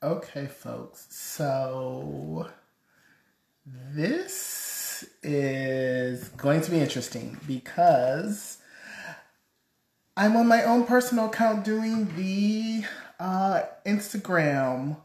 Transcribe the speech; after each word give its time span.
Okay, 0.00 0.46
folks. 0.46 1.08
So 1.10 2.48
this 3.66 5.04
is 5.24 6.28
going 6.28 6.60
to 6.60 6.70
be 6.70 6.78
interesting 6.78 7.36
because 7.48 8.58
I'm 10.16 10.36
on 10.36 10.46
my 10.46 10.62
own 10.62 10.86
personal 10.86 11.26
account 11.26 11.64
doing 11.64 12.14
the 12.14 12.84
uh, 13.18 13.62
Instagram. 13.84 14.98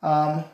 Um, 0.00 0.44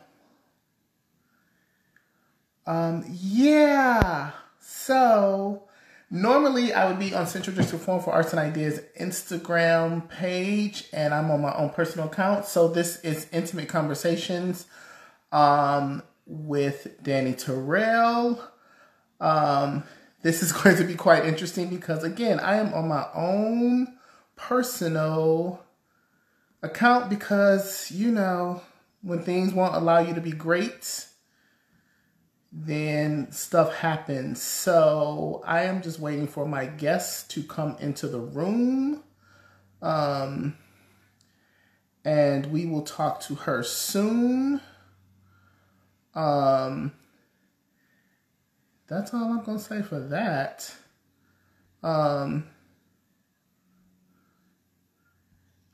um, 2.65 3.05
yeah. 3.07 4.31
So 4.59 5.65
normally 6.13 6.71
I 6.73 6.87
would 6.87 6.99
be 6.99 7.15
on 7.15 7.25
Central 7.25 7.55
District 7.55 7.83
Forum 7.83 8.01
for 8.01 8.13
Arts 8.13 8.31
and 8.31 8.39
Ideas 8.39 8.79
Instagram 8.99 10.07
page, 10.07 10.87
and 10.93 11.11
I'm 11.11 11.31
on 11.31 11.41
my 11.41 11.53
own 11.55 11.71
personal 11.71 12.07
account. 12.07 12.45
So 12.45 12.67
this 12.67 13.01
is 13.01 13.27
Intimate 13.33 13.67
Conversations 13.67 14.67
um, 15.31 16.03
with 16.27 16.99
Dani 17.03 17.33
Tirrell. 17.35 18.39
Um, 19.19 19.83
this 20.21 20.43
is 20.43 20.51
going 20.63 20.77
to 20.77 20.83
be 20.83 20.93
quite 20.93 21.25
interesting 21.25 21.69
because, 21.69 22.03
again, 22.03 22.39
I 22.39 22.57
am 22.57 22.73
on 22.75 22.87
my 22.87 23.07
own 23.15 23.97
personal 24.35 25.65
account 26.61 27.09
because, 27.09 27.89
you 27.91 28.11
know, 28.11 28.61
when 29.01 29.23
things 29.23 29.51
won't 29.51 29.73
allow 29.73 29.97
you 29.97 30.13
to 30.13 30.21
be 30.21 30.31
great, 30.31 31.07
then 32.55 33.31
stuff 33.31 33.73
happens. 33.77 34.39
So 34.39 35.41
I 35.43 35.63
am 35.63 35.81
just 35.81 35.99
waiting 35.99 36.27
for 36.27 36.45
my 36.45 36.67
guests 36.67 37.23
to 37.29 37.41
come 37.41 37.75
into 37.79 38.07
the 38.07 38.19
room. 38.19 39.03
Um, 39.81 40.55
and 42.05 42.45
we 42.45 42.67
will 42.67 42.83
talk 42.83 43.21
to 43.21 43.35
her 43.35 43.63
soon. 43.63 44.61
Um, 46.13 46.93
that's 48.87 49.15
all 49.15 49.31
I'm 49.31 49.43
going 49.43 49.57
to 49.57 49.63
say 49.63 49.81
for 49.81 49.99
that. 49.99 50.71
Um, 51.81 52.45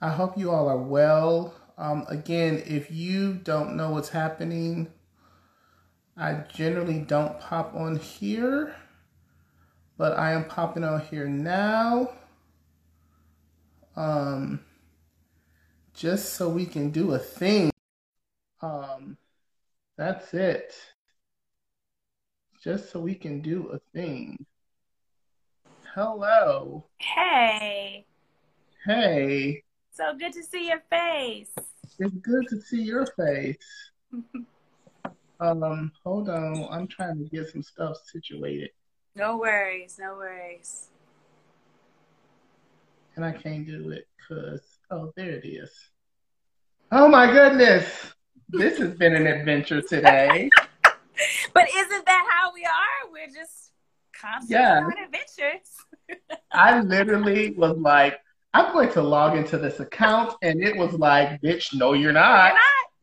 I 0.02 0.10
hope 0.10 0.38
you 0.38 0.50
all 0.50 0.70
are 0.70 0.78
well. 0.78 1.54
Um, 1.78 2.06
again, 2.08 2.64
if 2.66 2.90
you 2.90 3.34
don't 3.34 3.76
know 3.76 3.92
what's 3.92 4.10
happening, 4.10 4.94
I 6.20 6.34
generally 6.54 7.00
don't 7.00 7.40
pop 7.40 7.74
on 7.74 7.96
here, 7.96 8.76
but 9.98 10.20
I 10.20 10.34
am 10.34 10.44
popping 10.44 10.84
on 10.84 11.00
here 11.00 11.30
now. 11.30 12.12
Um, 13.96 14.60
just 15.94 16.34
so 16.34 16.50
we 16.50 16.66
can 16.66 16.90
do 16.90 17.14
a 17.14 17.20
thing. 17.20 17.72
Um, 18.62 19.18
that's 19.98 20.34
it. 20.34 20.74
Just 22.62 22.92
so 22.92 23.00
we 23.00 23.16
can 23.16 23.40
do 23.40 23.70
a 23.70 23.80
thing. 23.98 24.46
Hello. 25.96 26.84
Hey. 26.98 28.06
Hey. 28.86 29.64
So 29.92 30.14
good 30.18 30.34
to 30.34 30.44
see 30.44 30.68
your 30.68 30.84
face. 30.90 31.52
It's 31.98 32.14
good 32.16 32.46
to 32.50 32.60
see 32.60 32.82
your 32.82 33.06
face. 33.06 33.56
um, 35.40 35.92
hold 36.04 36.30
on. 36.30 36.68
I'm 36.72 36.88
trying 36.88 37.18
to 37.18 37.30
get 37.30 37.50
some 37.50 37.64
stuff 37.64 37.98
situated. 38.06 38.70
No 39.16 39.38
worries, 39.38 39.98
no 40.00 40.16
worries. 40.16 40.88
And 43.16 43.26
I 43.26 43.32
can't 43.32 43.66
do 43.66 43.92
it 43.92 44.08
because, 44.18 44.62
oh, 44.92 45.12
there 45.16 45.32
it 45.32 45.46
is. 45.46 45.72
Oh 46.92 47.08
my 47.08 47.32
goodness. 47.32 47.86
This 48.50 48.78
has 48.80 48.94
been 48.96 49.16
an 49.16 49.28
adventure 49.28 49.82
today. 49.82 50.50
but 51.54 51.68
isn't 51.76 52.06
that 52.06 52.28
how 52.32 52.54
we 52.54 52.64
are? 52.66 53.12
We're 53.12 53.28
just 53.28 53.72
constantly 54.20 54.56
Yeah. 54.56 54.84
on 54.86 54.94
adventures. 55.04 55.68
I 56.52 56.80
literally 56.82 57.52
was 57.52 57.78
like, 57.78 58.20
I'm 58.54 58.74
going 58.74 58.92
to 58.94 59.02
log 59.04 59.38
into 59.38 59.60
this 59.60 59.80
account, 59.80 60.34
and 60.42 60.64
it 60.64 60.76
was 60.76 60.94
like, 60.94 61.40
bitch, 61.42 61.76
no, 61.76 61.94
you're 61.94 62.12
not. 62.12 62.54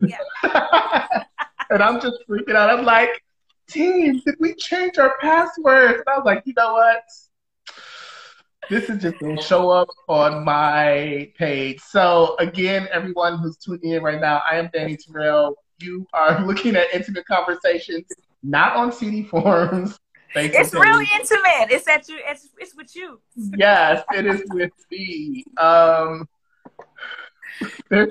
You're 0.00 0.10
not? 0.10 0.18
Yeah. 0.42 1.22
and 1.70 1.82
I'm 1.82 2.00
just 2.00 2.18
freaking 2.28 2.54
out. 2.54 2.70
I'm 2.70 2.84
like, 2.84 3.22
team, 3.68 4.20
did 4.24 4.36
we 4.38 4.54
change 4.54 4.98
our 4.98 5.14
passwords? 5.20 5.98
And 5.98 6.04
I 6.08 6.16
was 6.16 6.24
like, 6.24 6.42
you 6.46 6.54
know 6.56 6.74
what? 6.74 7.02
This 8.68 8.90
is 8.90 9.00
just 9.00 9.18
going 9.20 9.36
to 9.36 9.42
show 9.42 9.70
up 9.70 9.88
on 10.08 10.44
my 10.44 11.30
page. 11.36 11.80
So, 11.80 12.34
again, 12.40 12.88
everyone 12.92 13.38
who's 13.38 13.56
tuning 13.56 13.92
in 13.92 14.02
right 14.02 14.20
now, 14.20 14.42
I 14.50 14.56
am 14.56 14.68
Dani 14.68 14.96
Tirrell. 14.96 15.54
You 15.78 16.06
are 16.12 16.44
looking 16.46 16.74
at 16.74 16.92
Intimate 16.92 17.26
Conversations, 17.26 18.06
not 18.42 18.76
on 18.76 18.92
CD 18.92 19.22
forums. 19.22 19.98
It's 20.38 20.74
really 20.74 21.06
intimate. 21.14 21.70
It's 21.70 21.88
at 21.88 22.06
you. 22.10 22.18
It's 22.22 22.50
it's 22.58 22.76
with 22.76 22.94
you. 22.94 23.20
Yes, 23.56 24.04
it 24.12 24.26
is 24.26 24.42
with 24.50 24.72
me. 24.90 25.44
Um, 25.56 26.28
I 27.92 28.06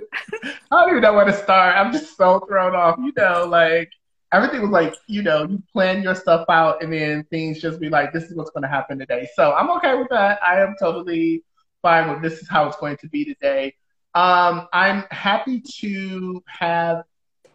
don't 0.71 0.89
even 0.89 1.01
know 1.01 1.13
where 1.13 1.25
to 1.25 1.33
start. 1.33 1.75
I'm 1.75 1.91
just 1.91 2.17
so 2.17 2.39
thrown 2.47 2.75
off. 2.75 2.97
You 2.99 3.11
know, 3.15 3.45
like 3.45 3.91
everything 4.31 4.61
was 4.61 4.71
like, 4.71 4.95
you 5.07 5.21
know, 5.21 5.45
you 5.47 5.61
plan 5.71 6.01
your 6.01 6.15
stuff 6.15 6.45
out 6.49 6.83
and 6.83 6.91
then 6.91 7.23
things 7.29 7.61
just 7.61 7.79
be 7.79 7.89
like, 7.89 8.11
this 8.13 8.25
is 8.25 8.35
what's 8.35 8.51
going 8.51 8.63
to 8.63 8.69
happen 8.69 8.99
today. 8.99 9.27
So 9.35 9.53
I'm 9.53 9.69
okay 9.71 9.95
with 9.95 10.09
that. 10.09 10.39
I 10.43 10.61
am 10.61 10.75
totally 10.79 11.43
fine 11.81 12.09
with 12.09 12.21
this 12.21 12.41
is 12.41 12.49
how 12.49 12.67
it's 12.67 12.77
going 12.77 12.97
to 12.97 13.07
be 13.09 13.25
today. 13.25 13.75
Um, 14.13 14.67
I'm 14.73 15.03
happy 15.11 15.61
to 15.79 16.41
have 16.47 17.03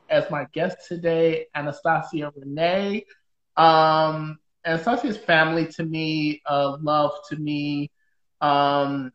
as 0.08 0.30
my 0.30 0.46
guest 0.52 0.76
today 0.88 1.46
Anastacia-Renée. 1.56 3.04
Um, 3.56 4.38
Anastacia's 4.66 5.16
family 5.16 5.66
to 5.66 5.84
me, 5.84 6.42
uh, 6.46 6.76
love 6.80 7.12
to 7.30 7.36
me. 7.36 7.90
Um, 8.40 9.12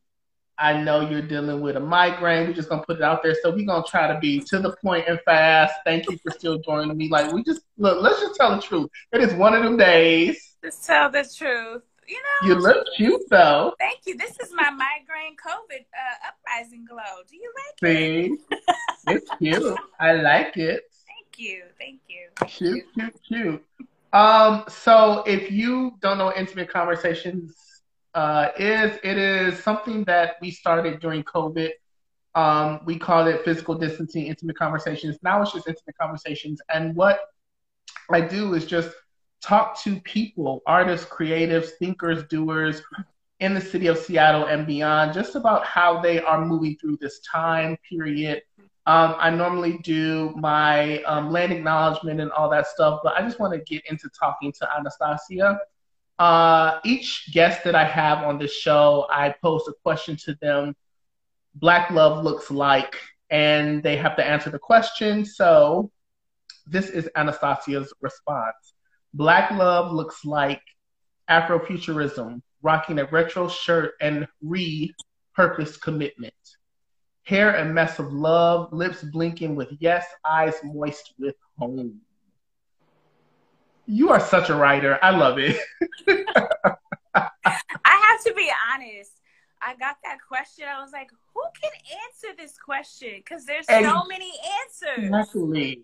I 0.58 0.82
know 0.82 1.10
you're 1.10 1.22
dealing 1.22 1.62
with 1.62 1.76
a 1.76 1.80
migraine. 1.80 2.48
We're 2.48 2.54
just 2.54 2.70
gonna 2.70 2.84
put 2.84 2.98
it 2.98 3.02
out 3.04 3.24
there. 3.24 3.36
So 3.42 3.52
we're 3.52 3.66
gonna 3.66 3.84
try 3.88 4.08
to 4.12 4.20
be 4.20 4.40
to 4.42 4.60
the 4.60 4.76
point 4.78 5.06
and 5.08 5.20
fast. 5.26 5.74
Thank 5.86 6.10
you 6.10 6.18
for 6.18 6.32
still 6.32 6.60
joining 6.60 6.96
me. 6.96 7.10
Like 7.10 7.32
we 7.32 7.44
just 7.44 7.62
look, 7.78 8.02
let's 8.02 8.22
just 8.22 8.36
tell 8.36 8.56
the 8.56 8.62
truth. 8.62 8.90
It 9.12 9.22
is 9.22 9.34
one 9.34 9.54
of 9.54 9.64
them 9.64 9.78
days. 9.78 10.56
Just 10.64 10.86
tell 10.86 11.10
the 11.10 11.24
truth. 11.24 11.84
You 12.08 12.18
know. 12.18 12.48
You 12.48 12.56
look 12.56 12.86
cute 12.96 13.22
though. 13.30 13.74
Thank 13.80 14.02
you. 14.06 14.16
This 14.16 14.40
is 14.40 14.52
my 14.54 14.70
migraine 14.70 15.36
COVID 15.36 15.82
uh, 15.82 16.30
uprising 16.30 16.86
glow. 16.86 17.24
Do 17.30 17.36
you 17.36 17.52
like 17.56 17.92
it? 17.92 18.40
See? 18.40 19.14
It's 19.14 19.30
cute. 19.38 19.78
I 20.00 20.14
like 20.14 20.56
it. 20.56 20.84
Thank 21.08 21.40
you. 21.40 21.64
Thank 21.78 22.02
you. 22.08 22.30
Cute, 22.48 22.86
cute, 22.94 23.16
cute. 23.28 23.66
Um, 24.14 24.64
so 24.70 25.24
if 25.28 25.52
you 25.52 25.98
don't 26.00 26.18
know 26.18 26.26
what 26.26 26.38
Intimate 26.38 26.70
Conversations 26.70 27.65
uh, 28.16 28.50
is, 28.58 28.98
it 29.04 29.18
is 29.18 29.62
something 29.62 30.04
that 30.06 30.38
we 30.42 30.50
started 30.50 31.00
during 31.02 31.24
COVID. 31.24 31.72
Um, 32.34 32.80
we 32.86 32.98
call 32.98 33.28
it 33.28 33.44
physical 33.44 33.76
distancing 33.76 34.28
intimate 34.28 34.58
conversations. 34.58 35.18
Now 35.22 35.42
it's 35.42 35.52
just 35.52 35.68
intimate 35.68 35.98
conversations. 36.00 36.62
And 36.74 36.96
what 36.96 37.20
I 38.12 38.22
do 38.22 38.54
is 38.54 38.66
just 38.66 38.90
talk 39.42 39.82
to 39.84 40.00
people, 40.02 40.62
artists, 40.66 41.06
creatives, 41.06 41.72
thinkers, 41.78 42.24
doers 42.30 42.82
in 43.42 43.54
the 43.54 43.62
city 43.62 43.88
of 43.88 43.98
Seattle 43.98 44.46
and 44.46 44.66
beyond, 44.66 45.14
just 45.14 45.36
about 45.36 45.66
how 45.66 46.00
they 46.02 46.22
are 46.22 46.44
moving 46.44 46.78
through 46.80 46.98
this 47.02 47.20
time 47.20 47.78
period. 47.88 48.42
Um, 48.88 49.16
I 49.18 49.30
normally 49.30 49.80
do 49.80 50.34
my 50.38 51.02
um, 51.04 51.32
land 51.32 51.52
acknowledgement 51.52 52.22
and 52.22 52.32
all 52.32 52.50
that 52.52 52.68
stuff, 52.68 53.02
but 53.04 53.14
I 53.16 53.22
just 53.22 53.40
want 53.40 53.54
to 53.54 53.60
get 53.60 53.84
into 53.90 54.10
talking 54.18 54.54
to 54.54 54.70
Anastacia. 54.78 55.58
Uh, 56.18 56.80
each 56.86 57.30
guest 57.34 57.64
that 57.66 57.76
I 57.76 57.84
have 57.84 58.20
on 58.20 58.38
this 58.40 58.54
show, 58.54 59.06
I 59.10 59.36
pose 59.42 59.68
a 59.68 59.74
question 59.84 60.16
to 60.26 60.36
them. 60.42 60.76
Black 61.56 61.92
love 61.92 62.24
looks 62.24 62.50
like, 62.52 62.96
and 63.30 63.84
they 63.84 63.98
have 63.98 64.16
to 64.18 64.26
answer 64.26 64.50
the 64.50 64.60
question. 64.60 65.26
So, 65.26 65.92
this 66.66 66.90
is 66.90 67.10
Anastacia's 67.16 67.94
response. 68.02 68.74
Black 69.14 69.52
love 69.52 69.92
looks 69.92 70.26
like 70.26 70.62
Afrofuturism, 71.30 72.42
rocking 72.62 73.00
a 73.00 73.06
retro 73.06 73.48
shirt 73.48 73.94
and 74.02 74.28
repurposed 74.44 75.82
commitment. 75.82 76.34
Hair 77.24 77.56
a 77.56 77.66
mess 77.66 78.00
of 78.00 78.14
love, 78.14 78.72
lips 78.72 79.04
blinking 79.04 79.56
with 79.56 79.70
yes, 79.80 80.06
eyes 80.24 80.56
moist 80.64 81.14
with 81.18 81.36
home. 81.58 82.00
You 83.88 84.10
are 84.10 84.20
such 84.20 84.50
a 84.50 84.56
writer. 84.56 84.98
I 85.02 85.12
love 85.12 85.38
it. 85.38 85.58
I 87.16 87.30
have 87.86 88.24
to 88.26 88.34
be 88.36 88.50
honest. 88.74 89.12
I 89.62 89.76
got 89.76 89.98
that 90.04 90.18
question. 90.28 90.66
I 90.68 90.82
was 90.82 90.92
like, 90.92 91.10
who 91.34 91.42
can 91.62 91.72
answer 92.06 92.36
this 92.38 92.58
question? 92.58 93.14
Because 93.18 93.46
there's 93.46 93.66
so 93.68 94.04
many 94.06 94.32
answers. 94.62 95.06
Exactly. 95.06 95.84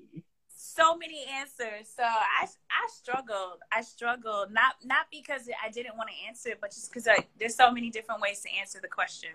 So 0.55 0.95
many 0.95 1.25
answers. 1.25 1.89
So 1.95 2.03
I 2.03 2.45
I 2.45 2.87
struggled. 2.89 3.59
I 3.71 3.81
struggled. 3.81 4.51
Not 4.51 4.75
not 4.83 5.07
because 5.11 5.49
I 5.63 5.69
didn't 5.69 5.97
want 5.97 6.09
to 6.09 6.27
answer 6.27 6.49
it, 6.49 6.59
but 6.61 6.71
just 6.71 6.93
because 6.93 7.07
there's 7.39 7.55
so 7.55 7.71
many 7.71 7.89
different 7.89 8.21
ways 8.21 8.41
to 8.41 8.49
answer 8.59 8.79
the 8.81 8.87
question. 8.87 9.31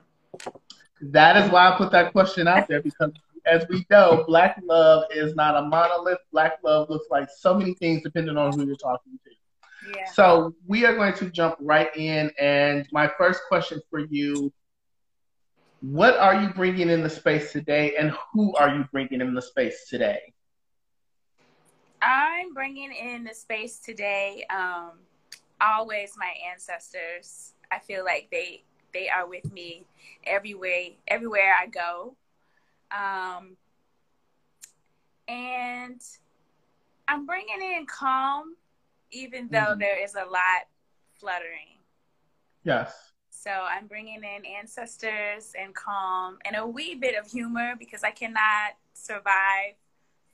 That 1.00 1.36
is 1.36 1.50
why 1.50 1.70
I 1.70 1.76
put 1.76 1.90
that 1.92 2.12
question 2.12 2.48
out 2.48 2.68
there 2.68 2.80
because 2.80 3.10
as 3.46 3.64
we 3.68 3.86
know, 3.90 4.24
black 4.26 4.60
love 4.64 5.04
is 5.14 5.34
not 5.34 5.56
a 5.56 5.62
monolith. 5.62 6.18
Black 6.32 6.58
love 6.62 6.90
looks 6.90 7.06
like 7.10 7.28
so 7.38 7.54
many 7.54 7.74
things 7.74 8.02
depending 8.02 8.36
on 8.36 8.58
who 8.58 8.66
you're 8.66 8.76
talking 8.76 9.18
to. 9.24 9.90
Yeah. 9.94 10.10
So 10.12 10.54
we 10.66 10.84
are 10.84 10.94
going 10.94 11.14
to 11.14 11.30
jump 11.30 11.56
right 11.60 11.94
in. 11.96 12.30
And 12.40 12.88
my 12.92 13.10
first 13.18 13.42
question 13.48 13.80
for 13.90 14.00
you 14.00 14.52
what 15.80 16.16
are 16.16 16.42
you 16.42 16.48
bringing 16.48 16.88
in 16.88 17.02
the 17.02 17.10
space 17.10 17.52
today, 17.52 17.94
and 17.96 18.12
who 18.32 18.54
are 18.56 18.74
you 18.74 18.84
bringing 18.90 19.20
in 19.20 19.34
the 19.34 19.42
space 19.42 19.86
today? 19.88 20.32
I'm 22.00 22.54
bringing 22.54 22.92
in 22.92 23.24
the 23.24 23.34
space 23.34 23.78
today. 23.78 24.44
Um, 24.50 24.92
always 25.60 26.14
my 26.16 26.32
ancestors. 26.50 27.52
I 27.70 27.78
feel 27.78 28.04
like 28.04 28.28
they 28.32 28.64
they 28.94 29.08
are 29.08 29.28
with 29.28 29.52
me 29.52 29.84
everywhere 30.24 30.88
everywhere 31.08 31.54
I 31.60 31.66
go. 31.66 32.16
Um, 32.90 33.56
and 35.28 36.00
I'm 37.08 37.26
bringing 37.26 37.60
in 37.60 37.86
calm, 37.86 38.56
even 39.10 39.48
though 39.50 39.58
mm-hmm. 39.58 39.80
there 39.80 40.02
is 40.02 40.14
a 40.14 40.24
lot 40.24 40.66
fluttering. 41.14 41.78
Yes. 42.64 42.92
So 43.30 43.50
I'm 43.50 43.86
bringing 43.86 44.22
in 44.24 44.44
ancestors 44.44 45.52
and 45.58 45.74
calm 45.74 46.38
and 46.44 46.56
a 46.56 46.66
wee 46.66 46.96
bit 46.96 47.14
of 47.16 47.30
humor 47.30 47.74
because 47.78 48.02
I 48.02 48.10
cannot 48.10 48.74
survive 48.92 49.74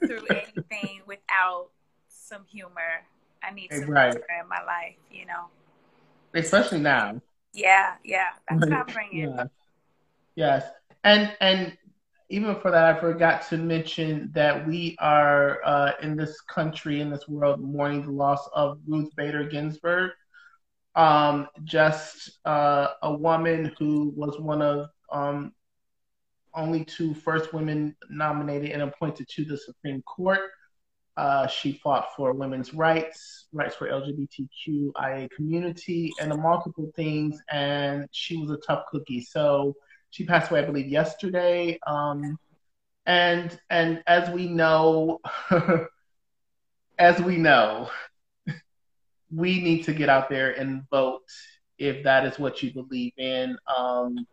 through 0.01 0.27
anything 0.31 1.03
without 1.07 1.69
some 2.09 2.45
humor. 2.47 3.05
I 3.43 3.53
need 3.53 3.73
some 3.73 3.91
right. 3.91 4.13
humor 4.13 4.27
in 4.43 4.49
my 4.49 4.63
life, 4.65 4.97
you 5.11 5.27
know. 5.27 5.47
Especially 6.33 6.81
now. 6.81 7.21
Yeah, 7.53 7.95
yeah. 8.03 8.29
That's 8.49 8.61
what 8.63 8.73
I'm 8.73 8.87
bringing. 8.87 9.29
Yeah. 9.29 9.45
Yes. 10.35 10.65
And 11.05 11.35
and 11.41 11.77
even 12.33 12.59
for 12.61 12.71
that, 12.71 12.97
I 12.97 13.01
forgot 13.01 13.49
to 13.51 13.59
mention 13.59 14.31
that 14.35 14.67
we 14.67 14.97
are 14.99 15.61
uh, 15.65 15.93
in 16.03 16.17
this 16.17 16.41
country, 16.43 17.01
in 17.01 17.11
this 17.11 17.29
world, 17.29 17.61
mourning 17.61 18.03
the 18.03 18.13
loss 18.13 18.49
of 18.55 18.79
Ruth 18.87 19.11
Bader 19.17 19.45
Ginsburg 19.45 20.13
um, 20.95 21.49
just 21.65 22.39
uh, 22.45 22.89
a 23.03 23.13
woman 23.13 23.73
who 23.79 24.13
was 24.17 24.39
one 24.39 24.63
of 24.63 24.89
um, 25.11 25.53
only 26.55 26.85
two 26.85 27.15
first 27.15 27.53
women 27.53 27.97
nominated 28.11 28.71
and 28.71 28.83
appointed 28.83 29.29
to 29.29 29.45
the 29.45 29.57
Supreme 29.57 30.03
Court. 30.03 30.41
Uh, 31.17 31.47
she 31.47 31.75
fought 31.75 32.09
for 32.17 32.33
women's 32.33 32.73
rights, 32.73 33.47
rights 33.53 33.77
for 33.77 33.89
LGBTQIA 33.89 35.31
community, 35.31 36.11
and 36.21 36.35
multiple 36.41 36.91
things. 36.97 37.39
And 37.51 38.09
she 38.13 38.37
was 38.39 38.51
a 38.51 38.57
tough 38.67 38.85
cookie. 38.91 39.21
So 39.21 39.75
she 40.13 40.27
passed 40.27 40.51
away, 40.51 40.61
I 40.61 40.67
believe, 40.67 40.89
yesterday. 40.89 41.79
Um, 41.87 42.39
and 43.07 43.59
and 43.71 44.03
as 44.07 44.29
we 44.31 44.47
know, 44.47 45.21
as 46.99 47.21
we 47.21 47.39
know, 47.39 47.89
we 49.35 49.61
need 49.61 49.85
to 49.85 49.95
get 49.95 50.09
out 50.09 50.29
there 50.29 50.53
and 50.53 50.83
vote 50.91 51.23
if 51.79 52.05
that 52.05 52.27
is 52.27 52.39
what 52.39 52.63
you 52.63 52.73
believe 52.73 53.15
in. 53.17 53.57
Um, 53.75 54.27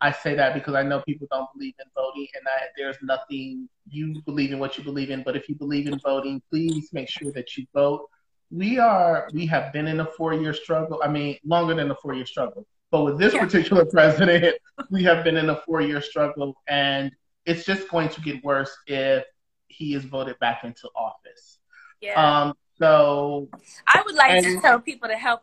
I 0.00 0.12
say 0.12 0.34
that 0.34 0.54
because 0.54 0.74
I 0.74 0.82
know 0.82 1.02
people 1.06 1.28
don't 1.30 1.48
believe 1.54 1.74
in 1.78 1.86
voting, 1.94 2.28
and 2.34 2.44
that 2.46 2.70
there's 2.76 2.96
nothing 3.02 3.68
you 3.88 4.22
believe 4.24 4.50
in 4.50 4.58
what 4.58 4.78
you 4.78 4.84
believe 4.84 5.10
in. 5.10 5.22
But 5.22 5.36
if 5.36 5.46
you 5.46 5.54
believe 5.54 5.86
in 5.86 5.98
voting, 5.98 6.40
please 6.50 6.88
make 6.94 7.10
sure 7.10 7.32
that 7.32 7.56
you 7.56 7.66
vote. 7.74 8.08
We 8.50 8.78
are 8.78 9.28
we 9.34 9.44
have 9.46 9.74
been 9.74 9.88
in 9.88 10.00
a 10.00 10.06
four 10.06 10.32
year 10.32 10.54
struggle. 10.54 11.02
I 11.04 11.08
mean, 11.08 11.36
longer 11.44 11.74
than 11.74 11.90
a 11.90 11.96
four 11.96 12.14
year 12.14 12.26
struggle. 12.26 12.66
But 12.90 13.02
with 13.02 13.18
this 13.18 13.34
particular 13.34 13.84
president, 13.90 14.56
we 14.90 15.02
have 15.04 15.24
been 15.24 15.36
in 15.36 15.50
a 15.50 15.56
four 15.56 15.80
year 15.80 16.00
struggle, 16.00 16.56
and 16.68 17.10
it's 17.44 17.64
just 17.64 17.88
going 17.88 18.08
to 18.10 18.20
get 18.20 18.44
worse 18.44 18.76
if 18.86 19.24
he 19.68 19.94
is 19.94 20.04
voted 20.04 20.38
back 20.38 20.64
into 20.64 20.88
office. 20.96 21.58
Yeah. 22.00 22.42
Um, 22.42 22.54
so 22.78 23.48
I 23.86 24.02
would 24.04 24.14
like 24.14 24.32
and, 24.32 24.44
to 24.44 24.60
tell 24.60 24.80
people 24.80 25.08
to 25.08 25.16
help 25.16 25.42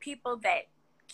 people 0.00 0.38
that 0.38 0.68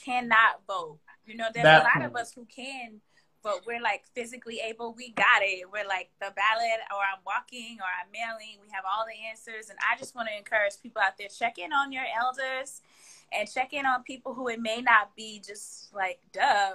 cannot 0.04 0.62
vote. 0.66 0.98
You 1.26 1.36
know, 1.36 1.48
there's 1.52 1.66
a 1.66 1.84
lot 1.96 2.06
of 2.06 2.16
us 2.16 2.32
who 2.32 2.46
can 2.46 3.00
but 3.42 3.64
We're 3.66 3.80
like 3.80 4.04
physically 4.14 4.60
able. 4.60 4.92
We 4.94 5.10
got 5.12 5.40
it. 5.42 5.64
We're 5.70 5.86
like 5.86 6.10
the 6.20 6.32
ballot, 6.34 6.80
or 6.90 7.00
I'm 7.00 7.22
walking, 7.24 7.78
or 7.80 7.86
I'm 7.86 8.10
mailing. 8.12 8.58
We 8.60 8.68
have 8.72 8.84
all 8.84 9.06
the 9.06 9.14
answers, 9.30 9.70
and 9.70 9.78
I 9.80 9.96
just 9.96 10.14
want 10.14 10.28
to 10.28 10.36
encourage 10.36 10.74
people 10.82 11.00
out 11.00 11.16
there 11.18 11.28
check 11.28 11.58
in 11.58 11.72
on 11.72 11.92
your 11.92 12.04
elders 12.20 12.82
and 13.32 13.50
check 13.50 13.72
in 13.72 13.86
on 13.86 14.02
people 14.02 14.34
who 14.34 14.48
it 14.48 14.60
may 14.60 14.80
not 14.80 15.14
be 15.16 15.42
just 15.44 15.94
like, 15.94 16.18
duh, 16.32 16.72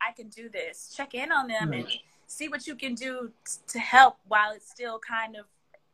I 0.00 0.12
can 0.16 0.28
do 0.28 0.48
this. 0.48 0.92
Check 0.96 1.14
in 1.14 1.32
on 1.32 1.48
them 1.48 1.72
and 1.72 1.86
see 2.26 2.48
what 2.48 2.66
you 2.66 2.74
can 2.74 2.94
do 2.94 3.32
to 3.68 3.78
help 3.78 4.16
while 4.26 4.52
it's 4.52 4.70
still 4.70 4.98
kind 4.98 5.36
of 5.36 5.46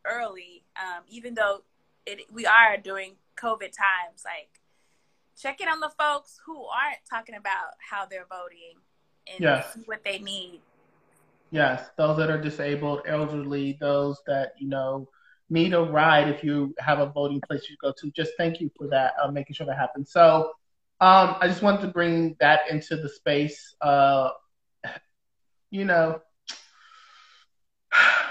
early. 0.04 0.64
Um, 0.76 1.02
even 1.08 1.34
though 1.34 1.62
it 2.06 2.20
we 2.32 2.46
are 2.46 2.76
during 2.76 3.12
COVID 3.36 3.72
times. 3.72 4.24
Like 4.24 4.60
check 5.40 5.60
in 5.60 5.68
on 5.68 5.80
the 5.80 5.90
folks 5.98 6.40
who 6.44 6.64
aren't 6.64 6.98
talking 7.08 7.34
about 7.34 7.74
how 7.78 8.06
they're 8.06 8.26
voting 8.28 8.80
and 9.32 9.40
yes. 9.40 9.78
what 9.86 10.04
they 10.04 10.18
need. 10.18 10.60
Yes, 11.50 11.88
those 11.96 12.16
that 12.16 12.30
are 12.30 12.40
disabled, 12.40 13.02
elderly, 13.06 13.78
those 13.80 14.20
that 14.26 14.54
you 14.58 14.68
know 14.68 15.08
need 15.50 15.74
a 15.74 15.80
ride 15.80 16.28
if 16.28 16.42
you 16.42 16.74
have 16.78 17.00
a 17.00 17.06
voting 17.06 17.40
place 17.46 17.68
you 17.68 17.76
go 17.80 17.92
to. 18.00 18.10
Just 18.10 18.32
thank 18.38 18.60
you 18.60 18.70
for 18.76 18.88
that, 18.88 19.12
uh, 19.22 19.30
making 19.30 19.54
sure 19.54 19.66
that 19.66 19.78
happens. 19.78 20.10
So, 20.10 20.52
um, 21.00 21.36
I 21.40 21.48
just 21.48 21.62
wanted 21.62 21.82
to 21.82 21.88
bring 21.88 22.36
that 22.40 22.70
into 22.70 22.96
the 22.96 23.08
space. 23.08 23.74
Uh, 23.80 24.30
you 25.70 25.84
know, 25.84 26.20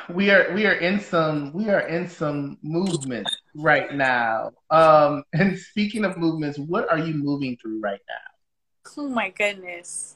we 0.09 0.31
are 0.31 0.53
we 0.53 0.65
are 0.65 0.73
in 0.73 0.99
some 0.99 1.53
we 1.53 1.69
are 1.69 1.81
in 1.81 2.07
some 2.07 2.57
movement 2.61 3.29
right 3.55 3.93
now. 3.93 4.51
Um, 4.69 5.23
and 5.33 5.57
speaking 5.57 6.05
of 6.05 6.17
movements, 6.17 6.57
what 6.57 6.89
are 6.89 6.99
you 6.99 7.13
moving 7.13 7.57
through 7.61 7.79
right 7.79 8.01
now? 8.07 8.95
Oh 8.97 9.09
my 9.09 9.29
goodness. 9.29 10.15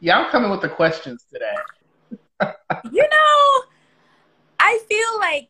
Yeah, 0.00 0.18
I'm 0.18 0.30
coming 0.30 0.50
with 0.50 0.62
the 0.62 0.68
questions 0.68 1.26
today. 1.32 2.52
you 2.90 3.02
know, 3.02 3.62
I 4.58 4.80
feel 4.88 5.18
like 5.18 5.49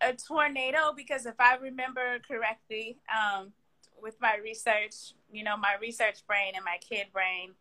a 0.00 0.12
tornado 0.12 0.92
because 0.96 1.26
if 1.26 1.38
I 1.38 1.56
remember 1.56 2.18
correctly, 2.26 2.98
um, 3.10 3.52
with 4.00 4.16
my 4.20 4.36
research, 4.42 5.14
you 5.32 5.42
know, 5.42 5.56
my 5.56 5.74
research 5.80 6.26
brain 6.26 6.52
and 6.54 6.64
my 6.64 6.78
kid 6.80 7.06
brain, 7.12 7.54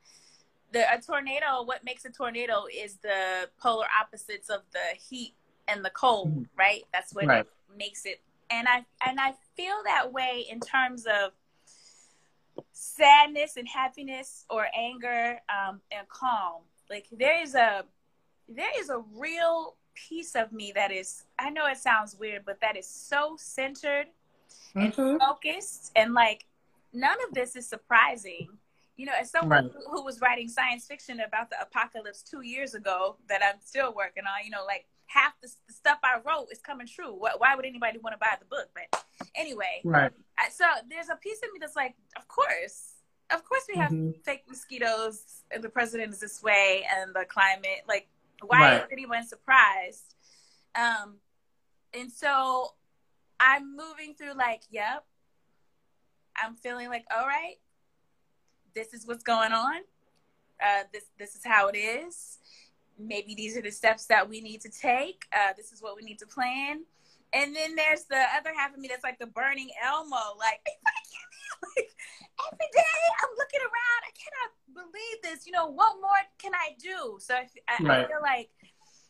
the 0.72 0.94
a 0.94 1.02
tornado 1.02 1.64
what 1.64 1.84
makes 1.84 2.06
a 2.06 2.10
tornado 2.10 2.66
is 2.74 2.96
the 2.98 3.50
polar 3.60 3.86
opposites 4.00 4.50
of 4.50 4.62
the 4.74 5.00
heat 5.10 5.34
and 5.68 5.84
the 5.84 5.90
cold 5.92 6.30
mm-hmm. 6.30 6.44
right 6.58 6.84
that's 6.94 7.14
what 7.14 7.26
right. 7.26 7.46
makes 7.78 8.06
it 8.06 8.22
and 8.50 8.68
i 8.68 8.84
and 9.06 9.20
i 9.20 9.34
feel 9.56 9.76
that 9.86 10.12
way 10.12 10.46
in 10.50 10.60
terms 10.60 11.06
of 11.06 11.32
sadness 12.72 13.58
and 13.58 13.68
happiness 13.68 14.46
or 14.50 14.68
anger 14.78 15.40
um, 15.50 15.80
and 15.92 16.08
calm 16.10 16.62
like 16.90 17.06
there 17.12 17.42
is 17.42 17.56
a 17.56 17.84
there 18.50 18.72
is 18.80 18.90
a 18.90 19.00
real 19.16 19.76
piece 20.10 20.36
of 20.36 20.52
me 20.52 20.72
that 20.74 20.92
is 20.92 21.24
i 21.40 21.50
know 21.50 21.66
it 21.68 21.78
sounds 21.78 22.16
weird 22.20 22.44
but 22.46 22.60
that 22.62 22.78
is 22.78 22.88
so 22.88 23.36
centered 23.38 24.08
mm-hmm. 24.76 25.02
and 25.02 25.20
focused 25.20 25.92
and 25.96 26.14
like 26.14 26.46
none 26.94 27.18
of 27.28 27.34
this 27.34 27.56
is 27.56 27.68
surprising 27.68 28.48
you 28.98 29.06
know, 29.06 29.14
as 29.20 29.30
someone 29.30 29.66
right. 29.66 29.72
who, 29.86 29.98
who 29.98 30.04
was 30.04 30.20
writing 30.20 30.50
science 30.50 30.86
fiction 30.86 31.20
about 31.20 31.50
the 31.50 31.56
apocalypse 31.62 32.24
two 32.24 32.42
years 32.42 32.74
ago, 32.74 33.16
that 33.30 33.42
I'm 33.44 33.60
still 33.64 33.94
working 33.94 34.24
on, 34.24 34.44
you 34.44 34.50
know, 34.50 34.66
like 34.66 34.88
half 35.06 35.34
the, 35.42 35.50
the 35.68 35.74
stuff 35.74 36.00
I 36.04 36.20
wrote 36.26 36.48
is 36.52 36.60
coming 36.60 36.88
true. 36.88 37.14
What, 37.14 37.40
why 37.40 37.56
would 37.56 37.66
anybody 37.66 38.00
want 38.00 38.16
to 38.16 38.18
buy 38.18 38.36
the 38.40 38.46
book? 38.46 38.70
But 38.74 39.06
anyway, 39.36 39.82
right. 39.84 40.12
I, 40.38 40.50
so 40.50 40.66
there's 40.90 41.10
a 41.10 41.16
piece 41.16 41.38
of 41.44 41.54
me 41.54 41.60
that's 41.60 41.76
like, 41.76 41.96
of 42.18 42.28
course, 42.28 42.96
of 43.32 43.48
course 43.48 43.64
we 43.72 43.80
have 43.80 43.92
mm-hmm. 43.92 44.20
fake 44.26 44.44
mosquitoes, 44.50 45.44
and 45.52 45.64
the 45.64 45.70
president 45.70 46.14
is 46.14 46.20
this 46.20 46.42
way, 46.42 46.86
and 46.96 47.14
the 47.14 47.26
climate. 47.26 47.84
Like, 47.88 48.08
why 48.46 48.60
right. 48.60 48.82
is 48.82 48.88
anyone 48.92 49.26
surprised? 49.26 50.16
Um, 50.76 51.16
and 51.94 52.12
so 52.12 52.74
I'm 53.40 53.76
moving 53.76 54.14
through 54.16 54.34
like, 54.38 54.62
yep. 54.70 55.06
I'm 56.36 56.56
feeling 56.56 56.90
like, 56.90 57.06
all 57.16 57.26
right, 57.26 57.56
this 58.76 58.94
is 58.94 59.08
what's 59.08 59.24
going 59.24 59.52
on. 59.52 59.78
Uh, 60.64 60.84
this 60.94 61.06
this 61.18 61.36
is 61.36 61.42
how 61.44 61.68
it 61.68 61.76
is. 61.76 62.38
Maybe 63.00 63.36
these 63.36 63.58
are 63.58 63.62
the 63.62 63.72
steps 63.72 64.06
that 64.08 64.28
we 64.28 64.42
need 64.42 64.62
to 64.62 64.70
take. 64.70 65.26
Uh, 65.34 65.54
this 65.56 65.72
is 65.72 65.82
what 65.82 65.96
we 65.96 66.04
need 66.04 66.20
to 66.20 66.28
plan. 66.28 66.84
And 67.34 67.56
then 67.56 67.76
there's 67.76 68.06
the 68.06 68.24
other 68.38 68.54
half 68.56 68.74
of 68.74 68.80
me 68.80 68.88
that's 68.88 69.04
like 69.04 69.20
the 69.20 69.28
burning 69.28 69.70
Elmo. 69.84 70.16
Like, 70.38 70.66
like 71.78 71.92
every 72.52 72.70
day 72.74 73.00
I'm 73.24 73.34
looking 73.38 73.62
around. 73.62 74.02
I 74.06 74.14
cannot 74.14 74.52
believe 74.74 75.22
this. 75.24 75.46
You 75.46 75.54
know, 75.54 75.68
what 75.68 75.96
more 76.02 76.12
can 76.38 76.54
I 76.54 76.76
do? 76.80 77.18
So 77.20 77.36
I, 77.36 77.48
I, 77.68 77.84
right. 77.84 78.06
I 78.06 78.08
feel 78.08 78.22
like 78.22 78.50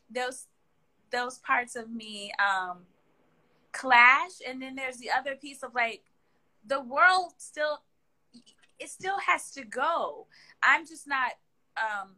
those 0.09 0.45
those 1.11 1.39
parts 1.39 1.75
of 1.75 1.89
me 1.89 2.31
um, 2.39 2.79
clash. 3.71 4.41
And 4.47 4.61
then 4.61 4.75
there's 4.75 4.97
the 4.97 5.11
other 5.11 5.35
piece 5.35 5.63
of 5.63 5.73
like 5.73 6.03
the 6.65 6.81
world 6.81 7.33
still 7.37 7.81
it 8.79 8.89
still 8.89 9.17
has 9.19 9.51
to 9.51 9.63
go. 9.63 10.27
I'm 10.61 10.85
just 10.85 11.07
not 11.07 11.31
um 11.77 12.15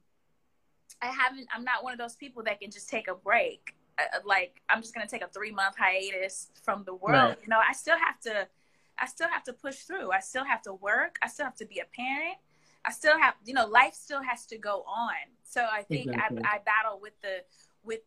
I 1.02 1.08
haven't. 1.08 1.48
I'm 1.54 1.64
not 1.64 1.84
one 1.84 1.94
of 1.94 2.00
those 2.00 2.16
people 2.16 2.44
that 2.44 2.60
can 2.60 2.72
just 2.72 2.90
take 2.90 3.08
a 3.08 3.16
break. 3.16 3.76
Uh, 3.98 4.20
like 4.26 4.62
I'm 4.70 4.82
just 4.82 4.94
gonna 4.94 5.08
take 5.08 5.22
a 5.22 5.28
three 5.28 5.52
month 5.52 5.76
hiatus 5.78 6.50
from 6.64 6.84
the 6.84 6.94
world. 6.94 7.30
Right. 7.30 7.38
You 7.42 7.50
know, 7.50 7.60
I 7.68 7.74
still 7.74 7.98
have 7.98 8.20
to. 8.22 8.48
I 9.00 9.06
still 9.08 9.30
have 9.30 9.44
to 9.46 9.54
push 9.54 9.78
through. 9.78 10.12
I 10.12 10.20
still 10.20 10.46
have 10.46 10.62
to 10.64 10.74
work. 10.74 11.18
I 11.22 11.28
still 11.28 11.46
have 11.46 11.56
to 11.56 11.66
be 11.66 11.80
a 11.80 11.86
parent. 11.96 12.38
I 12.86 12.92
still 12.92 13.18
have, 13.20 13.36
you 13.46 13.54
know, 13.54 13.66
life 13.66 13.94
still 13.94 14.22
has 14.22 14.46
to 14.48 14.58
go 14.58 14.84
on. 14.88 15.16
So 15.44 15.66
I 15.72 15.84
think 15.84 16.08
exactly. 16.08 16.42
I, 16.44 16.56
I 16.56 16.60
battle 16.60 17.00
with 17.02 17.14
the 17.22 17.44
with 17.84 18.02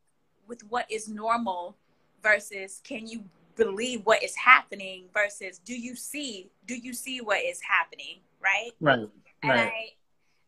with 0.46 0.62
what 0.68 0.90
is 0.90 1.08
normal 1.08 1.76
versus 2.22 2.80
can 2.84 3.06
you 3.06 3.24
believe 3.56 4.00
what 4.04 4.22
is 4.22 4.34
happening 4.36 5.04
versus 5.12 5.58
do 5.58 5.78
you 5.78 5.94
see 5.94 6.50
do 6.66 6.74
you 6.74 6.94
see 6.94 7.20
what 7.20 7.38
is 7.42 7.60
happening 7.60 8.20
right 8.40 8.70
right 8.80 9.08
and 9.42 9.50
right. 9.50 9.90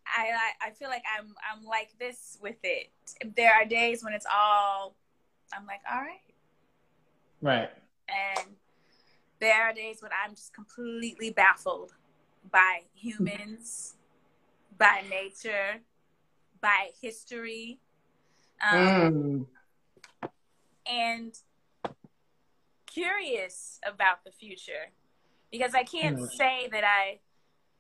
I, 0.06 0.30
I 0.30 0.68
i 0.68 0.70
feel 0.70 0.88
like 0.88 1.02
i'm 1.18 1.34
i'm 1.50 1.64
like 1.64 1.90
this 1.98 2.38
with 2.40 2.56
it 2.62 2.90
there 3.36 3.52
are 3.52 3.64
days 3.64 4.02
when 4.02 4.14
it's 4.14 4.26
all 4.32 4.94
i'm 5.52 5.66
like 5.66 5.80
all 5.90 6.00
right 6.00 6.20
right 7.42 7.70
and 8.08 8.48
there 9.44 9.62
are 9.62 9.72
days 9.72 10.00
when 10.00 10.10
i'm 10.24 10.34
just 10.34 10.52
completely 10.52 11.30
baffled 11.30 11.92
by 12.50 12.80
humans 12.94 13.94
by 14.78 15.02
nature 15.08 15.80
by 16.60 16.88
history 17.00 17.78
um, 18.60 19.46
mm. 20.22 20.28
and 20.90 21.38
curious 22.86 23.80
about 23.84 24.24
the 24.24 24.30
future 24.30 24.92
because 25.50 25.74
I 25.74 25.82
can't 25.82 26.18
mm. 26.18 26.28
say 26.30 26.68
that 26.72 26.84
I 26.84 27.18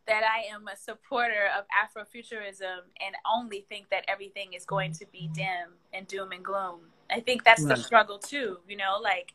that 0.06 0.22
I 0.22 0.54
am 0.54 0.68
a 0.68 0.76
supporter 0.76 1.48
of 1.58 1.64
Afrofuturism 1.72 2.80
and 3.00 3.14
only 3.34 3.64
think 3.70 3.88
that 3.88 4.04
everything 4.06 4.52
is 4.52 4.66
going 4.66 4.92
to 4.92 5.06
be 5.10 5.30
dim 5.32 5.72
and 5.94 6.06
doom 6.06 6.32
and 6.32 6.44
gloom. 6.44 6.80
I 7.10 7.20
think 7.20 7.42
that's 7.42 7.62
right. 7.62 7.74
the 7.74 7.82
struggle 7.82 8.18
too, 8.18 8.58
you 8.68 8.76
know, 8.76 8.98
like 9.02 9.32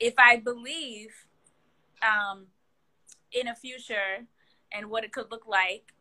if 0.00 0.14
I 0.18 0.36
believe 0.36 1.10
um, 2.02 2.46
in 3.32 3.46
a 3.46 3.54
future 3.54 4.26
and 4.72 4.90
what 4.90 5.04
it 5.04 5.12
could 5.12 5.30
look 5.30 5.46
like, 5.46 5.92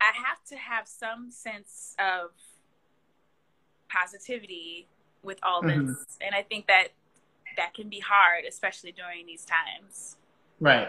I 0.00 0.12
have 0.14 0.42
to 0.50 0.56
have 0.56 0.86
some 0.86 1.30
sense 1.30 1.94
of 1.98 2.30
positivity 3.90 4.86
with 5.22 5.38
all 5.42 5.62
mm-hmm. 5.62 5.88
this. 5.88 6.18
And 6.20 6.34
I 6.34 6.42
think 6.42 6.68
that 6.68 6.88
that 7.56 7.74
can 7.74 7.88
be 7.88 8.00
hard, 8.00 8.44
especially 8.48 8.92
during 8.92 9.26
these 9.26 9.44
times. 9.44 10.16
Right. 10.60 10.88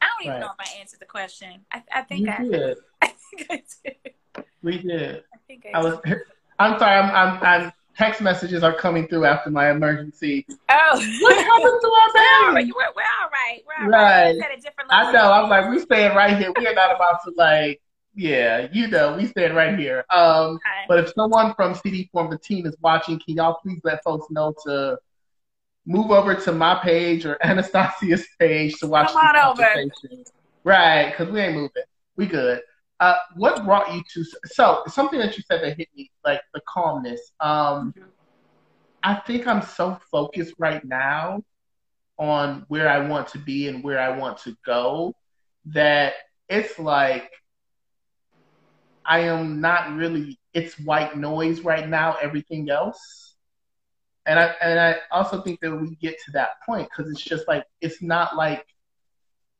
I 0.00 0.06
don't 0.06 0.22
even 0.22 0.32
right. 0.34 0.40
know 0.40 0.50
if 0.58 0.68
I 0.68 0.80
answered 0.80 1.00
the 1.00 1.06
question. 1.06 1.60
I, 1.72 1.82
I 1.92 2.02
think 2.02 2.26
you 2.26 2.32
I 2.32 2.42
did. 2.42 2.78
I 3.02 3.06
think 3.06 3.46
I 3.50 3.62
did. 3.84 4.44
We 4.62 4.78
did. 4.78 5.24
I 5.32 5.36
think 5.46 5.66
I, 5.66 5.78
I 5.78 5.82
was. 5.82 5.98
I'm 6.58 6.78
sorry. 6.78 7.00
I'm, 7.00 7.10
I'm. 7.14 7.42
I'm. 7.42 7.72
Text 7.96 8.20
messages 8.20 8.62
are 8.62 8.74
coming 8.74 9.06
through 9.06 9.24
after 9.24 9.50
my 9.50 9.70
emergency. 9.70 10.46
Oh, 10.68 11.16
what 11.20 11.36
happened 11.36 11.80
to 11.80 11.92
our 12.02 12.54
baby? 12.54 12.72
We're, 12.72 12.82
we're 12.96 13.02
all 13.02 13.30
right. 13.30 13.62
We're 13.66 13.84
all 13.84 13.90
right. 13.90 14.36
right. 14.38 14.86
I 14.90 15.12
know. 15.12 15.32
I'm 15.32 15.48
like, 15.48 15.68
we're 15.68 15.80
staying 15.80 16.16
right 16.16 16.36
here. 16.36 16.52
We 16.58 16.66
are 16.66 16.74
not 16.74 16.94
about 16.94 17.22
to 17.24 17.32
like 17.36 17.80
yeah, 18.14 18.68
you 18.72 18.86
know, 18.86 19.16
we 19.16 19.26
stand 19.26 19.56
right 19.56 19.78
here. 19.78 20.04
Um, 20.10 20.58
but 20.88 21.00
if 21.00 21.12
someone 21.14 21.54
from 21.54 21.74
CD 21.74 22.08
Forum 22.12 22.30
the 22.30 22.38
team 22.38 22.66
is 22.66 22.76
watching, 22.80 23.18
can 23.18 23.36
y'all 23.36 23.58
please 23.62 23.80
let 23.82 24.02
folks 24.04 24.26
know 24.30 24.54
to 24.64 24.98
move 25.86 26.10
over 26.10 26.34
to 26.34 26.52
my 26.52 26.76
page 26.76 27.26
or 27.26 27.38
Anastacia's 27.44 28.26
page 28.38 28.76
to 28.78 28.86
watch 28.86 29.08
Come 29.08 29.26
on 29.26 29.36
over. 29.36 29.84
Right, 30.62 31.10
because 31.10 31.32
we 31.32 31.40
ain't 31.40 31.54
moving. 31.54 31.82
We 32.16 32.26
good. 32.26 32.62
Uh, 33.00 33.16
what 33.36 33.64
brought 33.64 33.92
you 33.92 34.02
to 34.12 34.24
so 34.46 34.82
something 34.86 35.18
that 35.18 35.36
you 35.36 35.42
said 35.50 35.62
that 35.62 35.76
hit 35.76 35.88
me 35.96 36.10
like 36.24 36.40
the 36.52 36.60
calmness. 36.68 37.32
Um. 37.40 37.94
I 39.06 39.16
think 39.16 39.46
I'm 39.46 39.60
so 39.60 39.98
focused 40.10 40.54
right 40.58 40.82
now 40.82 41.42
on 42.18 42.64
where 42.68 42.88
I 42.88 43.06
want 43.06 43.28
to 43.28 43.38
be 43.38 43.68
and 43.68 43.84
where 43.84 44.00
I 44.00 44.16
want 44.16 44.38
to 44.38 44.56
go 44.64 45.14
that 45.66 46.14
it's 46.48 46.78
like 46.78 47.30
I 49.04 49.20
am 49.20 49.60
not 49.60 49.94
really. 49.94 50.38
It's 50.54 50.78
white 50.78 51.16
noise 51.16 51.60
right 51.60 51.86
now. 51.86 52.16
Everything 52.22 52.70
else, 52.70 53.34
and 54.24 54.38
I 54.38 54.54
and 54.62 54.80
I 54.80 54.96
also 55.10 55.42
think 55.42 55.60
that 55.60 55.76
we 55.76 55.96
get 55.96 56.16
to 56.24 56.32
that 56.32 56.62
point 56.64 56.88
because 56.88 57.10
it's 57.10 57.22
just 57.22 57.46
like 57.46 57.64
it's 57.82 58.00
not 58.00 58.36
like 58.36 58.64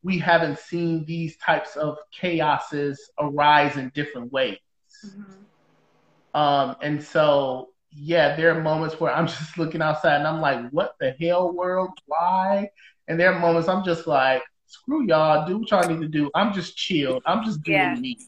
we 0.05 0.19
haven't 0.19 0.59
seen 0.59 1.05
these 1.07 1.37
types 1.39 1.77
of 1.77 1.97
chaoses 2.13 2.99
arise 3.19 3.77
in 3.77 3.91
different 3.95 4.31
ways. 4.31 4.59
Mm-hmm. 5.05 6.41
Um, 6.41 6.77
and 6.83 7.03
so 7.03 7.71
yeah, 7.91 8.37
there 8.37 8.57
are 8.57 8.61
moments 8.61 9.01
where 9.01 9.13
I'm 9.13 9.27
just 9.27 9.59
looking 9.59 9.83
outside 9.83 10.17
and 10.17 10.27
I'm 10.27 10.41
like, 10.41 10.71
what 10.71 10.95
the 11.01 11.17
hell, 11.21 11.53
world? 11.53 11.99
Why? 12.07 12.69
And 13.09 13.19
there 13.19 13.33
are 13.33 13.39
moments 13.39 13.69
I'm 13.69 13.85
just 13.85 14.07
like, 14.07 14.43
screw 14.67 15.07
y'all, 15.07 15.47
do 15.47 15.59
what 15.59 15.71
y'all 15.71 15.89
need 15.89 16.01
to 16.01 16.09
do. 16.09 16.31
I'm 16.35 16.53
just 16.53 16.77
chilled. 16.77 17.23
I'm 17.27 17.45
just 17.45 17.63
doing 17.63 17.79
yeah. 17.79 17.95
me. 17.95 18.19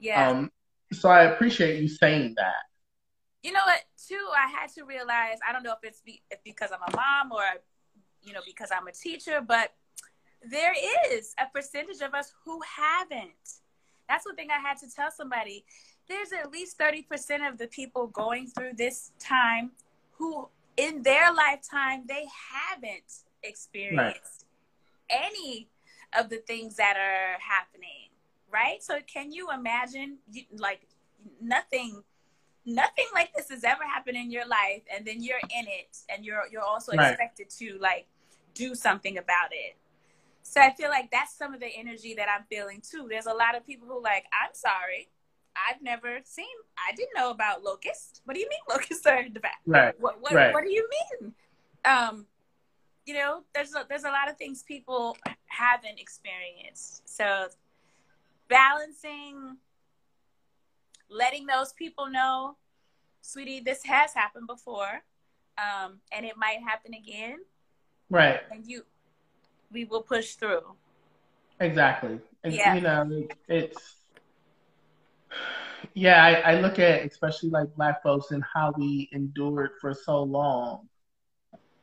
Yeah. 0.00 0.28
Um, 0.28 0.50
so 0.92 1.08
I 1.08 1.24
appreciate 1.24 1.80
you 1.80 1.88
saying 1.88 2.34
that. 2.36 2.54
You 3.42 3.52
know 3.52 3.60
what? 3.64 3.80
Too, 4.08 4.26
I 4.36 4.48
had 4.48 4.72
to 4.74 4.84
realize. 4.84 5.38
I 5.48 5.52
don't 5.52 5.62
know 5.62 5.72
if 5.72 5.78
it's 5.82 6.00
be, 6.00 6.22
if 6.30 6.38
because 6.44 6.70
I'm 6.72 6.80
a 6.92 6.96
mom 6.96 7.32
or, 7.32 7.44
you 8.22 8.32
know, 8.32 8.40
because 8.44 8.70
I'm 8.76 8.86
a 8.86 8.92
teacher, 8.92 9.40
but 9.46 9.72
there 10.50 10.74
is 11.10 11.34
a 11.38 11.46
percentage 11.52 12.00
of 12.00 12.14
us 12.14 12.32
who 12.44 12.60
haven't. 12.76 13.60
That's 14.08 14.26
one 14.26 14.36
thing 14.36 14.48
I 14.50 14.58
had 14.58 14.78
to 14.78 14.86
tell 14.94 15.10
somebody. 15.10 15.64
There's 16.08 16.32
at 16.32 16.50
least 16.50 16.78
30% 16.78 17.48
of 17.48 17.58
the 17.58 17.68
people 17.68 18.08
going 18.08 18.48
through 18.48 18.72
this 18.76 19.12
time 19.18 19.70
who, 20.12 20.48
in 20.76 21.02
their 21.02 21.32
lifetime, 21.32 22.04
they 22.08 22.26
haven't 22.52 23.24
experienced 23.42 24.44
right. 25.10 25.20
any 25.34 25.68
of 26.18 26.28
the 26.28 26.38
things 26.38 26.76
that 26.76 26.96
are 26.96 27.40
happening 27.40 28.12
right? 28.52 28.82
So 28.82 28.98
can 29.12 29.32
you 29.32 29.48
imagine 29.50 30.18
like 30.56 30.82
nothing 31.40 32.02
nothing 32.64 33.06
like 33.12 33.34
this 33.34 33.48
has 33.50 33.64
ever 33.64 33.82
happened 33.82 34.16
in 34.16 34.30
your 34.30 34.46
life 34.46 34.82
and 34.94 35.04
then 35.04 35.20
you're 35.20 35.40
in 35.50 35.66
it 35.66 35.96
and 36.08 36.24
you're 36.24 36.44
you're 36.50 36.62
also 36.62 36.92
right. 36.92 37.10
expected 37.10 37.50
to 37.50 37.78
like 37.80 38.06
do 38.54 38.74
something 38.74 39.18
about 39.18 39.48
it. 39.50 39.76
So 40.42 40.60
I 40.60 40.72
feel 40.72 40.90
like 40.90 41.10
that's 41.10 41.36
some 41.36 41.54
of 41.54 41.60
the 41.60 41.66
energy 41.66 42.14
that 42.14 42.28
I'm 42.28 42.44
feeling 42.48 42.82
too. 42.82 43.06
There's 43.08 43.26
a 43.26 43.32
lot 43.32 43.56
of 43.56 43.66
people 43.66 43.86
who 43.88 44.02
like, 44.02 44.24
I'm 44.32 44.54
sorry. 44.54 45.08
I've 45.68 45.82
never 45.82 46.18
seen 46.24 46.46
I 46.78 46.94
didn't 46.94 47.14
know 47.14 47.30
about 47.30 47.62
locusts. 47.62 48.22
What 48.24 48.34
do 48.34 48.40
you 48.40 48.48
mean 48.48 48.60
locusts 48.68 49.06
are 49.06 49.20
in 49.20 49.34
the 49.34 49.40
back? 49.40 49.60
Right. 49.66 49.94
What 50.00 50.20
what, 50.20 50.32
right. 50.32 50.52
what 50.52 50.64
do 50.64 50.70
you 50.70 50.88
mean? 51.20 51.34
Um 51.84 52.26
you 53.04 53.14
know, 53.14 53.42
there's 53.54 53.74
a, 53.74 53.84
there's 53.88 54.04
a 54.04 54.10
lot 54.10 54.30
of 54.30 54.38
things 54.38 54.62
people 54.62 55.16
haven't 55.46 55.98
experienced. 55.98 57.08
So 57.08 57.48
balancing 58.48 59.56
letting 61.12 61.46
those 61.46 61.72
people 61.74 62.08
know, 62.08 62.56
sweetie, 63.20 63.60
this 63.60 63.84
has 63.84 64.14
happened 64.14 64.46
before, 64.46 65.02
um, 65.58 66.00
and 66.10 66.24
it 66.24 66.36
might 66.36 66.60
happen 66.66 66.94
again. 66.94 67.38
Right. 68.10 68.40
And 68.50 68.66
you, 68.66 68.84
we 69.72 69.84
will 69.84 70.02
push 70.02 70.34
through. 70.34 70.62
Exactly. 71.60 72.20
And, 72.44 72.52
yeah. 72.52 72.74
You 72.74 72.80
know, 72.80 73.28
it's, 73.48 73.94
yeah, 75.94 76.24
I, 76.24 76.52
I 76.52 76.60
look 76.60 76.78
at 76.78 77.04
especially 77.04 77.50
like 77.50 77.74
black 77.74 78.02
folks 78.02 78.30
and 78.30 78.42
how 78.52 78.72
we 78.76 79.08
endured 79.12 79.70
for 79.80 79.94
so 79.94 80.22
long, 80.22 80.88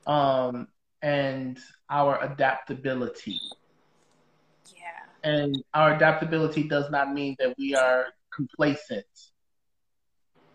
um, 0.08 0.67
and 1.01 1.58
our 1.89 2.22
adaptability 2.24 3.39
Yeah. 4.75 4.81
and 5.24 5.63
our 5.74 5.96
adaptability 5.96 6.63
does 6.63 6.89
not 6.89 7.13
mean 7.13 7.36
that 7.39 7.55
we 7.58 7.75
are 7.75 8.08
complacent. 8.34 9.05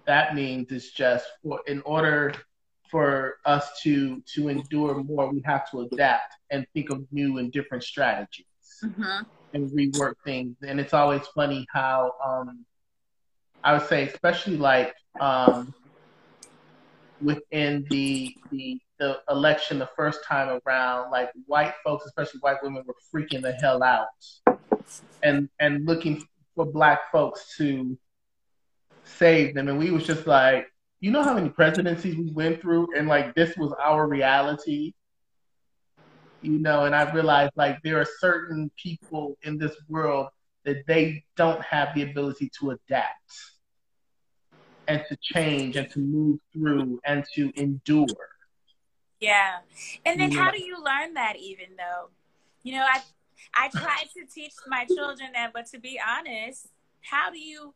That 0.07 0.35
means 0.35 0.71
it's 0.71 0.91
just 0.91 1.27
for 1.43 1.61
in 1.67 1.81
order 1.83 2.35
for 2.91 3.37
us 3.45 3.81
to 3.83 4.23
to 4.35 4.49
endure 4.49 5.03
more, 5.03 5.33
we 5.33 5.43
have 5.45 5.71
to 5.71 5.81
adapt 5.81 6.35
and 6.51 6.67
think 6.75 6.91
of 6.91 7.05
new 7.11 7.39
and 7.39 7.53
different 7.53 7.83
strategies 7.83 8.47
mm-hmm. 8.83 9.23
and 9.53 9.71
rework 9.71 10.15
things. 10.25 10.57
And 10.67 10.79
it's 10.81 10.95
always 10.95 11.27
funny 11.35 11.67
how 11.73 12.13
um, 12.25 12.65
I 13.63 13.73
would 13.75 13.89
say, 13.89 14.09
especially 14.09 14.57
like 14.57 14.95
um, 15.21 15.75
within 17.21 17.87
the 17.91 18.35
the 18.51 18.81
the 18.99 19.21
election 19.29 19.79
the 19.79 19.89
first 19.97 20.25
time 20.25 20.61
around, 20.67 21.11
like 21.11 21.31
white 21.47 21.75
folks, 21.83 22.07
especially 22.07 22.41
white 22.41 22.63
women, 22.63 22.85
were 22.87 22.95
freaking 23.13 23.43
the 23.43 23.53
hell 23.53 23.83
out 23.83 24.07
and 25.23 25.49
and 25.59 25.87
looking 25.87 26.23
for 26.55 26.67
black 26.67 27.11
folks 27.11 27.57
to 27.57 27.99
save 29.05 29.55
them. 29.55 29.69
And 29.69 29.79
we 29.79 29.91
was 29.91 30.07
just 30.07 30.27
like, 30.27 30.67
you 31.05 31.11
know 31.11 31.23
how 31.23 31.35
many 31.35 31.51
presidencies 31.51 32.17
we 32.17 32.31
went 32.33 32.63
through, 32.63 32.89
and 32.97 33.07
like 33.07 33.35
this 33.35 33.55
was 33.59 33.75
our 33.79 34.09
reality. 34.09 34.95
You 36.41 36.59
know, 36.59 36.87
and 36.87 36.95
I 36.95 37.13
realized 37.13 37.53
like 37.57 37.77
there 37.83 38.01
are 38.01 38.07
certain 38.21 38.71
people 38.83 39.37
in 39.43 39.59
this 39.59 39.77
world 39.87 40.29
that 40.65 40.79
they 40.87 41.23
don't 41.37 41.61
have 41.61 41.95
the 41.95 42.05
ability 42.05 42.51
to 42.59 42.71
adapt. 42.71 43.33
and 44.89 45.03
to 45.11 45.19
change 45.21 45.77
and 45.77 45.91
to 45.91 45.99
move 45.99 46.39
through 46.55 47.01
and 47.05 47.25
to 47.35 47.53
endure. 47.55 48.07
Yeah. 49.21 49.59
And 50.07 50.19
then 50.19 50.33
how 50.33 50.51
do 50.51 50.63
you 50.63 50.77
learn 50.83 51.13
that 51.15 51.37
even 51.37 51.77
though? 51.77 52.09
You 52.63 52.77
know, 52.77 52.87
I 52.87 53.03
I 53.55 53.69
try 53.69 54.05
to 54.17 54.25
teach 54.35 54.55
my 54.67 54.87
children 54.87 55.33
that, 55.35 55.53
but 55.53 55.67
to 55.73 55.79
be 55.79 56.01
honest, 56.01 56.69
how 57.03 57.31
do 57.31 57.39
you 57.39 57.75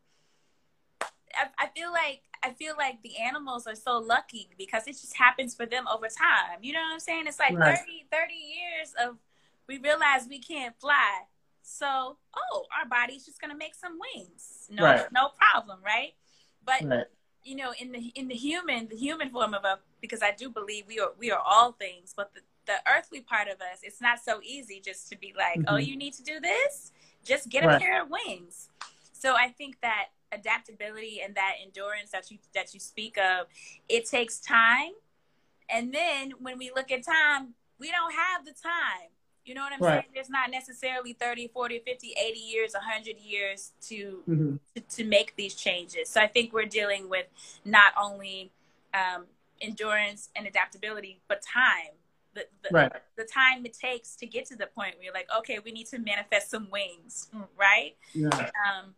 I, 1.35 1.65
I 1.65 1.67
feel 1.67 1.91
like 1.91 2.21
I 2.43 2.51
feel 2.51 2.75
like 2.77 3.01
the 3.01 3.17
animals 3.17 3.67
are 3.67 3.75
so 3.75 3.97
lucky 3.97 4.49
because 4.57 4.83
it 4.87 4.93
just 4.93 5.15
happens 5.15 5.53
for 5.53 5.65
them 5.65 5.85
over 5.87 6.07
time. 6.07 6.59
You 6.61 6.73
know 6.73 6.79
what 6.79 6.93
I'm 6.93 6.99
saying? 6.99 7.25
It's 7.27 7.39
like 7.39 7.57
right. 7.57 7.77
30, 7.77 8.05
30 8.11 8.33
years 8.33 8.93
of 9.03 9.17
we 9.67 9.77
realize 9.77 10.27
we 10.29 10.39
can't 10.39 10.75
fly. 10.79 11.21
So, 11.61 12.17
oh, 12.35 12.65
our 12.77 12.87
body's 12.89 13.25
just 13.25 13.41
gonna 13.41 13.55
make 13.55 13.75
some 13.75 13.99
wings. 13.99 14.67
No, 14.69 14.83
right. 14.83 15.05
no 15.11 15.29
problem, 15.37 15.79
right? 15.85 16.13
But 16.65 16.83
right. 16.83 17.05
you 17.43 17.55
know, 17.55 17.73
in 17.79 17.91
the 17.91 18.11
in 18.15 18.27
the 18.27 18.35
human, 18.35 18.87
the 18.87 18.95
human 18.95 19.29
form 19.29 19.53
of 19.53 19.63
a, 19.65 19.79
because 20.01 20.23
I 20.23 20.31
do 20.31 20.49
believe 20.49 20.85
we 20.87 20.99
are 20.99 21.11
we 21.17 21.31
are 21.31 21.41
all 21.45 21.73
things, 21.73 22.13
but 22.15 22.33
the 22.33 22.41
the 22.65 22.75
earthly 22.87 23.21
part 23.21 23.47
of 23.47 23.55
us, 23.61 23.79
it's 23.83 23.99
not 23.99 24.19
so 24.23 24.39
easy 24.43 24.79
just 24.83 25.09
to 25.09 25.17
be 25.17 25.33
like, 25.35 25.57
oh, 25.57 25.61
mm-hmm. 25.61 25.73
oh, 25.73 25.77
you 25.77 25.97
need 25.97 26.13
to 26.13 26.23
do 26.23 26.39
this, 26.39 26.91
just 27.25 27.49
get 27.49 27.63
a 27.63 27.79
pair 27.79 28.01
of 28.03 28.09
wings. 28.09 28.69
So 29.11 29.35
I 29.35 29.49
think 29.49 29.81
that 29.81 30.09
adaptability 30.31 31.21
and 31.23 31.35
that 31.35 31.53
endurance 31.63 32.11
that 32.11 32.29
you 32.31 32.37
that 32.53 32.73
you 32.73 32.79
speak 32.79 33.17
of, 33.17 33.47
it 33.87 34.05
takes 34.05 34.39
time. 34.39 34.91
And 35.69 35.93
then 35.93 36.31
when 36.39 36.57
we 36.57 36.71
look 36.75 36.91
at 36.91 37.05
time, 37.05 37.53
we 37.79 37.91
don't 37.91 38.13
have 38.13 38.45
the 38.45 38.53
time 38.53 39.09
you 39.49 39.55
know 39.55 39.61
what 39.61 39.73
I'm 39.73 39.79
right. 39.79 39.93
saying? 39.93 40.05
There's 40.13 40.29
not 40.29 40.51
necessarily 40.51 41.13
30, 41.13 41.47
40, 41.47 41.79
50, 41.79 42.13
80 42.23 42.39
years, 42.39 42.73
100 42.73 43.17
years 43.17 43.71
to, 43.87 44.23
mm-hmm. 44.29 44.55
to, 44.75 44.81
to 44.97 45.03
make 45.03 45.35
these 45.35 45.55
changes. 45.55 46.07
So 46.07 46.21
I 46.21 46.27
think 46.27 46.53
we're 46.53 46.65
dealing 46.65 47.09
with 47.09 47.25
not 47.65 47.93
only 47.99 48.51
um, 48.93 49.25
endurance 49.59 50.29
and 50.35 50.45
adaptability, 50.45 51.21
but 51.27 51.41
time. 51.41 51.95
The, 52.35 52.45
the, 52.61 52.69
right. 52.71 52.91
the 53.17 53.23
time 53.23 53.65
it 53.65 53.73
takes 53.73 54.15
to 54.17 54.27
get 54.27 54.45
to 54.45 54.55
the 54.55 54.67
point 54.67 54.95
where 54.95 55.05
you're 55.05 55.13
like, 55.13 55.27
okay, 55.39 55.57
we 55.65 55.71
need 55.71 55.87
to 55.87 55.97
manifest 55.97 56.51
some 56.51 56.67
wings, 56.71 57.27
right? 57.57 57.95
Yeah. 58.13 58.27
Um, 58.29 58.93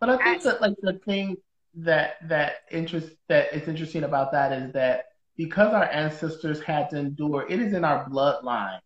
but 0.00 0.10
I 0.10 0.16
think 0.16 0.46
I, 0.46 0.50
that 0.50 0.60
like 0.60 0.76
the 0.82 1.00
thing 1.04 1.36
that 1.74 2.16
that 2.28 2.56
interest 2.70 3.10
that 3.28 3.52
is 3.52 3.68
interesting 3.68 4.04
about 4.04 4.32
that 4.32 4.52
is 4.52 4.72
that 4.72 5.06
because 5.36 5.72
our 5.72 5.84
ancestors 5.84 6.60
had 6.60 6.90
to 6.90 6.98
endure, 6.98 7.46
it 7.48 7.60
is 7.60 7.72
in 7.72 7.84
our 7.84 8.08
bloodline 8.08 8.80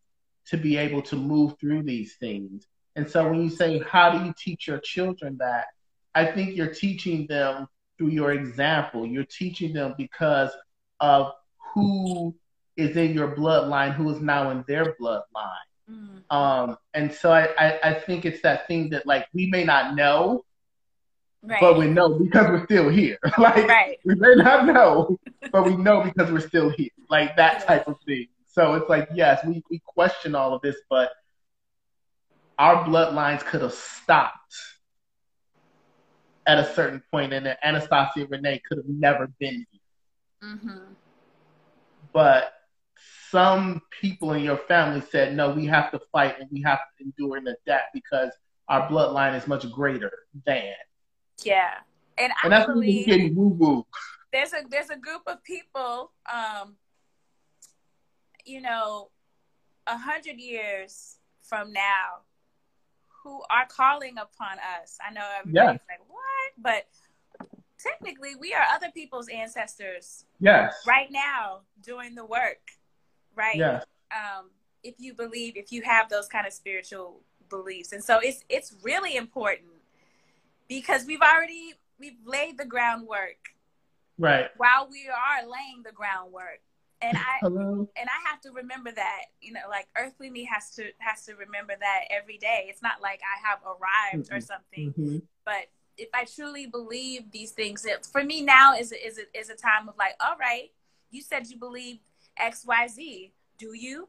to 0.47 0.57
be 0.57 0.77
able 0.77 1.03
to 1.03 1.17
move 1.17 1.55
through 1.59 1.83
these 1.83 2.17
things. 2.17 2.67
And 2.95 3.09
so 3.09 3.29
when 3.29 3.43
you 3.43 3.49
say, 3.49 3.81
how 3.89 4.11
do 4.11 4.25
you 4.25 4.35
teach 4.37 4.67
your 4.67 4.79
children 4.79 5.37
that? 5.39 5.67
I 6.15 6.27
think 6.27 6.55
you're 6.55 6.75
teaching 6.75 7.27
them 7.27 7.69
through 7.97 8.09
your 8.09 8.33
example. 8.33 9.07
You're 9.07 9.25
teaching 9.25 9.73
them 9.73 9.95
because 9.97 10.51
of 11.01 11.33
who 11.73 12.35
is 12.77 12.97
in 12.97 13.15
your 13.15 13.35
bloodline, 13.35 13.95
who 13.95 14.11
is 14.11 14.21
now 14.21 14.51
in 14.51 14.65
their 14.69 14.95
bloodline. 15.01 15.69
Mm-hmm. 15.91 16.37
Um, 16.37 16.77
and 16.95 17.13
so 17.13 17.33
I, 17.33 17.49
I, 17.59 17.79
I, 17.83 17.95
think 17.95 18.25
it's 18.25 18.41
that 18.43 18.67
thing 18.69 18.91
that 18.91 19.07
like 19.07 19.27
we 19.35 19.47
may 19.47 19.65
not 19.65 19.95
know, 19.95 20.45
right. 21.43 21.61
but 21.61 21.77
we 21.77 21.87
know 21.87 22.19
because 22.19 22.49
we're 22.49 22.65
still 22.65 22.89
here. 22.89 23.19
like 23.39 23.69
right. 23.69 23.99
we 24.05 24.15
may 24.15 24.35
not 24.37 24.67
know, 24.67 25.19
but 25.51 25.65
we 25.65 25.77
know 25.77 26.03
because 26.03 26.31
we're 26.31 26.41
still 26.41 26.71
here. 26.71 26.91
Like 27.09 27.37
that 27.37 27.67
type 27.67 27.89
of 27.89 27.97
thing. 28.07 28.29
So 28.47 28.75
it's 28.75 28.89
like, 28.89 29.09
yes, 29.15 29.45
we, 29.47 29.63
we 29.71 29.81
question 29.87 30.35
all 30.35 30.55
of 30.55 30.63
this, 30.63 30.77
but 30.91 31.11
our 32.59 32.85
bloodlines 32.85 33.41
could 33.41 33.63
have 33.63 33.73
stopped 33.73 34.55
at 36.47 36.59
a 36.59 36.75
certain 36.75 37.03
point, 37.11 37.33
and 37.33 37.47
Anastacia-Renée 37.65 38.61
could 38.69 38.79
have 38.79 38.89
never 38.89 39.29
been 39.39 39.67
here. 39.71 40.51
Mm-hmm. 40.51 40.93
But 42.13 42.53
some 43.31 43.81
people 44.01 44.33
in 44.33 44.45
your 44.45 44.59
family 44.59 45.01
said, 45.01 45.35
no, 45.35 45.51
we 45.51 45.67
have 45.67 45.91
to 45.93 46.01
fight 46.13 46.39
and 46.39 46.49
we 46.53 46.61
have 46.63 46.81
to 46.99 47.05
endure 47.05 47.39
and 47.39 47.49
adapt 47.49 47.95
because 47.95 48.31
our 48.69 48.89
bloodline 48.89 49.37
is 49.37 49.47
much 49.47 49.71
greater 49.73 50.13
than. 50.45 50.75
Yeah. 51.45 51.75
And, 52.19 52.33
and 52.45 52.55
actually, 52.55 52.97
that's 52.97 53.07
getting 53.07 53.35
woo 53.35 53.49
woo. 53.49 53.87
There's 54.33 54.53
a 54.53 54.63
there's 54.69 54.91
a 54.91 54.97
group 54.97 55.23
of 55.27 55.43
people 55.45 56.13
um, 56.33 56.77
you 58.45 58.61
know, 58.61 59.11
a 59.87 59.97
hundred 59.97 60.39
years 60.39 61.19
from 61.43 61.73
now, 61.73 62.23
who 63.23 63.43
are 63.51 63.67
calling 63.67 64.19
upon 64.19 64.59
us. 64.83 64.99
I 65.07 65.13
know 65.13 65.27
everybody's 65.39 65.81
like, 65.89 66.01
what? 66.09 66.53
But 66.59 66.87
technically, 67.79 68.35
we 68.35 68.53
are 68.53 68.65
other 68.75 68.91
people's 68.93 69.29
ancestors. 69.29 70.25
Yes. 70.41 70.75
Right 70.87 71.09
now, 71.11 71.61
doing 71.83 72.15
the 72.15 72.25
work. 72.25 72.61
Right. 73.35 73.57
Yes. 73.57 73.85
Um, 74.11 74.51
if 74.83 74.95
you 74.99 75.15
believe, 75.15 75.57
if 75.57 75.73
you 75.73 75.83
have 75.83 76.09
those 76.09 76.27
kind 76.27 76.47
of 76.47 76.53
spiritual 76.53 77.21
beliefs, 77.49 77.93
and 77.93 78.03
so 78.03 78.19
it's 78.19 78.45
it's 78.49 78.75
really 78.83 79.17
important 79.17 79.69
because 80.69 81.05
we've 81.07 81.21
already 81.21 81.75
we've 81.99 82.19
laid 82.25 82.59
the 82.59 82.65
groundwork. 82.65 83.37
Right. 84.19 84.51
While 84.57 84.89
we 84.91 85.09
are 85.09 85.49
laying 85.49 85.83
the 85.85 85.93
groundwork, 85.93 86.61
and 87.01 87.17
I 87.17 87.39
Hello? 87.41 87.89
and 87.97 88.09
I 88.09 88.31
have 88.31 88.41
to 88.43 88.53
remember 88.53 88.93
that 88.93 89.23
you 89.41 89.53
know 89.53 89.61
like 89.69 89.89
earthly 89.97 90.31
me 90.31 90.45
has 90.45 90.71
to 90.77 90.85
has 90.99 91.25
to 91.27 91.35
remember 91.35 91.75
that 91.79 92.01
every 92.11 92.39
day. 92.39 92.67
It's 92.69 92.83
not 92.83 93.03
like 93.03 93.21
I 93.23 93.49
have 93.49 93.59
arrived 93.65 94.29
mm-hmm. 94.29 94.37
or 94.37 94.41
something, 94.41 94.93
mm-hmm. 94.93 95.19
but 95.45 95.67
if 95.99 96.09
I 96.15 96.25
truly 96.25 96.67
believe 96.67 97.31
these 97.33 97.51
things, 97.53 97.85
it, 97.85 98.07
for 98.07 98.25
me 98.25 98.41
now 98.41 98.75
is 98.75 98.93
a, 98.93 99.07
is 99.07 99.19
a, 99.19 99.39
is 99.39 99.51
a 99.51 99.55
time 99.55 99.89
of 99.89 99.97
like, 99.99 100.15
all 100.21 100.37
right, 100.39 100.71
you 101.11 101.21
said 101.21 101.49
you 101.49 101.59
believe 101.59 101.99
X 102.37 102.65
Y 102.67 102.89
Z. 102.89 103.33
Do 103.59 103.75
you? 103.75 104.09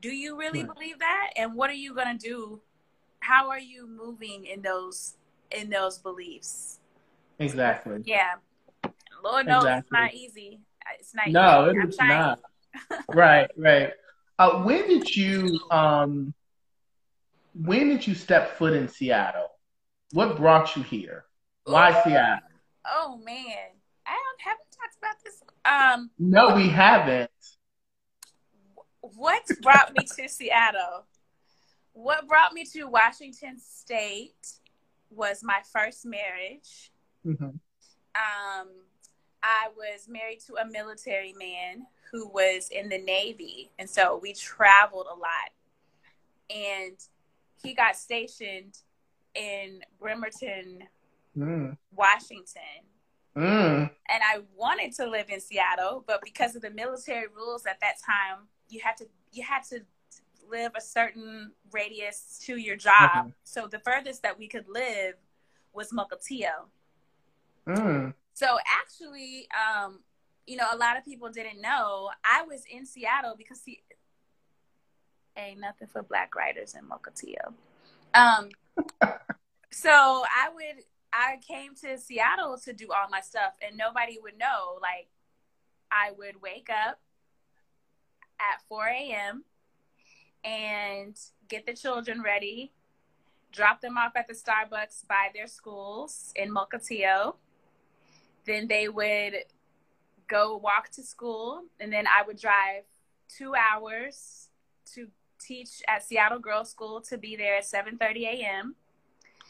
Do 0.00 0.10
you 0.10 0.36
really 0.38 0.64
right. 0.64 0.74
believe 0.74 0.98
that? 0.98 1.30
And 1.36 1.54
what 1.54 1.70
are 1.70 1.74
you 1.74 1.94
gonna 1.94 2.18
do? 2.18 2.60
How 3.20 3.50
are 3.50 3.60
you 3.60 3.86
moving 3.86 4.46
in 4.46 4.62
those 4.62 5.14
in 5.56 5.70
those 5.70 5.98
beliefs? 5.98 6.78
Exactly. 7.38 8.02
Yeah. 8.04 8.34
Lord 9.24 9.46
knows 9.46 9.64
exactly. 9.64 9.80
it's 9.80 9.92
not 9.92 10.14
easy. 10.14 10.60
It's 10.98 11.14
not. 11.14 11.26
Easy. 11.26 11.32
No, 11.32 11.68
it 11.68 11.88
is 11.88 11.98
not. 11.98 12.40
right, 13.08 13.48
right. 13.56 13.90
Uh, 14.38 14.62
when 14.62 14.88
did 14.88 15.14
you 15.14 15.60
um, 15.70 16.32
when 17.54 17.88
did 17.88 18.06
you 18.06 18.14
step 18.14 18.56
foot 18.56 18.72
in 18.72 18.88
Seattle? 18.88 19.48
What 20.12 20.36
brought 20.36 20.76
you 20.76 20.82
here? 20.82 21.24
Why 21.64 21.90
Ooh. 21.90 22.02
Seattle? 22.04 22.48
Oh 22.86 23.20
man, 23.24 23.68
I 24.06 24.12
don't 24.12 24.40
haven't 24.40 24.66
talked 24.70 24.96
about 24.98 25.16
this. 25.24 25.42
Um, 25.64 26.10
no, 26.18 26.54
we 26.54 26.68
haven't. 26.68 27.30
What 29.00 29.42
brought 29.62 29.92
me 29.96 30.04
to 30.16 30.28
Seattle? 30.28 31.06
What 31.92 32.26
brought 32.28 32.52
me 32.52 32.64
to 32.72 32.84
Washington 32.84 33.58
State 33.58 34.59
was 35.10 35.42
my 35.42 35.60
first 35.72 36.06
marriage. 36.06 36.90
Mm-hmm. 37.26 37.44
Um, 37.44 38.68
I 39.42 39.68
was 39.76 40.08
married 40.08 40.40
to 40.46 40.54
a 40.56 40.66
military 40.66 41.34
man 41.38 41.86
who 42.10 42.28
was 42.28 42.68
in 42.70 42.88
the 42.88 42.98
Navy. 42.98 43.70
And 43.78 43.88
so 43.88 44.18
we 44.20 44.32
traveled 44.32 45.06
a 45.10 45.16
lot. 45.16 45.50
And 46.50 46.96
he 47.62 47.74
got 47.74 47.96
stationed 47.96 48.78
in 49.34 49.80
Bremerton, 50.00 50.84
mm. 51.36 51.76
Washington. 51.94 52.62
Mm. 53.36 53.90
And 54.08 54.22
I 54.24 54.40
wanted 54.56 54.92
to 54.96 55.06
live 55.08 55.30
in 55.30 55.40
Seattle, 55.40 56.04
but 56.06 56.20
because 56.22 56.56
of 56.56 56.62
the 56.62 56.70
military 56.70 57.26
rules 57.28 57.64
at 57.66 57.78
that 57.80 57.94
time, 58.04 58.48
you 58.68 58.80
had 58.82 58.96
to 58.96 59.06
you 59.32 59.44
had 59.44 59.62
to 59.70 59.82
live 60.50 60.72
a 60.76 60.80
certain 60.80 61.52
radius 61.72 62.40
to 62.46 62.56
your 62.56 62.76
job. 62.76 63.10
Mm-hmm. 63.10 63.28
So 63.44 63.66
the 63.66 63.78
furthest 63.78 64.22
that 64.22 64.38
we 64.38 64.48
could 64.48 64.68
live 64.68 65.14
was 65.72 65.92
Mukilteo. 65.92 66.66
Mm. 67.66 68.14
So 68.34 68.58
actually, 68.66 69.48
um, 69.54 70.00
you 70.46 70.56
know, 70.56 70.66
a 70.72 70.76
lot 70.76 70.96
of 70.96 71.04
people 71.04 71.30
didn't 71.30 71.60
know 71.60 72.10
I 72.24 72.42
was 72.42 72.64
in 72.70 72.86
Seattle 72.86 73.34
because 73.36 73.62
he 73.64 73.82
ain't 75.36 75.60
nothing 75.60 75.88
for 75.88 76.02
black 76.02 76.34
writers 76.34 76.74
in 76.74 76.84
Mukilteo. 76.88 77.52
Um, 78.14 78.48
so 79.70 79.90
I 79.90 80.48
would 80.52 80.84
I 81.12 81.38
came 81.46 81.74
to 81.76 81.98
Seattle 81.98 82.56
to 82.64 82.72
do 82.72 82.88
all 82.92 83.08
my 83.10 83.20
stuff, 83.20 83.54
and 83.66 83.76
nobody 83.76 84.18
would 84.22 84.38
know. 84.38 84.78
Like, 84.80 85.08
I 85.90 86.12
would 86.16 86.40
wake 86.40 86.68
up 86.70 87.00
at 88.38 88.62
4 88.68 88.86
a.m. 88.86 89.44
and 90.44 91.16
get 91.48 91.66
the 91.66 91.74
children 91.74 92.22
ready, 92.22 92.72
drop 93.52 93.80
them 93.80 93.98
off 93.98 94.12
at 94.16 94.28
the 94.28 94.34
Starbucks 94.34 95.06
by 95.06 95.28
their 95.34 95.46
schools 95.46 96.32
in 96.36 96.54
Mukilteo 96.54 97.34
then 98.46 98.68
they 98.68 98.88
would 98.88 99.34
go 100.28 100.56
walk 100.56 100.90
to 100.90 101.02
school, 101.02 101.64
and 101.78 101.92
then 101.92 102.06
I 102.06 102.26
would 102.26 102.38
drive 102.38 102.84
two 103.28 103.54
hours 103.54 104.48
to 104.94 105.08
teach 105.40 105.82
at 105.88 106.02
Seattle 106.04 106.38
Girls 106.38 106.70
School 106.70 107.00
to 107.02 107.18
be 107.18 107.36
there 107.36 107.56
at 107.56 107.64
7:30 107.64 108.24
a.m. 108.26 108.74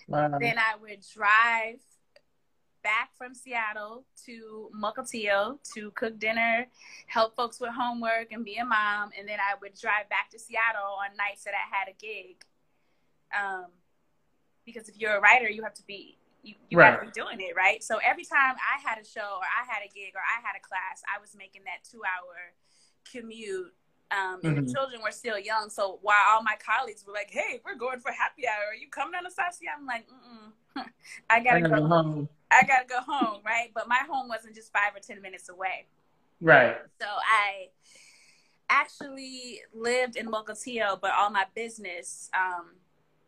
Wow. 0.09 0.39
Then 0.39 0.59
I 0.59 0.77
would 0.81 1.01
drive 1.15 1.81
back 2.83 3.11
from 3.17 3.35
Seattle 3.35 4.05
to 4.27 4.71
Mukilteo 4.75 5.59
to 5.75 5.91
cook 5.93 6.19
dinner, 6.19 6.67
help 7.07 7.37
folks 7.37 7.61
with 7.61 7.71
homework, 7.71 8.33
and 8.33 8.45
be 8.45 8.57
a 8.57 8.65
mom. 8.65 9.11
And 9.19 9.29
then 9.29 9.39
I 9.41 9.55
would 9.61 9.79
drive 9.81 10.09
back 10.09 10.31
to 10.31 10.39
Seattle 10.39 10.99
on 10.99 11.17
nights 11.17 11.45
that 11.45 11.55
I 11.55 11.77
had 11.77 11.89
a 11.89 11.97
gig. 11.99 12.45
Um, 13.37 13.67
because 14.65 14.89
if 14.89 14.99
you're 14.99 15.17
a 15.17 15.21
writer, 15.21 15.49
you 15.49 15.63
have 15.63 15.75
to 15.75 15.87
be 15.87 16.17
you, 16.43 16.55
you 16.71 16.79
right. 16.79 16.99
to 16.99 17.07
be 17.07 17.13
doing 17.13 17.41
it 17.41 17.55
right. 17.57 17.83
So 17.83 17.99
every 17.99 18.25
time 18.25 18.57
I 18.57 18.81
had 18.89 18.99
a 18.99 19.05
show 19.05 19.21
or 19.21 19.45
I 19.45 19.69
had 19.69 19.83
a 19.85 19.93
gig 19.93 20.13
or 20.15 20.23
I 20.25 20.41
had 20.41 20.57
a 20.57 20.63
class, 20.63 21.03
I 21.05 21.21
was 21.21 21.35
making 21.37 21.63
that 21.65 21.85
two 21.85 22.01
hour 22.01 22.55
commute 23.11 23.75
um, 24.11 24.41
and 24.43 24.57
mm-hmm. 24.57 24.67
the 24.67 24.73
children 24.73 25.03
were 25.03 25.13
still 25.13 25.39
young. 25.39 25.71
So 25.71 25.99
while 26.03 26.19
all 26.31 26.43
my 26.43 26.57
colleagues 26.59 27.05
were 27.07 27.13
like, 27.13 27.31
"Hey, 27.31 27.61
we're 27.65 27.77
going 27.77 28.01
for 28.01 28.11
happy 28.11 28.47
hour. 28.47 28.73
Are 28.73 28.75
you 28.75 28.89
coming 28.89 29.15
on 29.15 29.25
the 29.25 29.31
South 29.31 29.57
I'm 29.79 29.87
like, 29.87 30.07
Mm-mm. 30.09 30.85
"I 31.31 31.41
gotta, 31.41 31.59
I 31.59 31.61
go, 31.61 31.69
go 31.69 31.87
home. 31.87 32.29
I 32.51 32.65
gotta 32.65 32.87
go 32.87 33.01
home, 33.01 33.41
right?" 33.45 33.71
But 33.75 33.89
my 33.89 34.01
home 34.09 34.29
wasn't 34.29 34.55
just 34.55 34.73
five 34.73 34.95
or 34.95 35.01
ten 35.01 35.21
minutes 35.23 35.49
away. 35.49 35.87
Right. 36.41 36.77
So 37.01 37.07
I 37.07 37.69
actually 38.69 39.61
lived 39.75 40.17
in 40.17 40.27
Mukilteo, 40.27 41.01
but 41.01 41.13
all 41.13 41.31
my 41.31 41.45
business 41.55 42.31
um, 42.35 42.73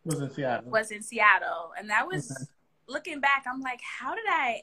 was 0.05 0.19
in 0.19 0.29
Seattle. 0.29 0.71
Was 0.71 0.91
in 0.91 1.01
Seattle, 1.01 1.73
and 1.77 1.89
that 1.89 2.07
was 2.07 2.31
okay. 2.31 2.45
looking 2.87 3.19
back. 3.19 3.45
I'm 3.51 3.61
like, 3.61 3.81
how 3.81 4.15
did 4.15 4.25
I? 4.27 4.61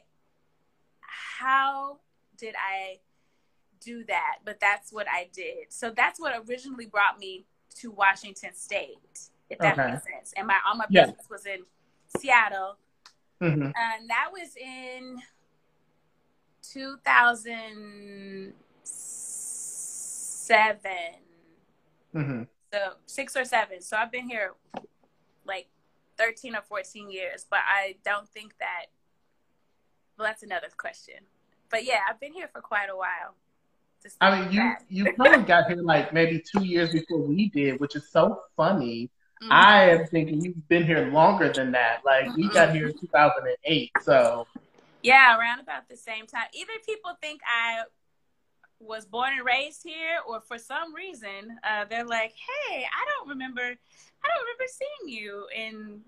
How 1.01 1.99
did 2.37 2.55
I? 2.55 2.99
do 3.81 4.03
that, 4.05 4.37
but 4.45 4.59
that's 4.59 4.93
what 4.93 5.07
I 5.11 5.27
did. 5.33 5.65
So 5.69 5.91
that's 5.91 6.19
what 6.19 6.33
originally 6.47 6.85
brought 6.85 7.19
me 7.19 7.45
to 7.79 7.91
Washington 7.91 8.53
State, 8.53 8.97
if 9.49 9.59
that 9.59 9.77
okay. 9.77 9.91
makes 9.91 10.03
sense. 10.03 10.33
And 10.37 10.47
my 10.47 10.57
all 10.65 10.75
my 10.75 10.85
yeah. 10.89 11.07
business 11.07 11.27
was 11.29 11.45
in 11.45 11.59
Seattle, 12.17 12.77
mm-hmm. 13.41 13.61
and 13.63 14.09
that 14.09 14.29
was 14.31 14.55
in 14.55 15.21
2007. 16.63 18.53
Mm-hmm. 22.15 22.43
So 22.73 22.79
six 23.05 23.35
or 23.35 23.43
seven. 23.45 23.81
So 23.81 23.97
I've 23.97 24.11
been 24.11 24.29
here 24.29 24.53
like 25.45 25.67
13 26.17 26.55
or 26.55 26.61
14 26.61 27.09
years, 27.09 27.45
but 27.49 27.59
I 27.67 27.95
don't 28.05 28.29
think 28.29 28.57
that. 28.59 28.85
Well, 30.17 30.27
that's 30.27 30.43
another 30.43 30.67
question. 30.77 31.15
But 31.69 31.85
yeah, 31.85 32.01
I've 32.07 32.19
been 32.19 32.33
here 32.33 32.47
for 32.47 32.61
quite 32.61 32.89
a 32.89 32.95
while. 32.95 33.35
I 34.19 34.39
mean, 34.39 34.51
you 34.51 34.73
you 34.89 35.13
probably 35.13 35.43
got 35.43 35.67
here 35.67 35.77
like 35.81 36.13
maybe 36.13 36.41
two 36.41 36.65
years 36.65 36.91
before 36.91 37.21
we 37.21 37.49
did, 37.49 37.79
which 37.79 37.95
is 37.95 38.09
so 38.11 38.41
funny. 38.57 39.09
Mm-hmm. 39.41 39.51
I 39.51 39.89
am 39.89 40.05
thinking 40.05 40.39
you've 40.41 40.67
been 40.67 40.85
here 40.85 41.07
longer 41.07 41.51
than 41.51 41.71
that. 41.71 42.01
Like 42.05 42.25
mm-hmm. 42.25 42.41
we 42.41 42.49
got 42.49 42.75
here 42.75 42.89
in 42.89 42.97
2008, 42.97 43.91
so 44.01 44.45
yeah, 45.01 45.37
around 45.37 45.59
about 45.59 45.89
the 45.89 45.97
same 45.97 46.27
time. 46.27 46.45
Either 46.53 46.73
people 46.85 47.11
think 47.19 47.41
I 47.47 47.83
was 48.79 49.05
born 49.05 49.33
and 49.35 49.45
raised 49.45 49.81
here, 49.83 50.19
or 50.27 50.41
for 50.41 50.59
some 50.59 50.93
reason 50.93 51.57
uh, 51.67 51.85
they're 51.89 52.05
like, 52.05 52.33
"Hey, 52.33 52.83
I 52.83 53.05
don't 53.09 53.29
remember, 53.29 53.61
I 53.61 54.27
don't 54.27 54.43
remember 54.43 54.65
seeing 54.67 55.17
you." 55.17 55.47
And 55.57 56.01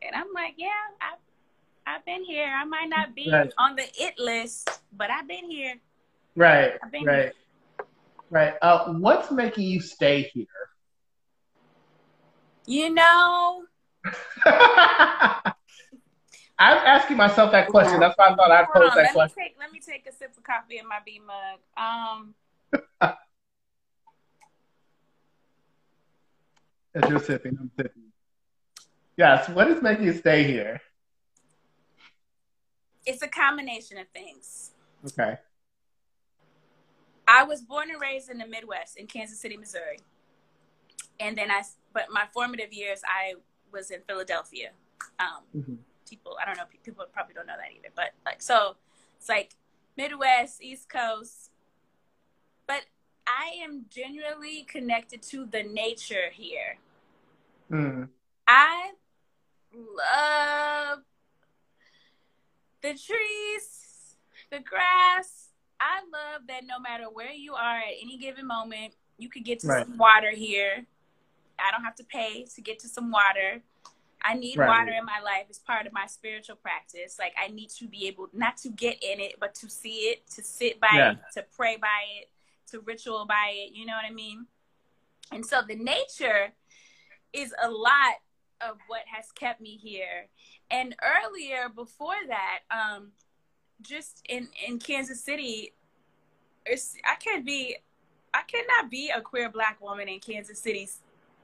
and 0.00 0.14
I'm 0.14 0.32
like, 0.32 0.54
"Yeah, 0.56 0.68
I 1.00 1.14
I've 1.84 2.04
been 2.04 2.24
here. 2.24 2.46
I 2.46 2.64
might 2.64 2.88
not 2.88 3.14
be 3.14 3.28
right. 3.30 3.52
on 3.58 3.74
the 3.74 3.86
it 3.98 4.18
list, 4.18 4.70
but 4.96 5.10
I've 5.10 5.26
been 5.26 5.50
here." 5.50 5.74
Right, 6.36 6.74
right, 7.04 7.32
right. 8.30 8.54
Uh, 8.62 8.92
what's 8.92 9.32
making 9.32 9.66
you 9.66 9.80
stay 9.80 10.30
here? 10.32 10.46
You 12.70 12.94
know. 12.94 13.64
I'm 14.46 15.52
asking 16.56 17.16
myself 17.16 17.50
that 17.50 17.66
question. 17.68 17.98
That's 17.98 18.16
why 18.16 18.28
I 18.28 18.36
thought 18.36 18.52
I'd 18.52 18.68
pose 18.72 18.92
that 18.94 18.96
let 18.96 19.12
question. 19.12 19.34
Me 19.38 19.42
take, 19.42 19.56
let 19.58 19.72
me 19.72 19.80
take 19.80 20.06
a 20.06 20.12
sip 20.12 20.36
of 20.36 20.44
coffee 20.44 20.78
in 20.78 20.86
my 20.86 20.98
B 21.04 21.20
mug. 21.26 21.58
Um. 21.76 22.36
As 26.94 27.10
you're 27.10 27.18
sipping, 27.18 27.58
I'm 27.60 27.72
sipping. 27.76 28.04
Yes. 29.16 29.48
What 29.48 29.68
is 29.68 29.82
making 29.82 30.04
you 30.04 30.12
stay 30.12 30.44
here? 30.44 30.80
It's 33.04 33.22
a 33.22 33.28
combination 33.28 33.98
of 33.98 34.06
things. 34.14 34.70
Okay. 35.06 35.38
I 37.26 37.42
was 37.42 37.62
born 37.62 37.90
and 37.90 38.00
raised 38.00 38.30
in 38.30 38.38
the 38.38 38.46
Midwest 38.46 38.96
in 38.96 39.08
Kansas 39.08 39.40
City, 39.40 39.56
Missouri. 39.56 39.98
And 41.18 41.36
then 41.36 41.50
I, 41.50 41.62
but 41.92 42.06
my 42.10 42.26
formative 42.32 42.72
years, 42.72 43.02
I 43.06 43.34
was 43.72 43.90
in 43.90 44.00
Philadelphia. 44.06 44.70
Um, 45.18 45.42
mm-hmm. 45.56 45.74
People, 46.08 46.36
I 46.40 46.46
don't 46.46 46.56
know, 46.56 46.64
people 46.84 47.04
probably 47.12 47.34
don't 47.34 47.46
know 47.46 47.56
that 47.56 47.72
either. 47.76 47.92
But 47.94 48.12
like, 48.24 48.42
so 48.42 48.76
it's 49.18 49.28
like 49.28 49.54
Midwest, 49.96 50.62
East 50.62 50.88
Coast. 50.88 51.50
But 52.66 52.82
I 53.26 53.62
am 53.62 53.86
genuinely 53.90 54.64
connected 54.64 55.22
to 55.22 55.46
the 55.46 55.62
nature 55.62 56.30
here. 56.32 56.78
Mm. 57.70 58.08
I 58.46 58.90
love 59.72 61.00
the 62.82 62.88
trees, 62.88 64.16
the 64.50 64.58
grass, 64.60 65.50
I 65.80 66.00
love 66.12 66.42
that 66.48 66.64
no 66.66 66.78
matter 66.78 67.04
where 67.10 67.32
you 67.32 67.54
are 67.54 67.78
at 67.78 67.94
any 68.02 68.18
given 68.18 68.46
moment, 68.46 68.94
you 69.18 69.30
could 69.30 69.44
get 69.44 69.60
to 69.60 69.66
right. 69.66 69.86
some 69.86 69.96
water 69.96 70.30
here. 70.30 70.84
I 71.66 71.70
don't 71.70 71.84
have 71.84 71.96
to 71.96 72.04
pay 72.04 72.46
to 72.54 72.60
get 72.60 72.78
to 72.80 72.88
some 72.88 73.10
water. 73.10 73.62
I 74.22 74.34
need 74.34 74.58
right. 74.58 74.68
water 74.68 74.92
in 74.92 75.04
my 75.04 75.20
life. 75.24 75.46
It's 75.48 75.58
part 75.58 75.86
of 75.86 75.92
my 75.92 76.06
spiritual 76.06 76.56
practice. 76.56 77.16
Like 77.18 77.32
I 77.42 77.48
need 77.48 77.70
to 77.78 77.86
be 77.86 78.06
able 78.06 78.28
not 78.32 78.56
to 78.58 78.68
get 78.68 79.02
in 79.02 79.20
it, 79.20 79.36
but 79.40 79.54
to 79.56 79.70
see 79.70 80.10
it, 80.10 80.28
to 80.34 80.42
sit 80.42 80.80
by 80.80 80.88
yeah. 80.94 81.12
it, 81.12 81.18
to 81.34 81.44
pray 81.56 81.76
by 81.76 82.00
it, 82.20 82.30
to 82.70 82.80
ritual 82.80 83.24
by 83.26 83.52
it. 83.54 83.72
You 83.74 83.86
know 83.86 83.94
what 83.94 84.04
I 84.04 84.12
mean? 84.12 84.46
And 85.32 85.44
so 85.44 85.62
the 85.66 85.76
nature 85.76 86.52
is 87.32 87.54
a 87.62 87.70
lot 87.70 88.16
of 88.60 88.76
what 88.88 89.02
has 89.12 89.30
kept 89.32 89.60
me 89.60 89.76
here. 89.76 90.28
And 90.70 90.94
earlier, 91.02 91.68
before 91.68 92.14
that, 92.28 92.60
um, 92.70 93.12
just 93.82 94.22
in 94.28 94.48
in 94.66 94.78
Kansas 94.78 95.22
City, 95.22 95.72
it's 96.66 96.94
I 97.04 97.14
can't 97.16 97.44
be, 97.44 97.76
I 98.34 98.42
cannot 98.46 98.90
be 98.90 99.10
a 99.10 99.20
queer 99.20 99.50
black 99.50 99.80
woman 99.80 100.08
in 100.08 100.20
Kansas 100.20 100.58
City. 100.58 100.88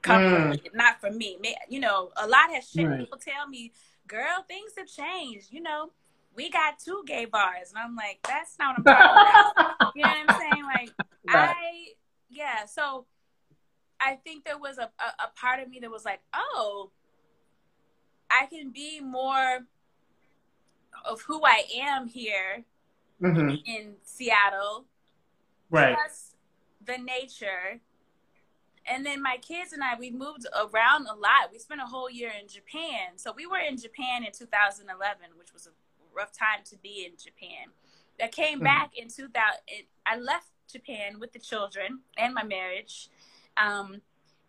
Mm. 0.02 0.74
Not 0.74 1.00
for 1.00 1.10
me. 1.10 1.38
You 1.68 1.80
know, 1.80 2.10
a 2.16 2.26
lot 2.26 2.50
has 2.52 2.68
changed. 2.70 2.90
Right. 2.90 3.00
People 3.00 3.18
tell 3.18 3.48
me, 3.48 3.72
"Girl, 4.06 4.44
things 4.46 4.72
have 4.78 4.86
changed." 4.86 5.52
You 5.52 5.62
know, 5.62 5.90
we 6.36 6.50
got 6.50 6.78
two 6.78 7.02
gay 7.06 7.24
bars, 7.24 7.72
and 7.74 7.78
I'm 7.78 7.96
like, 7.96 8.20
that's 8.22 8.56
not 8.58 8.78
what 8.78 8.88
I'm 8.88 8.94
talking 8.94 9.64
about. 9.78 9.92
you 9.96 10.02
know 10.02 10.08
what 10.08 10.30
I'm 10.30 10.40
saying? 10.40 10.64
Like, 10.64 10.90
right. 11.26 11.54
I, 11.56 11.86
yeah. 12.30 12.66
So, 12.66 13.06
I 13.98 14.16
think 14.16 14.44
there 14.44 14.58
was 14.58 14.78
a, 14.78 14.82
a, 15.00 15.24
a 15.24 15.28
part 15.34 15.60
of 15.60 15.70
me 15.70 15.80
that 15.80 15.90
was 15.90 16.04
like, 16.04 16.20
oh, 16.34 16.90
I 18.30 18.46
can 18.46 18.70
be 18.70 19.00
more 19.00 19.60
of 21.04 21.22
who 21.22 21.42
I 21.44 21.62
am 21.76 22.06
here 22.06 22.64
mm-hmm. 23.22 23.56
in 23.64 23.94
Seattle. 24.02 24.84
Right. 25.70 25.94
Plus 25.94 26.34
the 26.84 26.98
nature. 26.98 27.80
And 28.86 29.04
then 29.04 29.22
my 29.22 29.36
kids 29.40 29.72
and 29.72 29.82
I, 29.82 29.96
we 29.98 30.10
moved 30.10 30.46
around 30.54 31.06
a 31.06 31.14
lot. 31.14 31.50
We 31.52 31.58
spent 31.58 31.80
a 31.80 31.86
whole 31.86 32.10
year 32.10 32.30
in 32.40 32.48
Japan. 32.48 33.16
So 33.16 33.32
we 33.34 33.46
were 33.46 33.58
in 33.58 33.76
Japan 33.76 34.24
in 34.24 34.32
2011, 34.32 35.26
which 35.38 35.52
was 35.52 35.66
a 35.66 35.70
rough 36.14 36.32
time 36.32 36.64
to 36.70 36.76
be 36.78 37.04
in 37.04 37.16
Japan. 37.16 37.68
I 38.22 38.28
came 38.28 38.58
mm-hmm. 38.58 38.64
back 38.64 38.92
in 38.96 39.08
2000. 39.08 39.32
I 40.06 40.18
left 40.18 40.50
Japan 40.70 41.18
with 41.20 41.32
the 41.32 41.38
children 41.38 42.00
and 42.16 42.34
my 42.34 42.42
marriage, 42.42 43.08
um, 43.56 44.00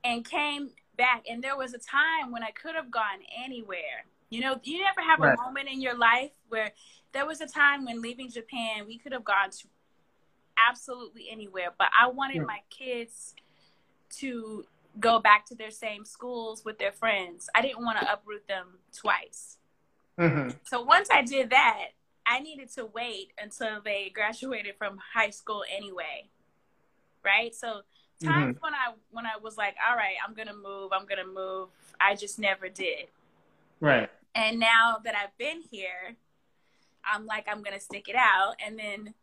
and 0.03 0.23
came 0.23 0.71
back. 0.97 1.23
And 1.29 1.43
there 1.43 1.57
was 1.57 1.73
a 1.73 1.79
time 1.79 2.31
when 2.31 2.43
I 2.43 2.51
could 2.51 2.75
have 2.75 2.91
gone 2.91 3.19
anywhere 3.43 4.05
you 4.29 4.41
know, 4.41 4.59
you 4.63 4.83
never 4.83 5.01
have 5.01 5.19
right. 5.19 5.37
a 5.37 5.41
moment 5.41 5.69
in 5.71 5.81
your 5.81 5.97
life 5.97 6.31
where 6.49 6.73
there 7.13 7.25
was 7.25 7.39
a 7.41 7.47
time 7.47 7.85
when 7.85 8.01
leaving 8.01 8.29
Japan, 8.29 8.85
we 8.85 8.97
could 8.97 9.13
have 9.13 9.23
gone 9.23 9.51
to 9.51 9.67
absolutely 10.57 11.27
anywhere, 11.31 11.73
but 11.77 11.87
I 11.97 12.09
wanted 12.09 12.45
my 12.45 12.59
kids 12.69 13.35
to 14.17 14.65
go 14.99 15.19
back 15.19 15.45
to 15.47 15.55
their 15.55 15.71
same 15.71 16.05
schools 16.05 16.65
with 16.65 16.79
their 16.79 16.91
friends. 16.91 17.49
I 17.53 17.61
didn't 17.61 17.83
want 17.83 17.99
to 17.99 18.11
uproot 18.11 18.47
them 18.47 18.79
twice. 18.95 19.57
Mm-hmm. 20.19 20.57
So 20.63 20.81
once 20.81 21.09
I 21.11 21.21
did 21.21 21.51
that, 21.51 21.89
I 22.25 22.39
needed 22.39 22.71
to 22.73 22.85
wait 22.85 23.31
until 23.41 23.81
they 23.83 24.11
graduated 24.13 24.75
from 24.77 24.99
high 25.13 25.29
school 25.29 25.63
anyway. 25.73 26.29
Right? 27.23 27.53
So 27.53 27.81
times 28.23 28.55
mm-hmm. 28.55 28.63
when 28.63 28.73
I 28.73 28.93
when 29.11 29.25
I 29.25 29.37
was 29.41 29.57
like, 29.57 29.75
all 29.87 29.95
right, 29.95 30.15
I'm 30.25 30.33
gonna 30.33 30.55
move, 30.55 30.91
I'm 30.91 31.05
gonna 31.05 31.27
move, 31.27 31.69
I 31.99 32.15
just 32.15 32.39
never 32.39 32.69
did. 32.69 33.07
Right. 33.79 34.09
And 34.33 34.59
now 34.59 34.97
that 35.03 35.15
I've 35.15 35.35
been 35.37 35.61
here, 35.71 36.15
I'm 37.03 37.25
like, 37.25 37.47
I'm 37.49 37.63
going 37.63 37.73
to 37.73 37.83
stick 37.83 38.07
it 38.07 38.15
out. 38.15 38.55
And 38.63 38.77
then 38.77 39.13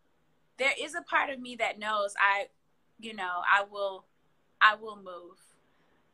there 0.59 0.73
is 0.81 0.94
a 0.94 1.03
part 1.03 1.31
of 1.31 1.40
me 1.40 1.57
that 1.57 1.79
knows 1.79 2.14
I, 2.18 2.47
you 2.99 3.14
know, 3.14 3.42
I 3.47 3.64
will, 3.70 4.05
I 4.64 4.77
will 4.77 4.96
move. 4.96 5.37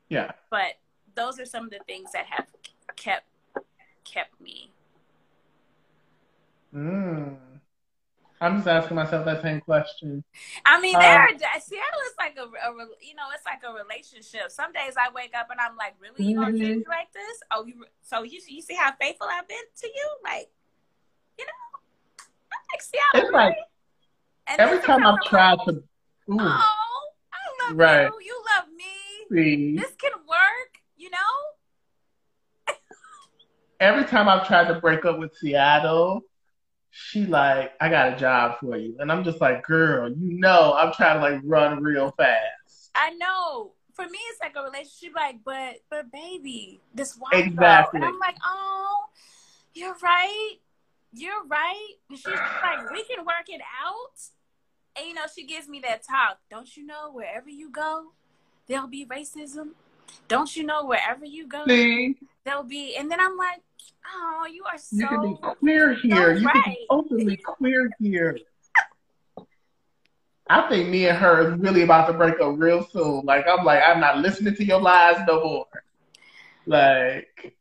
Yeah. 0.09 0.33
But 0.51 0.79
those 1.15 1.39
are 1.39 1.47
some 1.47 1.65
of 1.65 1.71
the 1.71 1.79
things 1.87 2.11
that 2.13 2.27
have 2.27 2.47
kept, 2.97 3.27
kept 4.05 4.41
me. 4.41 4.73
Mm. 6.75 7.37
I'm 8.43 8.57
just 8.57 8.69
asking 8.69 8.97
myself 8.97 9.27
that 9.27 9.43
same 9.43 9.61
question. 9.61 10.25
I 10.65 10.81
mean, 10.81 10.99
there 10.99 11.29
um, 11.29 11.35
are, 11.35 11.61
Seattle 11.61 12.01
is 12.07 12.15
like 12.19 12.39
a, 12.39 12.45
a, 12.45 12.73
you 13.03 13.15
know, 13.15 13.29
it's 13.35 13.45
like 13.45 13.61
a 13.69 13.73
relationship. 13.73 14.51
Some 14.51 14.73
days 14.73 14.95
I 14.97 15.13
wake 15.15 15.33
up 15.39 15.49
and 15.51 15.61
I'm 15.61 15.77
like, 15.77 15.95
really, 16.01 16.31
you 16.31 16.37
gonna 16.37 16.57
treat 16.57 16.79
me 16.79 16.85
like 16.89 17.13
this? 17.13 17.41
Oh, 17.51 17.67
you, 17.67 17.85
so 18.03 18.23
you, 18.23 18.41
you 18.49 18.63
see 18.63 18.75
how 18.75 18.93
faithful 18.99 19.29
I've 19.31 19.47
been 19.47 19.59
to 19.59 19.87
you? 19.87 20.09
Like, 20.25 20.51
you 21.39 21.45
know, 21.45 21.53
I'm 22.51 22.59
like 22.73 22.83
Seattle. 22.83 23.29
It's 23.29 23.33
like 23.33 23.57
every 24.59 24.81
time 24.81 25.07
I've 25.07 25.21
tried 25.27 25.59
to, 25.67 25.73
ooh. 25.73 26.41
oh, 26.41 26.41
I 26.41 26.90
love 27.71 27.79
right. 27.79 28.05
you. 28.05 28.27
You 28.27 28.43
love 28.57 28.69
me. 28.77 28.85
See. 29.33 29.77
This 29.77 29.95
can 29.97 30.13
work. 30.29 30.81
You 30.97 31.11
know. 31.11 32.75
every 33.81 34.05
time 34.05 34.29
I've 34.29 34.47
tried 34.47 34.69
to 34.69 34.81
break 34.81 35.05
up 35.05 35.19
with 35.19 35.35
Seattle 35.37 36.25
she 36.91 37.27
like, 37.27 37.73
I 37.81 37.89
got 37.89 38.13
a 38.13 38.17
job 38.17 38.59
for 38.61 38.77
you. 38.77 38.97
And 38.99 39.11
I'm 39.11 39.25
just 39.25 39.41
like, 39.41 39.63
girl, 39.65 40.11
you 40.11 40.39
know, 40.39 40.75
I'm 40.77 40.93
trying 40.93 41.17
to 41.17 41.23
like 41.23 41.41
run 41.45 41.83
real 41.83 42.13
fast. 42.17 42.91
I 42.95 43.11
know. 43.11 43.73
For 43.95 44.05
me, 44.05 44.19
it's 44.31 44.41
like 44.41 44.55
a 44.57 44.63
relationship, 44.63 45.15
like, 45.15 45.37
but, 45.45 45.77
but 45.91 46.11
baby, 46.11 46.81
this 46.95 47.17
one. 47.17 47.33
Exactly. 47.35 47.99
And 47.99 48.05
I'm 48.05 48.19
like, 48.19 48.37
oh, 48.45 49.05
you're 49.75 49.97
right. 50.03 50.55
You're 51.13 51.45
right. 51.47 51.89
And 52.09 52.19
she's 52.19 52.27
like, 52.27 52.91
we 52.93 53.05
can 53.05 53.25
work 53.27 53.49
it 53.49 53.61
out. 53.61 54.21
And 54.97 55.07
you 55.07 55.15
know, 55.15 55.23
she 55.35 55.47
gives 55.47 55.69
me 55.69 55.81
that 55.81 56.03
talk. 56.03 56.39
Don't 56.51 56.77
you 56.77 56.85
know 56.85 57.11
wherever 57.13 57.49
you 57.49 57.71
go, 57.71 58.13
there'll 58.67 58.89
be 58.89 59.07
racism? 59.07 59.71
Don't 60.29 60.55
you 60.57 60.65
know 60.65 60.85
wherever 60.85 61.25
you 61.25 61.47
go, 61.47 61.65
See? 61.67 62.17
there'll 62.45 62.65
be. 62.65 62.97
And 62.97 63.11
then 63.11 63.21
I'm 63.21 63.37
like, 63.37 63.61
oh, 64.13 64.47
you 64.53 64.65
are 64.65 64.79
so. 64.79 64.97
You 64.97 65.09
can 65.09 65.21
be 65.23 65.37
queer 65.41 65.95
here. 65.95 66.35
So 66.35 66.41
you 66.41 66.47
right. 66.47 66.65
can 66.65 66.73
be 66.73 66.87
openly 66.91 67.37
queer 67.37 67.91
here. 68.01 68.39
I 70.49 70.69
think 70.69 70.89
me 70.89 71.07
and 71.07 71.17
her 71.17 71.53
is 71.53 71.61
really 71.61 71.83
about 71.83 72.09
to 72.09 72.13
break 72.13 72.41
up 72.41 72.55
real 72.57 72.85
soon. 72.85 73.25
Like 73.25 73.47
I'm 73.47 73.65
like, 73.65 73.83
I'm 73.87 74.01
not 74.01 74.19
listening 74.19 74.57
to 74.57 74.65
your 74.65 74.81
lies 74.81 75.23
no 75.27 75.45
more. 75.45 75.67
Like 76.67 77.55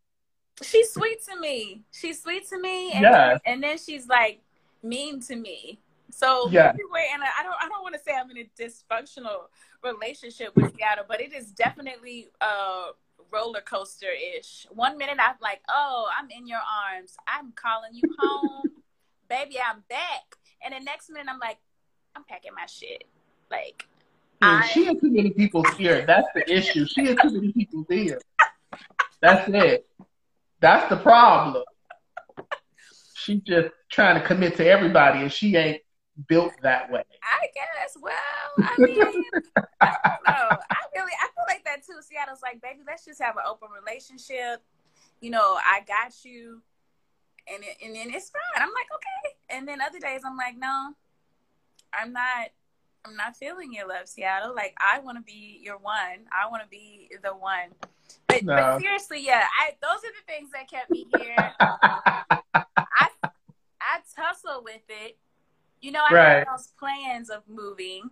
she's 0.63 0.92
sweet 0.92 1.24
to 1.26 1.39
me. 1.39 1.84
She's 1.92 2.22
sweet 2.22 2.48
to 2.50 2.60
me. 2.60 2.92
And, 2.94 3.04
yes. 3.04 3.39
and 3.46 3.62
then 3.62 3.78
she's 3.78 4.08
like 4.08 4.42
mean 4.82 5.22
to 5.22 5.36
me. 5.36 5.80
So 6.12 6.50
yeah. 6.50 6.72
and 6.72 7.24
I 7.24 7.43
don't 7.43 7.56
I 7.62 7.67
don't 7.67 7.84
want 7.84 7.95
to 7.95 8.02
say 8.02 8.13
I'm 8.15 8.30
in 8.32 8.38
a 8.38 8.50
dysfunctional 8.60 9.48
relationship 9.84 10.56
with 10.56 10.76
Seattle, 10.76 11.06
but 11.08 11.22
it 11.22 11.34
is 11.34 11.52
definitely 11.52 12.30
uh 12.41 12.88
roller 13.32 13.62
coaster 13.62 14.08
ish. 14.38 14.65
One 14.72 14.98
minute 14.98 15.17
I'm 15.19 15.36
like, 15.41 15.62
oh, 15.69 16.08
I'm 16.17 16.30
in 16.30 16.48
your 16.48 16.60
arms. 16.60 17.15
I'm 17.28 17.52
calling 17.56 17.93
you 17.93 18.04
home. 18.19 18.63
Baby, 19.30 19.58
I'm 19.60 19.84
back. 19.89 20.36
And 20.63 20.74
the 20.74 20.80
next 20.84 21.10
minute 21.10 21.28
I'm 21.30 21.39
like, 21.39 21.58
I'm 22.15 22.24
packing 22.24 22.52
my 22.56 22.65
shit. 22.65 23.04
Like 23.52 23.88
yeah, 24.41 24.62
she 24.62 24.86
has 24.86 24.98
too 25.00 25.12
many 25.12 25.32
people 25.32 25.63
here. 25.72 26.06
That's 26.06 26.28
the 26.34 26.50
issue. 26.52 26.86
She 26.86 27.06
has 27.08 27.17
too 27.17 27.32
many 27.32 27.52
people 27.52 27.86
here. 27.89 28.19
That's 29.22 29.50
it. 29.50 29.86
That's 30.62 30.89
the 30.89 30.98
problem. 30.98 31.63
She's 33.15 33.41
just 33.41 33.69
trying 33.89 34.19
to 34.19 34.26
commit 34.26 34.56
to 34.58 34.65
everybody 34.65 35.19
and 35.19 35.32
she 35.32 35.56
ain't 35.56 35.82
built 36.28 36.54
that 36.62 36.92
way. 36.92 37.04
I 37.24 37.48
guess. 37.54 37.98
Well, 38.02 38.14
I 38.60 38.76
mean, 38.78 39.02
I 39.82 39.98
don't 40.04 40.28
know. 40.28 40.58
I 40.70 40.78
really, 40.96 41.12
I 41.20 41.28
feel 41.34 41.46
like 41.48 41.64
that 41.66 41.86
too. 41.86 42.00
Seattle's 42.02 42.42
like, 42.42 42.62
baby, 42.62 42.80
let's 42.86 43.06
just 43.06 43.22
have 43.22 43.36
an 43.38 43.44
open 43.48 43.70
relationship. 43.74 44.62
You 45.22 45.32
know, 45.32 45.58
I 45.66 45.82
got 45.88 46.14
you, 46.24 46.62
and 47.52 47.64
it, 47.64 47.78
and 47.84 47.96
then 47.96 48.10
it's 48.14 48.30
fine. 48.30 48.64
I'm 48.64 48.70
like, 48.74 48.88
okay. 48.94 49.58
And 49.58 49.68
then 49.68 49.82
other 49.82 50.00
days, 50.00 50.22
I'm 50.26 50.38
like, 50.38 50.58
no, 50.58 50.94
I'm 51.94 52.14
not. 52.14 52.50
I'm 53.06 53.16
not 53.16 53.38
feeling 53.38 53.74
your 53.74 53.88
love, 53.88 54.10
Seattle. 54.10 54.54
Like 54.54 54.76
I 54.78 55.00
want 55.00 55.18
to 55.18 55.24
be 55.24 55.62
your 55.64 55.78
one. 55.78 56.28
I 56.34 56.50
want 56.50 56.64
to 56.64 56.70
be 56.70 57.10
the 57.24 57.30
one. 57.30 57.70
But, 58.28 58.44
no. 58.44 58.56
but 58.56 58.82
seriously, 58.82 59.26
yeah, 59.26 59.46
I 59.58 59.72
those 59.82 60.04
are 60.04 60.12
the 60.12 60.26
things 60.28 60.50
that 60.52 60.70
kept 60.70 60.90
me 60.92 61.08
here. 61.18 61.54
I 61.60 63.08
I 63.82 64.00
tussle 64.16 64.64
with 64.66 64.82
it 64.90 65.18
you 65.82 65.92
know, 65.92 66.04
I 66.10 66.13
right. 66.13 66.30
have 66.39 66.48
those 66.58 66.68
plans 66.80 67.30
of 67.30 67.44
moving. 67.48 68.10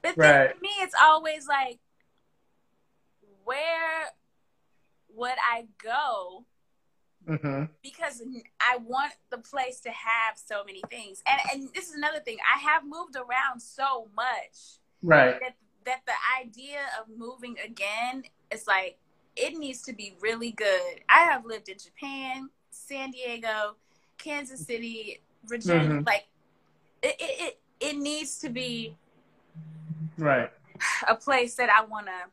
But 0.00 0.16
then 0.16 0.40
right. 0.40 0.54
for 0.54 0.60
me, 0.60 0.70
it's 0.80 0.94
always 1.00 1.46
like, 1.46 1.78
where 3.44 4.04
would 5.14 5.34
I 5.50 5.66
go? 5.82 6.44
Mm-hmm. 7.28 7.64
Because 7.82 8.22
I 8.60 8.78
want 8.78 9.12
the 9.30 9.38
place 9.38 9.80
to 9.80 9.90
have 9.90 10.36
so 10.36 10.64
many 10.64 10.82
things. 10.88 11.22
And, 11.26 11.40
and 11.52 11.74
this 11.74 11.88
is 11.88 11.94
another 11.94 12.20
thing. 12.20 12.38
I 12.52 12.58
have 12.58 12.84
moved 12.84 13.16
around 13.16 13.60
so 13.60 14.08
much. 14.16 14.78
Right. 15.02 15.38
That, 15.40 15.54
that 15.84 16.00
the 16.06 16.12
idea 16.40 16.80
of 17.00 17.06
moving 17.16 17.56
again 17.64 18.24
is 18.50 18.66
like, 18.66 18.98
it 19.34 19.56
needs 19.56 19.82
to 19.82 19.92
be 19.92 20.14
really 20.20 20.50
good. 20.50 21.00
I 21.08 21.20
have 21.20 21.44
lived 21.44 21.68
in 21.68 21.78
Japan, 21.78 22.50
San 22.70 23.10
Diego, 23.10 23.76
Kansas 24.18 24.66
City, 24.66 25.20
Virginia. 25.44 25.88
Mm-hmm. 25.88 26.04
Like, 26.06 26.24
it, 27.02 27.16
it, 27.18 27.60
it 27.80 27.96
needs 27.96 28.38
to 28.38 28.48
be 28.48 28.96
right 30.18 30.50
a 31.08 31.14
place 31.14 31.54
that 31.56 31.70
I 31.70 31.84
want 31.84 32.06
to 32.06 32.30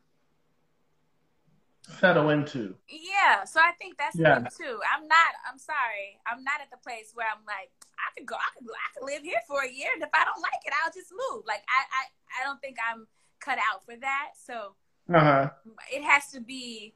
settle 1.98 2.30
into. 2.30 2.74
Yeah, 2.88 3.44
so 3.44 3.60
I 3.60 3.72
think 3.72 3.98
that's 3.98 4.16
yeah. 4.16 4.38
too. 4.38 4.80
I'm 4.92 5.08
not. 5.08 5.34
I'm 5.50 5.58
sorry. 5.58 6.18
I'm 6.26 6.44
not 6.44 6.60
at 6.60 6.70
the 6.70 6.78
place 6.78 7.12
where 7.14 7.26
I'm 7.26 7.44
like, 7.46 7.70
I 7.98 8.10
could 8.16 8.26
go. 8.26 8.36
I 8.36 8.50
could. 8.56 8.66
I 8.68 8.88
could 8.94 9.06
live 9.06 9.22
here 9.22 9.40
for 9.48 9.62
a 9.62 9.70
year, 9.70 9.88
and 9.94 10.02
if 10.02 10.10
I 10.14 10.24
don't 10.24 10.40
like 10.40 10.62
it, 10.64 10.72
I'll 10.84 10.92
just 10.92 11.12
move. 11.12 11.44
Like 11.46 11.62
I. 11.68 11.82
I, 11.90 12.02
I 12.40 12.44
don't 12.44 12.60
think 12.60 12.76
I'm 12.78 13.08
cut 13.40 13.58
out 13.58 13.84
for 13.84 13.96
that. 13.96 14.30
So 14.46 14.74
uh-huh. 15.12 15.50
it 15.92 16.02
has 16.04 16.30
to 16.30 16.40
be 16.40 16.94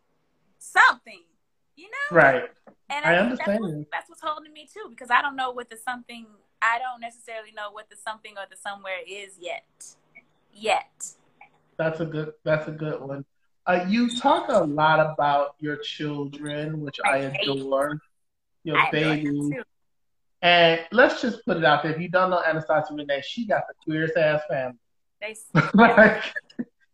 something, 0.58 1.22
you 1.76 1.86
know. 1.86 2.16
Right. 2.16 2.44
And 2.88 3.04
I, 3.04 3.14
I 3.14 3.18
understand. 3.18 3.52
That's, 3.52 3.60
what, 3.60 3.86
that's 3.90 4.08
what's 4.08 4.22
holding 4.22 4.52
me 4.52 4.68
too, 4.72 4.90
because 4.90 5.10
I 5.10 5.20
don't 5.22 5.34
know 5.34 5.50
what 5.50 5.70
the 5.70 5.76
something 5.76 6.26
I 6.62 6.78
don't 6.78 7.00
necessarily 7.00 7.52
know 7.52 7.70
what 7.70 7.90
the 7.90 7.96
something 7.96 8.34
or 8.36 8.44
the 8.50 8.56
somewhere 8.56 8.98
is 9.06 9.36
yet. 9.40 9.64
Yet. 10.52 11.14
That's 11.76 12.00
a 12.00 12.06
good. 12.06 12.32
That's 12.44 12.68
a 12.68 12.72
good 12.72 13.00
one. 13.00 13.24
Uh, 13.66 13.84
you 13.88 14.14
talk 14.18 14.48
a 14.48 14.58
lot 14.64 15.00
about 15.00 15.56
your 15.58 15.76
children, 15.76 16.80
which 16.80 16.98
I, 17.04 17.10
I 17.10 17.16
adore. 17.18 17.98
Your 18.62 18.78
I 18.78 18.90
baby. 18.90 19.58
And 20.42 20.80
let's 20.92 21.22
just 21.22 21.44
put 21.46 21.56
it 21.56 21.64
out 21.64 21.82
there. 21.82 21.92
If 21.92 22.00
you 22.00 22.10
don't 22.10 22.28
know 22.28 22.42
Anastacia-Renée, 22.46 23.24
she 23.24 23.46
got 23.46 23.62
the 23.66 23.74
queerest 23.82 24.16
ass 24.18 24.42
family. 24.48 24.76
They, 25.20 25.34
like, 25.74 26.22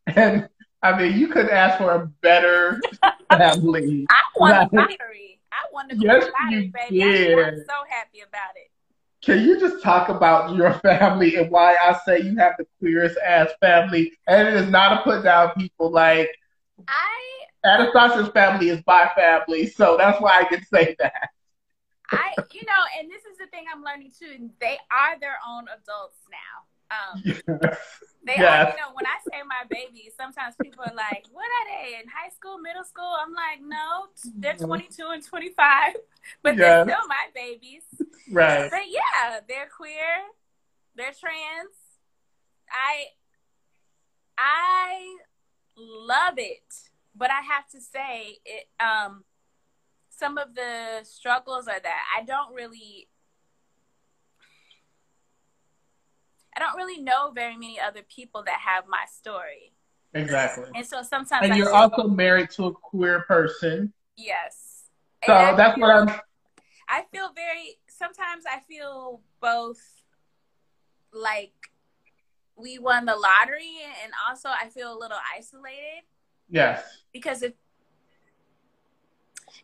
and 0.07 0.49
I 0.83 0.97
mean, 0.97 1.19
you 1.19 1.29
couldn't 1.29 1.51
ask 1.51 1.79
for 1.79 1.91
a 1.91 2.07
better 2.23 2.81
family. 3.31 4.07
I 4.09 4.23
won 4.37 4.51
like, 4.53 4.71
the 4.71 4.77
lottery. 4.77 5.41
I 5.53 5.67
won 5.73 5.89
the 5.89 5.97
yes, 5.97 6.31
lottery, 6.41 6.73
baby. 6.89 7.35
I'm 7.35 7.57
so 7.57 7.75
happy 7.89 8.21
about 8.21 8.55
it. 8.55 8.71
Can 9.23 9.45
you 9.45 9.61
just 9.61 9.83
talk 9.83 10.09
about 10.09 10.57
your 10.57 10.73
family 10.81 11.37
and 11.37 11.51
why 11.51 11.77
I 11.81 11.99
say 12.05 12.21
you 12.23 12.37
have 12.39 12.55
the 12.59 12.67
queerest 12.79 13.17
ass 13.25 13.51
family? 13.61 14.13
And 14.27 14.49
it 14.49 14.55
is 14.55 14.69
not 14.69 15.01
a 15.01 15.03
put 15.03 15.25
down 15.25 15.53
people 15.57 15.91
like 15.91 16.31
I 16.89 17.21
Anastacia's 17.65 18.31
family 18.31 18.71
is 18.71 18.81
my 18.87 19.11
family, 19.15 19.67
so 19.67 19.97
that's 19.99 20.21
why 20.21 20.41
I 20.41 20.45
can 20.45 20.65
say 20.65 20.97
that. 20.99 21.29
I 22.11 22.35
you 22.53 22.63
know, 22.67 22.83
and 22.99 23.11
this 23.11 23.23
is 23.31 23.39
the 23.39 23.47
thing 23.47 23.65
I'm 23.73 23.83
learning 23.83 24.13
too. 24.19 24.51
They 24.61 24.79
are 24.91 25.19
their 25.21 25.37
own 25.47 25.67
adults 25.69 26.17
now. 26.31 26.65
Um, 26.91 27.23
yes. 27.63 27.79
They 28.23 28.35
yes. 28.37 28.69
are, 28.69 28.71
you 28.71 28.77
know, 28.77 28.93
when 28.93 29.07
I 29.07 29.17
say 29.25 29.43
my 29.47 29.65
babies, 29.69 30.13
sometimes 30.17 30.55
people 30.63 30.85
are 30.85 30.95
like, 30.95 31.25
what 31.33 31.47
are 31.47 31.67
they 31.73 31.95
in 31.95 32.07
high 32.07 32.29
school, 32.29 32.59
middle 32.59 32.85
school? 32.85 33.17
I'm 33.19 33.33
like, 33.33 33.61
no, 33.63 34.09
they're 34.37 34.55
mm-hmm. 34.55 34.67
22 34.67 35.07
and 35.09 35.25
25, 35.25 35.95
but 36.43 36.57
yes. 36.57 36.59
they're 36.59 36.85
still 36.85 37.09
my 37.09 37.27
babies. 37.35 37.83
Right. 38.31 38.71
But 38.71 38.91
yeah, 38.91 39.41
they're 39.49 39.69
queer, 39.75 40.29
they're 40.97 41.15
trans. 41.19 41.75
I, 42.71 43.07
I 44.37 45.17
love 45.77 46.35
it, 46.37 46.63
but 47.17 47.31
I 47.31 47.41
have 47.41 47.69
to 47.71 47.81
say 47.81 48.39
it, 48.45 48.69
um, 48.79 49.25
some 50.11 50.37
of 50.37 50.55
the 50.55 51.01
struggles 51.05 51.67
are 51.69 51.81
that 51.81 52.03
I 52.15 52.23
don't 52.23 52.55
really 52.55 53.09
I 56.57 56.61
don't 56.61 56.77
really 56.77 57.01
know 57.01 57.31
very 57.35 57.55
many 57.55 57.79
other 57.81 58.03
people 58.03 58.43
that 58.45 58.59
have 58.61 58.85
my 58.89 59.05
story. 59.11 59.73
Exactly. 60.15 60.65
And 60.75 60.85
so 60.85 61.03
sometimes 61.03 61.45
And 61.45 61.53
I 61.53 61.57
you're 61.57 61.73
also 61.73 62.09
married 62.09 62.51
to 62.51 62.67
a 62.67 62.73
queer 62.73 63.21
person. 63.23 63.93
Yes. 64.17 64.85
So 65.25 65.33
and 65.33 65.59
that's 65.59 65.77
feel, 65.77 65.87
what 65.87 66.09
I'm 66.09 66.21
I 66.89 67.05
feel 67.13 67.33
very 67.35 67.79
sometimes 67.89 68.45
I 68.51 68.61
feel 68.61 69.21
both 69.41 69.81
like 71.13 71.53
we 72.57 72.79
won 72.79 73.05
the 73.07 73.15
lottery 73.15 73.77
and 74.03 74.13
also 74.29 74.49
I 74.49 74.69
feel 74.69 74.93
a 74.93 74.99
little 74.99 75.19
isolated. 75.37 76.03
Yes. 76.49 76.83
Because 77.13 77.43
if 77.43 77.53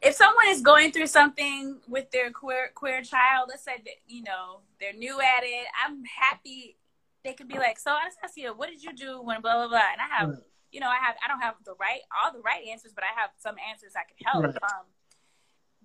if 0.03 0.15
someone 0.15 0.47
is 0.49 0.61
going 0.61 0.93
through 0.93 1.07
something 1.07 1.79
with 1.89 2.11
their 2.11 2.31
queer 2.31 2.71
queer 2.75 3.03
child, 3.03 3.49
let's 3.49 3.65
say 3.65 3.77
that 3.85 3.95
you 4.07 4.23
know 4.23 4.61
they're 4.81 4.93
new 4.93 5.21
at 5.21 5.43
it, 5.43 5.67
I'm 5.85 6.03
happy 6.05 6.77
they 7.25 7.33
could 7.33 7.49
be 7.49 7.59
like, 7.59 7.79
"So 7.79 7.91
Anastacia, 7.91 8.57
what 8.57 8.71
did 8.71 8.83
you 8.83 8.93
do 8.93 9.21
when 9.21 9.41
blah 9.41 9.55
blah 9.55 9.69
blah?" 9.69 9.91
And 9.93 10.01
I 10.01 10.17
have, 10.17 10.39
you 10.71 10.81
know, 10.81 10.89
I 10.89 10.97
have 10.97 11.17
I 11.25 11.29
don't 11.29 11.41
have 11.41 11.55
the 11.65 11.75
right 11.81 12.01
all 12.23 12.33
the 12.33 12.41
right 12.41 12.67
answers, 12.69 12.93
but 12.95 13.05
I 13.05 13.21
have 13.21 13.31
some 13.39 13.57
answers 13.69 13.93
I 13.97 14.05
can 14.05 14.17
help. 14.25 14.45
Right. 14.45 14.63
Um, 14.63 14.87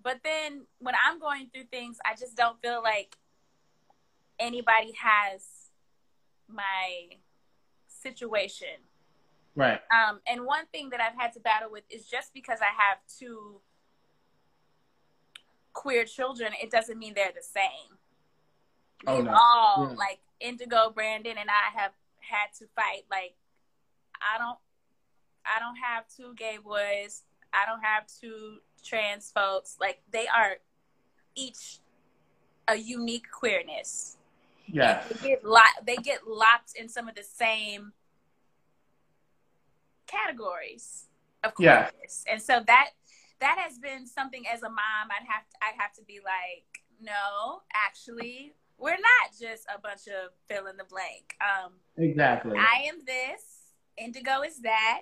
but 0.03 0.19
then 0.23 0.65
when 0.79 0.95
I'm 1.05 1.19
going 1.19 1.49
through 1.53 1.65
things, 1.65 1.97
I 2.05 2.15
just 2.15 2.35
don't 2.35 2.61
feel 2.61 2.81
like 2.81 3.15
anybody 4.39 4.93
has 5.01 5.43
my 6.47 7.17
situation. 7.87 8.67
Right. 9.55 9.81
Um, 9.93 10.21
and 10.27 10.45
one 10.45 10.65
thing 10.71 10.89
that 10.91 11.01
I've 11.01 11.19
had 11.19 11.33
to 11.33 11.39
battle 11.39 11.69
with 11.71 11.83
is 11.89 12.05
just 12.07 12.33
because 12.33 12.59
I 12.61 12.71
have 12.77 12.99
two 13.19 13.61
queer 15.73 16.05
children, 16.05 16.51
it 16.61 16.71
doesn't 16.71 16.97
mean 16.97 17.13
they're 17.13 17.31
the 17.33 17.43
same. 17.43 17.97
Oh, 19.07 19.17
we 19.17 19.23
no. 19.23 19.31
all 19.33 19.87
yeah. 19.89 19.95
like 19.97 20.19
Indigo, 20.39 20.91
Brandon, 20.93 21.37
and 21.37 21.49
I 21.49 21.79
have 21.79 21.91
had 22.19 22.47
to 22.59 22.65
fight. 22.75 23.03
Like, 23.09 23.35
I 24.21 24.37
don't, 24.37 24.57
I 25.45 25.59
don't 25.59 25.77
have 25.77 26.05
two 26.15 26.33
gay 26.35 26.57
boys. 26.63 27.23
I 27.53 27.65
don't 27.65 27.81
have 27.81 28.05
two 28.07 28.57
trans 28.83 29.31
folks. 29.31 29.77
Like, 29.79 30.01
they 30.11 30.27
are 30.27 30.57
each 31.35 31.79
a 32.67 32.75
unique 32.75 33.25
queerness. 33.31 34.17
Yeah. 34.67 35.03
They 35.09 35.29
get 35.29 35.43
locked. 35.43 35.85
They 35.85 35.97
get 35.97 36.27
locked 36.27 36.73
in 36.75 36.87
some 36.87 37.09
of 37.09 37.15
the 37.15 37.23
same 37.23 37.93
categories 40.07 41.07
of 41.43 41.55
queerness, 41.55 42.23
yeah. 42.25 42.33
and 42.33 42.41
so 42.41 42.61
that 42.67 42.89
that 43.41 43.57
has 43.59 43.77
been 43.77 44.07
something 44.07 44.43
as 44.51 44.61
a 44.61 44.69
mom. 44.69 45.09
I'd 45.09 45.27
have 45.27 45.49
to, 45.49 45.57
I'd 45.61 45.81
have 45.81 45.93
to 45.93 46.03
be 46.03 46.19
like, 46.23 46.63
no, 47.01 47.61
actually, 47.73 48.53
we're 48.77 48.91
not 48.91 49.31
just 49.39 49.65
a 49.73 49.79
bunch 49.79 50.07
of 50.07 50.31
fill 50.47 50.67
in 50.67 50.77
the 50.77 50.85
blank. 50.85 51.35
Um, 51.41 51.73
exactly. 51.97 52.57
I 52.57 52.87
am 52.87 52.99
this. 53.05 53.43
Indigo 53.97 54.41
is 54.41 54.61
that, 54.61 55.01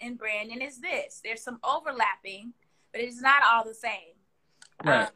and 0.00 0.16
Brandon 0.16 0.62
is 0.62 0.80
this. 0.80 1.20
There's 1.22 1.42
some 1.42 1.58
overlapping, 1.62 2.54
but 2.92 3.02
it's 3.02 3.20
not 3.20 3.42
all 3.44 3.64
the 3.64 3.74
same. 3.74 4.16
Right. 4.84 5.02
Um, 5.02 5.12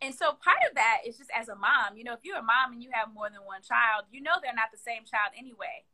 and 0.00 0.14
so 0.14 0.26
part 0.26 0.58
of 0.68 0.76
that 0.76 1.00
is 1.06 1.18
just 1.18 1.30
as 1.34 1.48
a 1.48 1.56
mom, 1.56 1.96
you 1.96 2.04
know, 2.04 2.12
if 2.12 2.20
you're 2.22 2.38
a 2.38 2.42
mom 2.42 2.72
and 2.72 2.82
you 2.82 2.90
have 2.92 3.12
more 3.12 3.28
than 3.28 3.44
one 3.44 3.62
child, 3.62 4.04
you 4.12 4.22
know 4.22 4.32
they're 4.40 4.54
not 4.54 4.70
the 4.70 4.78
same 4.78 5.02
child 5.02 5.34
anyway. 5.36 5.84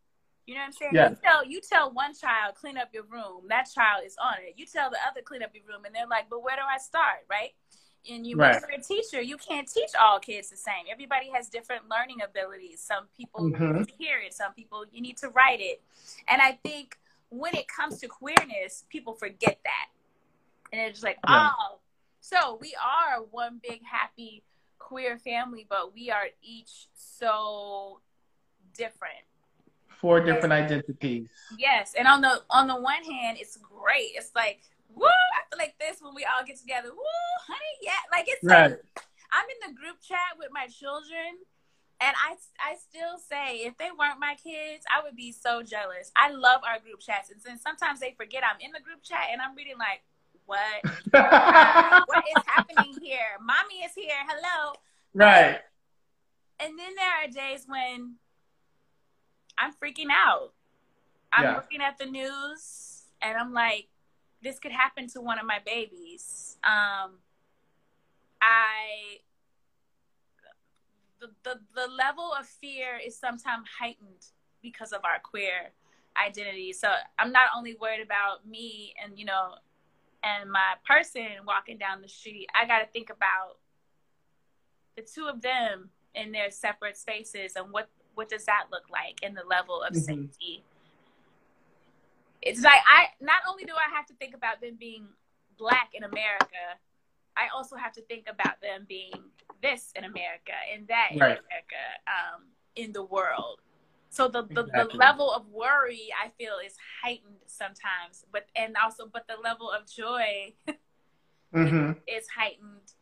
You 0.47 0.55
know 0.55 0.61
what 0.61 0.67
I'm 0.67 0.73
saying? 0.73 0.93
Yeah. 0.95 1.11
You 1.11 1.17
tell 1.23 1.45
you 1.45 1.61
tell 1.61 1.93
one 1.93 2.15
child 2.15 2.55
clean 2.55 2.77
up 2.77 2.89
your 2.93 3.05
room, 3.05 3.49
that 3.49 3.67
child 3.75 4.03
is 4.05 4.17
on 4.23 4.35
it. 4.47 4.55
You 4.57 4.67
tell 4.67 4.91
the 4.91 4.99
other 5.09 5.23
clean 5.23 5.43
up 5.43 5.51
your 5.55 5.65
room, 5.65 5.85
and 5.87 5.95
they're 5.95 6.07
like, 6.07 6.29
"But 6.29 6.43
where 6.43 6.57
do 6.57 6.63
I 6.63 6.79
start?" 6.79 7.25
Right? 7.31 7.53
and 8.11 8.27
you, 8.27 8.37
right. 8.37 8.61
you're 8.61 8.79
a 8.79 8.83
teacher, 8.83 9.21
you 9.21 9.37
can't 9.37 9.69
teach 9.69 9.91
all 9.99 10.19
kids 10.19 10.51
the 10.51 10.57
same. 10.57 10.85
Everybody 10.91 11.31
has 11.35 11.49
different 11.49 11.89
learning 11.89 12.19
abilities. 12.23 12.81
Some 12.81 13.07
people 13.17 13.45
mm-hmm. 13.45 13.79
need 13.79 13.89
to 13.89 13.95
hear 13.97 14.19
it, 14.19 14.35
some 14.35 14.53
people 14.53 14.85
you 14.93 15.01
need 15.01 15.17
to 15.19 15.29
write 15.31 15.61
it. 15.61 15.83
And 16.29 16.43
I 16.43 16.59
think 16.63 16.99
when 17.31 17.55
it 17.57 17.67
comes 17.69 18.01
to 18.01 18.09
queerness, 18.09 18.85
people 18.91 19.15
forget 19.15 19.59
that. 19.65 19.89
And 20.73 20.83
it's 20.83 21.03
like, 21.03 21.19
yeah. 21.29 21.51
oh, 21.59 21.79
so 22.21 22.59
we 22.61 22.75
are 22.83 23.23
one 23.23 23.61
big 23.67 23.81
happy 23.85 24.43
queer 24.79 25.19
family, 25.19 25.67
but 25.69 25.95
we 25.95 26.11
are 26.11 26.27
each 26.43 26.89
so 26.95 28.01
different. 28.77 29.25
Four 30.01 30.21
different 30.21 30.53
identities. 30.53 31.29
Yes. 31.59 31.95
And 31.99 32.07
on 32.07 32.21
the 32.21 32.43
on 32.51 32.67
the 32.67 32.77
one 32.77 33.03
hand, 33.05 33.39
it's 33.41 33.57
great. 33.57 34.13
It's 34.15 34.31
like 34.35 34.61
woo, 34.95 35.07
I 35.07 35.41
feel 35.51 35.59
like 35.59 35.75
this 35.79 35.99
when 36.01 36.15
we 36.15 36.25
all 36.25 36.45
get 36.47 36.59
together. 36.59 36.91
Woo, 36.91 37.35
honey, 37.47 37.75
yeah. 37.83 38.03
Like 38.11 38.27
it's 38.29 38.45
right. 38.45 38.71
like 38.71 38.81
I'm 39.33 39.47
in 39.51 39.75
the 39.75 39.81
group 39.81 40.01
chat 40.01 40.39
with 40.39 40.49
my 40.53 40.67
children 40.67 41.43
and 42.01 42.15
I 42.17 42.37
I 42.61 42.77
still 42.77 43.19
say 43.19 43.67
if 43.67 43.77
they 43.79 43.91
weren't 43.97 44.21
my 44.21 44.37
kids, 44.43 44.85
I 44.91 45.03
would 45.03 45.17
be 45.17 45.33
so 45.33 45.63
jealous. 45.63 46.11
I 46.17 46.31
love 46.31 46.61
our 46.67 46.79
group 46.81 47.01
chats 47.01 47.31
and 47.31 47.41
then 47.45 47.59
sometimes 47.59 48.01
they 48.01 48.15
forget 48.17 48.43
I'm 48.45 48.61
in 48.61 48.73
the 48.73 48.81
group 48.81 49.03
chat 49.03 49.29
and 49.33 49.41
I'm 49.41 49.55
reading 49.55 49.79
like 49.79 50.03
what 50.47 50.85
what 52.07 52.25
is 52.37 52.43
happening 52.47 52.95
here? 53.03 53.39
Mommy 53.41 53.85
is 53.85 53.93
here. 53.95 54.21
Hello. 54.29 54.75
Right. 55.15 55.59
And 56.61 56.79
then 56.79 56.95
there 56.95 57.25
are 57.25 57.29
days 57.29 57.67
when 57.67 58.17
I'm 59.59 59.73
freaking 59.73 60.11
out. 60.11 60.53
I'm 61.33 61.45
yeah. 61.45 61.57
looking 61.57 61.81
at 61.81 61.99
the 61.99 62.07
news 62.07 63.03
and 63.23 63.37
I'm 63.37 63.53
like, 63.53 63.88
this 64.43 64.59
could 64.59 64.73
happen 64.73 65.09
to 65.09 65.21
one 65.21 65.38
of 65.38 65.47
my 65.47 65.59
babies. 65.64 66.59
Um, 66.62 67.19
I 68.40 69.21
the, 71.21 71.29
the 71.43 71.61
the 71.75 71.87
level 71.88 72.33
of 72.38 72.47
fear 72.47 73.01
is 73.05 73.17
sometimes 73.17 73.67
heightened 73.79 74.27
because 74.62 74.93
of 74.93 75.01
our 75.05 75.19
queer 75.23 75.73
identity. 76.23 76.73
So 76.73 76.93
I'm 77.19 77.33
not 77.33 77.47
only 77.57 77.77
worried 77.81 78.03
about 78.03 78.47
me 78.47 78.95
and 79.03 79.19
you 79.19 79.25
know 79.25 79.55
and 80.23 80.51
my 80.51 80.75
person 80.87 81.27
walking 81.47 81.79
down 81.79 82.03
the 82.03 82.09
street. 82.09 82.49
I 82.55 82.67
got 82.67 82.81
to 82.81 82.87
think 82.87 83.11
about 83.11 83.59
the 84.97 85.03
two 85.03 85.27
of 85.27 85.43
them 85.43 85.90
in 86.14 86.33
their 86.33 86.51
separate 86.51 86.97
spaces 86.97 87.55
and 87.57 87.73
what 87.73 87.88
what 88.14 88.29
does 88.29 88.44
that 88.44 88.66
look 88.70 88.88
like 88.90 89.22
in 89.22 89.35
the 89.35 89.44
level 89.48 89.83
of 89.83 89.92
mm-hmm. 89.92 90.27
safety 90.27 90.64
it's 92.44 92.62
like 92.62 92.81
I 92.87 93.07
not 93.20 93.40
only 93.48 93.64
do 93.64 93.72
I 93.72 93.94
have 93.96 94.07
to 94.07 94.14
think 94.14 94.35
about 94.35 94.61
them 94.61 94.77
being 94.79 95.07
black 95.57 95.90
in 95.94 96.05
America, 96.05 96.77
I 97.37 97.48
also 97.55 97.77
have 97.77 97.92
to 97.94 98.03
think 98.03 98.27
about 98.29 98.61
them 98.61 98.85
being 98.87 99.12
this 99.62 99.92
in 99.96 100.05
America 100.05 100.53
and 100.72 100.87
that 100.88 101.09
in 101.12 101.20
right. 101.20 101.38
America, 101.38 101.85
um, 102.07 102.42
in 102.77 102.92
the 102.92 103.03
world. 103.03 103.61
So 104.11 104.29
the, 104.29 104.42
the, 104.42 104.61
exactly. 104.61 104.92
the, 104.92 104.96
level 104.98 105.33
of 105.33 105.48
worry 105.48 106.09
I 106.22 106.29
feel 106.38 106.55
is 106.64 106.77
heightened 107.03 107.40
sometimes, 107.46 108.27
but 108.31 108.46
and 108.55 108.77
also 108.83 109.09
but 109.12 109.27
the 109.27 109.37
level 109.42 109.70
of 109.70 109.90
joy 109.90 110.53
mm-hmm. 111.55 111.92
is 112.07 112.29
heightened 112.29 112.92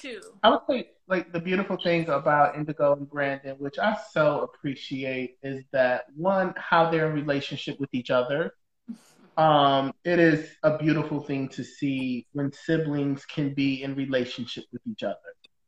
too. 0.00 0.20
I 0.42 0.50
would 0.50 0.60
say 0.68 0.90
like 1.08 1.32
the 1.32 1.40
beautiful 1.40 1.76
thing 1.76 2.08
about 2.08 2.56
Indigo 2.56 2.94
and 2.94 3.08
Brandon, 3.08 3.56
which 3.58 3.78
I 3.78 3.96
so 4.12 4.40
appreciate, 4.42 5.38
is 5.42 5.64
that 5.72 6.06
one 6.14 6.54
how 6.56 6.90
they're 6.90 7.08
in 7.08 7.14
relationship 7.14 7.80
with 7.80 7.90
each 7.92 8.10
other 8.10 8.52
um, 9.38 9.92
it 10.04 10.18
is 10.18 10.48
a 10.62 10.76
beautiful 10.76 11.22
thing 11.22 11.48
to 11.50 11.64
see 11.64 12.26
when 12.32 12.52
siblings 12.52 13.24
can 13.24 13.54
be 13.54 13.82
in 13.82 13.94
relationship 13.94 14.64
with 14.72 14.82
each 14.90 15.02
other. 15.02 15.16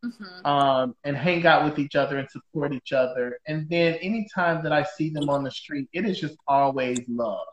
Mm-hmm. 0.05 0.47
Um, 0.47 0.95
and 1.05 1.15
hang 1.15 1.47
out 1.47 1.63
with 1.65 1.79
each 1.79 1.95
other 1.95 2.17
and 2.17 2.29
support 2.31 2.73
each 2.73 2.93
other. 2.93 3.39
And 3.47 3.69
then 3.69 3.95
anytime 3.97 4.63
that 4.63 4.73
I 4.73 4.83
see 4.83 5.11
them 5.11 5.29
on 5.29 5.45
the 5.45 5.51
street, 5.51 5.89
it 5.93 6.07
is 6.07 6.19
just 6.19 6.37
always 6.49 7.01
love. 7.07 7.47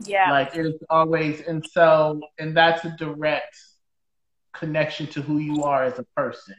Yeah. 0.00 0.30
Like 0.30 0.56
it 0.56 0.64
is 0.64 0.74
always, 0.88 1.42
and 1.42 1.64
so, 1.70 2.20
and 2.38 2.56
that's 2.56 2.86
a 2.86 2.96
direct 2.96 3.54
connection 4.52 5.06
to 5.08 5.22
who 5.22 5.38
you 5.38 5.64
are 5.64 5.84
as 5.84 5.98
a 5.98 6.04
person. 6.16 6.56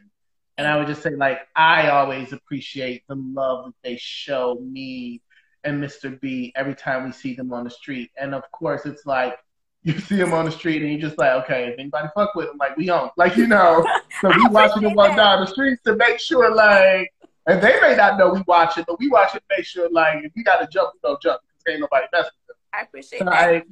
And 0.58 0.66
I 0.66 0.76
would 0.76 0.88
just 0.88 1.02
say, 1.02 1.14
like, 1.14 1.40
I 1.56 1.88
always 1.88 2.32
appreciate 2.32 3.04
the 3.08 3.14
love 3.14 3.66
that 3.66 3.74
they 3.82 3.96
show 3.98 4.58
me 4.60 5.22
and 5.64 5.82
Mr. 5.82 6.20
B 6.20 6.52
every 6.54 6.74
time 6.74 7.04
we 7.04 7.12
see 7.12 7.34
them 7.34 7.52
on 7.52 7.64
the 7.64 7.70
street. 7.70 8.10
And 8.18 8.34
of 8.34 8.42
course, 8.52 8.84
it's 8.84 9.06
like 9.06 9.38
you 9.82 9.98
see 9.98 10.16
them 10.16 10.34
on 10.34 10.44
the 10.44 10.50
street 10.50 10.82
and 10.82 10.90
you're 10.90 11.00
just 11.00 11.18
like, 11.18 11.44
okay, 11.44 11.68
if 11.68 11.78
anybody 11.78 12.08
fuck 12.14 12.34
with 12.34 12.48
them, 12.48 12.56
like 12.58 12.76
we 12.76 12.86
don't, 12.86 13.10
like 13.16 13.36
you 13.36 13.46
know. 13.46 13.86
So 14.20 14.28
we 14.28 14.46
watching 14.50 14.82
them 14.82 14.94
walk 14.94 15.16
down 15.16 15.40
the 15.40 15.46
streets 15.46 15.82
to 15.84 15.96
make 15.96 16.20
sure, 16.20 16.54
like, 16.54 17.10
and 17.46 17.62
they 17.62 17.80
may 17.80 17.96
not 17.96 18.18
know 18.18 18.30
we 18.30 18.42
watch 18.46 18.76
it, 18.76 18.84
but 18.86 18.98
we 18.98 19.08
watch 19.08 19.34
it 19.34 19.38
to 19.38 19.56
make 19.56 19.64
sure, 19.64 19.88
like, 19.90 20.24
if 20.24 20.32
we 20.36 20.42
got 20.42 20.58
to 20.58 20.66
jump, 20.66 20.92
we 20.94 21.00
don't 21.02 21.20
jump 21.22 21.40
because 21.42 21.72
ain't 21.72 21.80
nobody 21.80 22.06
messing 22.12 22.32
with 22.46 22.48
them. 22.48 22.56
I 22.74 22.82
appreciate 22.82 23.18
so 23.20 23.24
that. 23.24 23.34
I, 23.34 23.62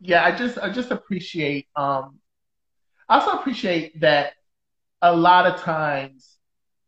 yeah, 0.00 0.24
I 0.24 0.32
just, 0.32 0.58
I 0.58 0.70
just 0.70 0.90
appreciate. 0.90 1.66
um 1.74 2.20
I 3.08 3.18
also 3.18 3.38
appreciate 3.38 4.00
that 4.00 4.34
a 5.00 5.14
lot 5.14 5.46
of 5.46 5.60
times, 5.60 6.38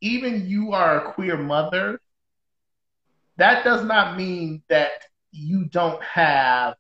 even 0.01 0.47
you 0.49 0.73
are 0.73 1.05
a 1.07 1.13
queer 1.13 1.37
mother, 1.37 2.01
that 3.37 3.65
does 3.65 3.85
not 3.85 4.17
mean 4.17 4.63
that 4.69 5.05
you 5.33 5.65
don't 5.65 6.03
have 6.03 6.75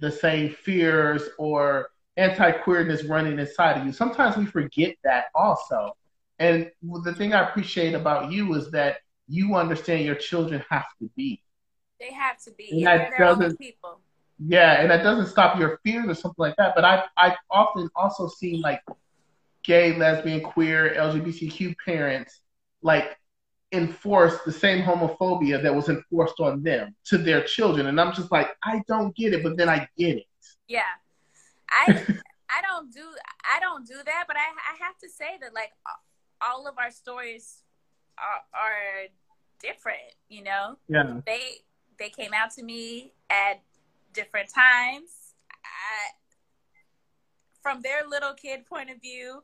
the 0.00 0.10
same 0.10 0.50
fears 0.50 1.28
or 1.38 1.90
anti-queerness 2.16 3.04
running 3.04 3.38
inside 3.38 3.78
of 3.78 3.86
you. 3.86 3.92
Sometimes 3.92 4.36
we 4.36 4.46
forget 4.46 4.96
that 5.04 5.26
also. 5.34 5.96
And 6.38 6.70
the 6.82 7.14
thing 7.14 7.34
I 7.34 7.48
appreciate 7.48 7.94
about 7.94 8.32
you 8.32 8.54
is 8.54 8.70
that 8.72 8.96
you 9.28 9.54
understand 9.54 10.04
your 10.04 10.16
children 10.16 10.64
have 10.68 10.86
to 11.00 11.08
be. 11.16 11.42
They 12.00 12.12
have 12.12 12.40
to 12.44 12.50
be. 12.52 12.70
And 12.72 12.86
that 12.86 13.12
doesn't, 13.18 13.58
people. 13.58 14.00
Yeah, 14.46 14.80
and 14.80 14.90
that 14.90 15.02
doesn't 15.02 15.26
stop 15.26 15.58
your 15.58 15.78
fears 15.84 16.08
or 16.08 16.14
something 16.14 16.36
like 16.38 16.56
that. 16.56 16.74
But 16.74 16.84
I 16.84 17.04
I 17.16 17.36
often 17.50 17.88
also 17.94 18.28
seen 18.28 18.60
like 18.60 18.80
gay, 19.62 19.96
lesbian, 19.96 20.40
queer, 20.40 20.94
LGBTQ 20.96 21.74
parents 21.84 22.40
like 22.82 23.16
enforce 23.72 24.40
the 24.44 24.52
same 24.52 24.82
homophobia 24.82 25.62
that 25.62 25.74
was 25.74 25.88
enforced 25.88 26.40
on 26.40 26.62
them 26.62 26.94
to 27.04 27.18
their 27.18 27.44
children. 27.44 27.86
And 27.86 28.00
I'm 28.00 28.12
just 28.14 28.32
like, 28.32 28.48
I 28.64 28.82
don't 28.88 29.14
get 29.14 29.32
it, 29.32 29.42
but 29.42 29.56
then 29.56 29.68
I 29.68 29.86
get 29.96 30.16
it. 30.16 30.26
Yeah. 30.66 30.82
I 31.70 31.84
I 32.50 32.62
don't 32.62 32.92
do 32.92 33.04
I 33.44 33.60
don't 33.60 33.86
do 33.86 33.96
that, 34.04 34.24
but 34.26 34.36
I 34.36 34.40
I 34.40 34.84
have 34.84 34.98
to 34.98 35.08
say 35.08 35.38
that 35.40 35.54
like 35.54 35.72
all 36.40 36.66
of 36.66 36.78
our 36.78 36.90
stories 36.90 37.62
are, 38.18 38.58
are 38.58 39.08
different. 39.60 39.98
You 40.28 40.44
know, 40.44 40.78
yeah. 40.88 41.20
They 41.26 41.58
they 41.98 42.08
came 42.08 42.32
out 42.34 42.50
to 42.52 42.62
me 42.62 43.12
at 43.28 43.60
different 44.12 44.48
times. 44.52 45.10
I, 45.64 46.10
from 47.62 47.82
their 47.82 48.06
little 48.08 48.34
kid 48.34 48.66
point 48.66 48.90
of 48.90 49.00
view, 49.00 49.42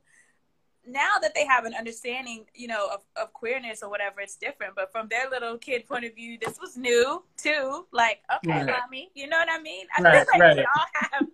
now 0.86 1.14
that 1.20 1.34
they 1.34 1.44
have 1.44 1.64
an 1.64 1.74
understanding, 1.74 2.44
you 2.54 2.68
know, 2.68 2.88
of, 2.92 3.00
of 3.16 3.32
queerness 3.32 3.82
or 3.82 3.90
whatever, 3.90 4.20
it's 4.20 4.36
different. 4.36 4.74
But 4.74 4.92
from 4.92 5.08
their 5.08 5.28
little 5.28 5.58
kid 5.58 5.86
point 5.86 6.04
of 6.04 6.14
view, 6.14 6.38
this 6.40 6.58
was 6.60 6.76
new 6.76 7.24
too. 7.36 7.86
Like, 7.92 8.20
okay, 8.36 8.64
right. 8.64 8.66
mommy, 8.66 9.10
you 9.14 9.26
know 9.26 9.38
what 9.38 9.48
I 9.50 9.60
mean? 9.60 9.86
I 9.96 10.02
right, 10.02 10.14
feel 10.14 10.26
like 10.32 10.40
right. 10.40 10.56
we 10.56 10.62
all 10.62 10.86
have 10.94 11.26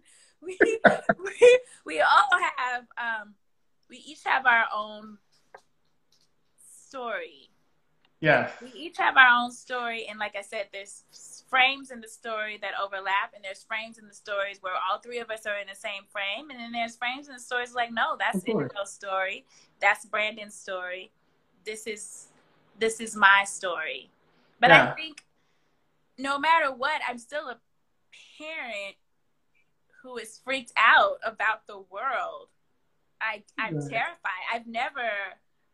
we, 0.43 0.59
we 1.22 1.61
we 1.85 2.01
all 2.01 2.39
have 2.57 2.85
um 2.99 3.35
we 3.89 3.99
each 3.99 4.24
have 4.24 4.47
our 4.47 4.64
own 4.74 5.18
story. 6.89 7.51
Yes. 8.20 8.53
We 8.61 8.72
each 8.74 8.97
have 8.99 9.16
our 9.16 9.43
own 9.43 9.53
story 9.53 10.07
and 10.09 10.18
like 10.18 10.35
I 10.37 10.43
said, 10.43 10.68
there's 10.72 11.05
frames 11.53 11.90
in 11.90 12.00
the 12.00 12.09
story 12.09 12.59
that 12.62 12.72
overlap 12.82 13.34
and 13.34 13.44
there's 13.44 13.62
frames 13.62 13.98
in 13.98 14.09
the 14.09 14.14
stories 14.14 14.57
where 14.62 14.72
all 14.72 14.98
three 15.00 15.18
of 15.18 15.30
us 15.30 15.44
are 15.44 15.59
in 15.59 15.66
the 15.68 15.74
same 15.74 16.05
frame 16.11 16.48
and 16.48 16.59
then 16.59 16.72
there's 16.72 16.96
frames 16.96 17.28
in 17.28 17.34
the 17.34 17.40
stories 17.40 17.74
like 17.74 17.92
no 17.92 18.16
that's 18.18 18.42
Indigo's 18.44 18.90
story. 18.90 19.44
That's 19.78 20.07
Brandon's 20.07 20.55
story. 20.55 21.11
This 21.66 21.86
is 21.86 22.28
this 22.78 23.00
is 23.00 23.14
my 23.14 23.44
story. 23.44 24.09
But 24.61 24.70
yeah. 24.70 24.92
I 24.92 24.94
think 24.94 25.22
no 26.16 26.38
matter 26.38 26.72
what 26.72 27.03
I'm 27.07 27.18
still 27.18 27.50
a 27.50 27.59
parent 28.38 28.96
who 30.03 30.16
is 30.16 30.40
freaked 30.42 30.72
out 30.78 31.18
about 31.22 31.66
the 31.66 31.78
world. 31.90 32.48
I 33.20 33.42
I'm 33.59 33.74
yeah. 33.74 33.88
terrified. 33.88 34.42
I've 34.53 34.66
never 34.66 35.09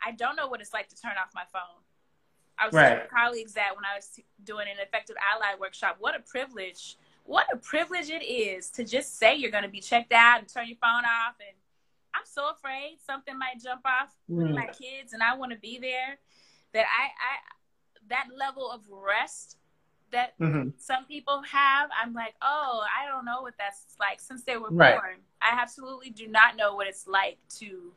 I 0.05 0.11
don't 0.11 0.35
know 0.35 0.49
what 0.49 0.61
it's 0.61 0.74
like 0.74 0.89
to 0.89 1.01
turn 1.01 1.12
off 1.22 1.31
my 1.37 1.45
phone 1.53 1.78
I 2.59 2.67
was 2.67 2.75
right. 2.75 2.89
telling 2.89 3.09
colleagues 3.09 3.53
that 3.55 3.75
when 3.75 3.85
I 3.85 3.97
was 3.97 4.21
doing 4.45 4.67
an 4.69 4.81
effective 4.81 5.17
ally 5.35 5.59
workshop, 5.59 5.97
what 5.99 6.17
a 6.17 6.21
privilege, 6.21 6.97
what 7.25 7.47
a 7.53 7.57
privilege 7.57 8.11
it 8.11 8.25
is 8.25 8.71
to 8.71 8.85
just 8.85 9.19
say 9.19 9.37
you're 9.37 9.51
going 9.51 9.65
to 9.65 9.71
be 9.71 9.81
checked 9.81 10.13
out 10.13 10.41
and 10.41 10.49
turn 10.49 10.67
your 10.67 10.79
phone 10.81 11.05
off. 11.05 11.37
And 11.41 11.57
I'm 12.15 12.25
so 12.25 12.51
afraid 12.51 12.99
something 13.07 13.39
might 13.39 13.63
jump 13.63 13.83
off 13.85 14.15
mm. 14.31 14.55
my 14.55 14.67
kids 14.67 15.13
and 15.13 15.23
I 15.23 15.37
want 15.37 15.53
to 15.53 15.59
be 15.59 15.79
there 15.79 16.19
that 16.73 16.85
I, 16.87 17.05
I, 17.05 18.09
that 18.09 18.27
level 18.37 18.71
of 18.71 18.81
rest 18.91 19.57
that 20.11 20.39
mm-hmm. 20.39 20.71
some 20.79 21.05
people 21.05 21.43
have, 21.43 21.91
I'm 22.03 22.15
like, 22.15 22.35
oh, 22.41 22.83
I 22.99 23.07
don't 23.07 23.25
know 23.25 23.43
what 23.43 23.55
that's 23.59 23.97
like 24.01 24.21
since 24.21 24.43
they 24.43 24.57
were 24.57 24.71
right. 24.71 24.95
born. 24.95 25.17
I 25.41 25.59
absolutely 25.61 26.11
do 26.11 26.27
not 26.27 26.57
know 26.57 26.75
what 26.75 26.87
it's 26.87 27.07
like 27.07 27.39
to 27.59 27.93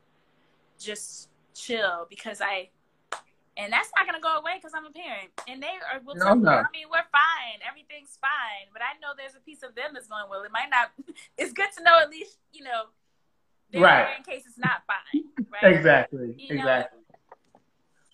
just 0.77 1.29
chill 1.53 2.07
because 2.09 2.41
I 2.41 2.69
and 3.57 3.71
that's 3.71 3.89
not 3.95 4.05
gonna 4.05 4.21
go 4.21 4.37
away 4.37 4.53
because 4.55 4.71
I'm 4.75 4.85
a 4.85 4.91
parent, 4.91 5.29
and 5.47 5.61
they 5.61 5.67
are. 5.67 5.99
Will 6.05 6.15
tell 6.15 6.35
no, 6.35 6.51
no. 6.51 6.57
I 6.63 6.71
mean, 6.71 6.87
we're 6.89 7.07
fine. 7.11 7.59
Everything's 7.67 8.17
fine. 8.19 8.71
But 8.71 8.81
I 8.81 8.97
know 9.01 9.13
there's 9.17 9.35
a 9.35 9.43
piece 9.43 9.63
of 9.63 9.75
them 9.75 9.91
that's 9.93 10.07
going. 10.07 10.23
Well, 10.29 10.43
it 10.43 10.51
might 10.51 10.69
not. 10.69 10.91
It's 11.37 11.53
good 11.53 11.69
to 11.77 11.83
know 11.83 11.99
at 11.99 12.09
least 12.09 12.37
you 12.53 12.63
know. 12.63 12.91
Right. 13.73 14.17
In 14.17 14.23
case 14.23 14.43
it's 14.45 14.57
not 14.57 14.83
fine. 14.87 15.23
Right? 15.51 15.75
exactly. 15.75 16.33
You 16.37 16.57
exactly. 16.57 16.99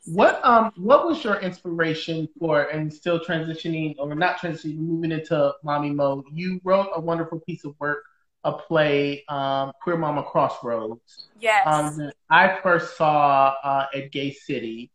What 0.05 0.43
um 0.45 0.71
what 0.77 1.05
was 1.05 1.23
your 1.23 1.39
inspiration 1.39 2.29
for 2.39 2.63
and 2.63 2.91
still 2.91 3.19
transitioning 3.19 3.95
or 3.99 4.15
not 4.15 4.39
transitioning 4.39 4.77
moving 4.77 5.11
into 5.11 5.53
mommy 5.63 5.91
mode? 5.91 6.25
You 6.31 6.61
wrote 6.63 6.89
a 6.95 7.01
wonderful 7.01 7.39
piece 7.41 7.65
of 7.65 7.75
work, 7.79 8.03
a 8.43 8.53
play, 8.53 9.25
um, 9.27 9.73
Queer 9.81 9.97
Mama 9.97 10.23
Crossroads. 10.23 11.27
Yes. 11.39 11.63
Um, 11.65 12.11
I 12.29 12.57
first 12.63 12.97
saw 12.97 13.55
uh, 13.63 13.87
at 13.93 14.11
Gay 14.11 14.31
City. 14.31 14.91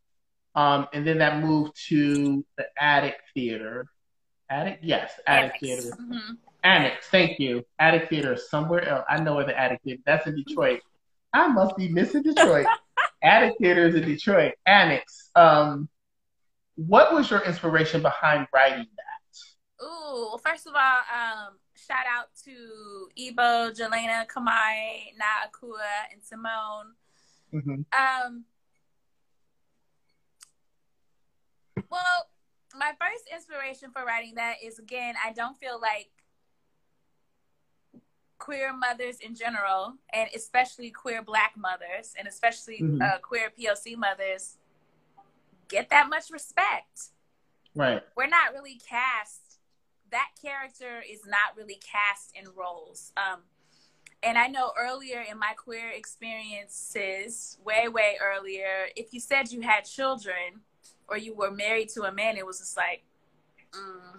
Um, 0.55 0.87
and 0.93 1.07
then 1.07 1.19
that 1.19 1.43
moved 1.43 1.73
to 1.89 2.45
the 2.57 2.67
Attic 2.79 3.17
Theater. 3.35 3.87
Attic? 4.51 4.81
Yes, 4.83 5.13
Attic 5.27 5.55
Theater. 5.61 5.91
Mm-hmm. 6.01 6.35
Annex, 6.65 7.07
thank 7.09 7.41
you. 7.41 7.65
Attic 7.79 8.09
Theater 8.09 8.37
somewhere 8.37 8.87
else. 8.89 9.05
I 9.09 9.21
know 9.21 9.35
where 9.35 9.47
the 9.47 9.59
Attic 9.59 9.81
Theater. 9.85 10.03
That's 10.07 10.27
in 10.27 10.37
Detroit. 10.37 10.81
I 11.33 11.49
must 11.49 11.77
be 11.77 11.89
missing 11.89 12.23
Detroit. 12.23 12.67
Attic 13.23 13.55
Theater 13.61 13.87
is 13.87 13.95
in 13.95 14.05
Detroit. 14.05 14.55
Annex. 14.67 15.31
Um, 15.35 15.89
what 16.77 17.13
was 17.13 17.31
your 17.31 17.41
inspiration 17.41 18.03
behind 18.03 18.47
writing 18.53 18.87
that? 18.97 19.85
Ooh, 19.85 20.29
well, 20.29 20.39
first 20.45 20.67
of 20.67 20.75
all, 20.75 20.99
um, 21.13 21.55
shout 21.75 22.05
out 22.09 22.27
to 22.45 23.09
Ebo, 23.17 23.73
Jelena, 23.73 24.27
Kamai, 24.27 25.13
Na 25.19 25.49
Akua, 25.49 26.13
and 26.13 26.23
Simone. 26.23 26.95
Mm-hmm. 27.53 28.27
Um, 28.27 28.45
Well, 31.93 32.27
my 32.75 32.93
first 32.99 33.25
inspiration 33.31 33.91
for 33.93 34.07
writing 34.07 34.37
that 34.37 34.57
is 34.65 34.79
again, 34.79 35.15
I 35.23 35.33
don't 35.33 35.59
feel 35.59 35.79
like 35.79 36.09
queer 38.39 38.73
mothers 38.75 39.19
in 39.21 39.35
general, 39.35 39.95
and 40.13 40.31
especially 40.35 40.91
queer 40.91 41.23
black 41.23 41.53
mothers, 41.57 42.15
and 42.19 42.27
especially 42.27 42.81
mm-hmm. 42.81 43.03
uh, 43.03 43.19
queer 43.19 43.51
POC 43.57 43.97
mothers, 43.99 44.57
get 45.69 45.91
that 45.91 46.09
much 46.09 46.31
respect. 46.33 47.11
Right. 47.75 48.03
We're 48.17 48.27
not 48.27 48.55
really 48.55 48.81
cast. 48.89 49.59
That 50.11 50.31
character 50.43 51.03
is 51.09 51.21
not 51.27 51.57
really 51.59 51.79
cast 51.81 52.33
in 52.35 52.47
roles. 52.57 53.13
Um, 53.19 53.41
and 54.23 54.39
I 54.39 54.47
know 54.47 54.73
earlier 54.81 55.25
in 55.31 55.39
my 55.39 55.53
queer 55.57 55.91
experiences, 55.91 57.59
way, 57.63 57.89
way 57.89 58.17
earlier, 58.21 58.87
if 58.97 59.13
you 59.13 59.21
said 59.21 59.53
you 59.53 59.61
had 59.61 59.83
children, 59.85 60.63
or 61.09 61.17
you 61.17 61.35
were 61.35 61.51
married 61.51 61.89
to 61.91 62.03
a 62.03 62.13
man, 62.13 62.37
it 62.37 62.47
was 62.47 62.59
just 62.59 62.77
like, 62.77 63.03
mm, 63.73 64.19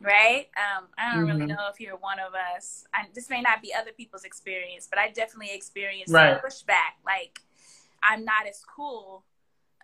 right? 0.00 0.48
Um, 0.56 0.88
I 0.98 1.14
don't 1.14 1.26
mm-hmm. 1.26 1.36
really 1.36 1.46
know 1.46 1.68
if 1.72 1.80
you're 1.80 1.96
one 1.96 2.18
of 2.18 2.32
us. 2.34 2.84
I, 2.94 3.06
this 3.14 3.30
may 3.30 3.40
not 3.40 3.62
be 3.62 3.74
other 3.74 3.92
people's 3.92 4.24
experience, 4.24 4.88
but 4.88 4.98
I 4.98 5.10
definitely 5.10 5.54
experienced 5.54 6.12
right. 6.12 6.40
pushback. 6.42 6.98
Like, 7.04 7.40
I'm 8.02 8.24
not 8.24 8.46
as 8.48 8.62
cool 8.64 9.24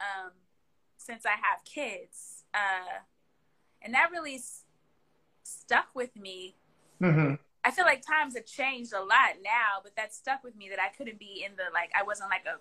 um, 0.01 0.33
since 0.97 1.27
I 1.27 1.31
have 1.33 1.64
kids. 1.64 2.45
Uh, 2.55 3.01
and 3.83 3.95
that 3.95 4.11
really 4.11 4.37
s- 4.37 4.62
stuck 5.43 5.89
with 5.95 6.17
me. 6.17 6.57
Mm-hmm. 7.01 7.35
I 7.64 7.71
feel 7.73 7.85
like 7.85 8.03
times 8.07 8.37
have 8.37 8.47
changed 8.47 8.93
a 8.93 9.01
lot 9.01 9.43
now, 9.45 9.81
but 9.83 9.97
that 9.97 10.14
stuck 10.14 10.45
with 10.45 10.57
me 10.57 10.69
that 10.71 10.79
I 10.81 10.89
couldn't 10.97 11.19
be 11.19 11.45
in 11.45 11.57
the 11.57 11.64
like 11.75 11.91
I 11.99 12.05
wasn't 12.05 12.31
like 12.31 12.47
a 12.47 12.59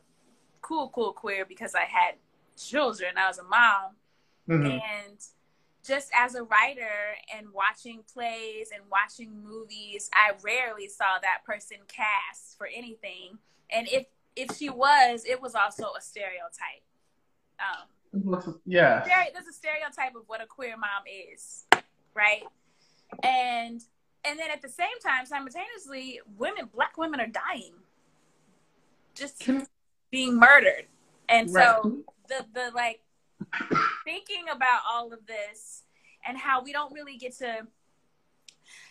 cool 0.62 0.90
cool 0.90 1.14
queer 1.14 1.46
because 1.46 1.76
I 1.76 1.84
had 1.84 2.16
children. 2.56 3.18
I 3.18 3.28
was 3.28 3.38
a 3.38 3.44
mom. 3.44 3.96
Mm-hmm. 4.50 4.66
And 4.66 5.18
just 5.86 6.12
as 6.16 6.36
a 6.36 6.44
writer 6.44 7.16
and 7.36 7.48
watching 7.54 8.04
plays 8.12 8.70
and 8.74 8.84
watching 8.92 9.44
movies, 9.44 10.10
I 10.14 10.32
rarely 10.44 10.88
saw 10.88 11.20
that 11.22 11.44
person 11.46 11.78
cast 11.88 12.58
for 12.58 12.68
anything. 12.68 13.38
And 13.70 13.88
if 13.92 14.06
if 14.36 14.56
she 14.58 14.70
was, 14.70 15.24
it 15.26 15.42
was 15.42 15.56
also 15.56 15.94
a 15.98 16.02
stereotype. 16.02 16.84
Um, 17.60 18.52
yeah. 18.66 19.06
There's 19.34 19.48
a 19.48 19.54
stereotype 19.54 20.16
of 20.16 20.24
what 20.28 20.42
a 20.42 20.46
queer 20.46 20.76
mom 20.78 21.04
is, 21.32 21.66
right? 22.14 22.44
And 23.24 23.82
and 24.28 24.40
then 24.40 24.50
at 24.52 24.62
the 24.62 24.70
same 24.70 25.00
time, 25.04 25.26
simultaneously, 25.26 26.20
women, 26.38 26.70
black 26.74 26.98
women 26.98 27.20
are 27.20 27.28
dying, 27.28 27.74
just 29.14 29.48
being 30.12 30.40
murdered. 30.40 30.88
And 31.30 31.50
so 31.50 31.82
right 31.84 32.04
the 32.28 32.46
the 32.54 32.72
like 32.74 33.02
thinking 34.04 34.46
about 34.52 34.82
all 34.90 35.12
of 35.14 35.26
this 35.26 35.84
and 36.28 36.38
how 36.38 36.64
we 36.64 36.72
don't 36.72 36.94
really 36.94 37.18
get 37.18 37.38
to 37.38 37.68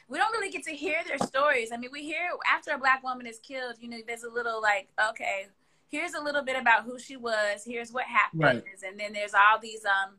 we 0.09 0.18
don't 0.18 0.32
really 0.32 0.51
get 0.51 0.62
to 0.64 0.72
hear 0.72 0.99
their 1.07 1.18
stories. 1.18 1.70
I 1.72 1.78
mean, 1.78 1.91
we 1.91 2.03
hear 2.03 2.30
after 2.53 2.72
a 2.72 2.78
black 2.78 3.03
woman 3.03 3.26
is 3.26 3.39
killed, 3.39 3.76
you 3.80 3.89
know, 3.89 3.97
there's 4.07 4.22
a 4.22 4.30
little 4.30 4.61
like, 4.61 4.89
okay, 5.11 5.47
here's 5.89 6.14
a 6.14 6.20
little 6.20 6.43
bit 6.43 6.61
about 6.61 6.85
who 6.85 6.99
she 6.99 7.16
was, 7.16 7.64
here's 7.64 7.91
what 7.91 8.05
happened, 8.05 8.43
right. 8.43 8.64
and 8.87 8.99
then 8.99 9.12
there's 9.12 9.32
all 9.35 9.59
these 9.61 9.85
um 9.85 10.16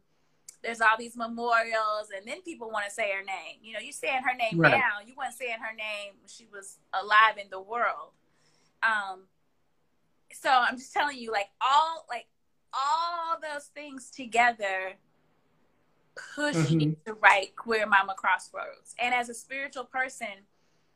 there's 0.63 0.81
all 0.81 0.97
these 0.97 1.15
memorials 1.15 2.09
and 2.15 2.27
then 2.27 2.41
people 2.41 2.71
want 2.71 2.85
to 2.85 2.91
say 2.91 3.11
her 3.11 3.23
name. 3.23 3.59
You 3.61 3.73
know, 3.73 3.79
you're 3.79 3.91
saying 3.91 4.21
her 4.23 4.35
name 4.35 4.59
right. 4.59 4.71
now, 4.71 5.05
you 5.05 5.13
weren't 5.15 5.35
saying 5.35 5.57
her 5.61 5.75
name 5.75 6.13
when 6.19 6.27
she 6.27 6.47
was 6.51 6.79
alive 6.91 7.37
in 7.37 7.49
the 7.51 7.61
world. 7.61 8.13
Um 8.81 9.25
so 10.33 10.49
I'm 10.49 10.77
just 10.77 10.91
telling 10.91 11.17
you, 11.17 11.31
like 11.31 11.49
all 11.61 12.05
like 12.09 12.25
all 12.75 13.37
those 13.41 13.65
things 13.65 14.09
together 14.09 14.93
push 16.35 16.55
mm-hmm. 16.55 16.77
me 16.77 16.97
to 17.05 17.13
write 17.13 17.55
Queer 17.55 17.85
Mama 17.85 18.13
Crossroads. 18.15 18.95
And 18.99 19.13
as 19.13 19.29
a 19.29 19.33
spiritual 19.33 19.85
person, 19.85 20.45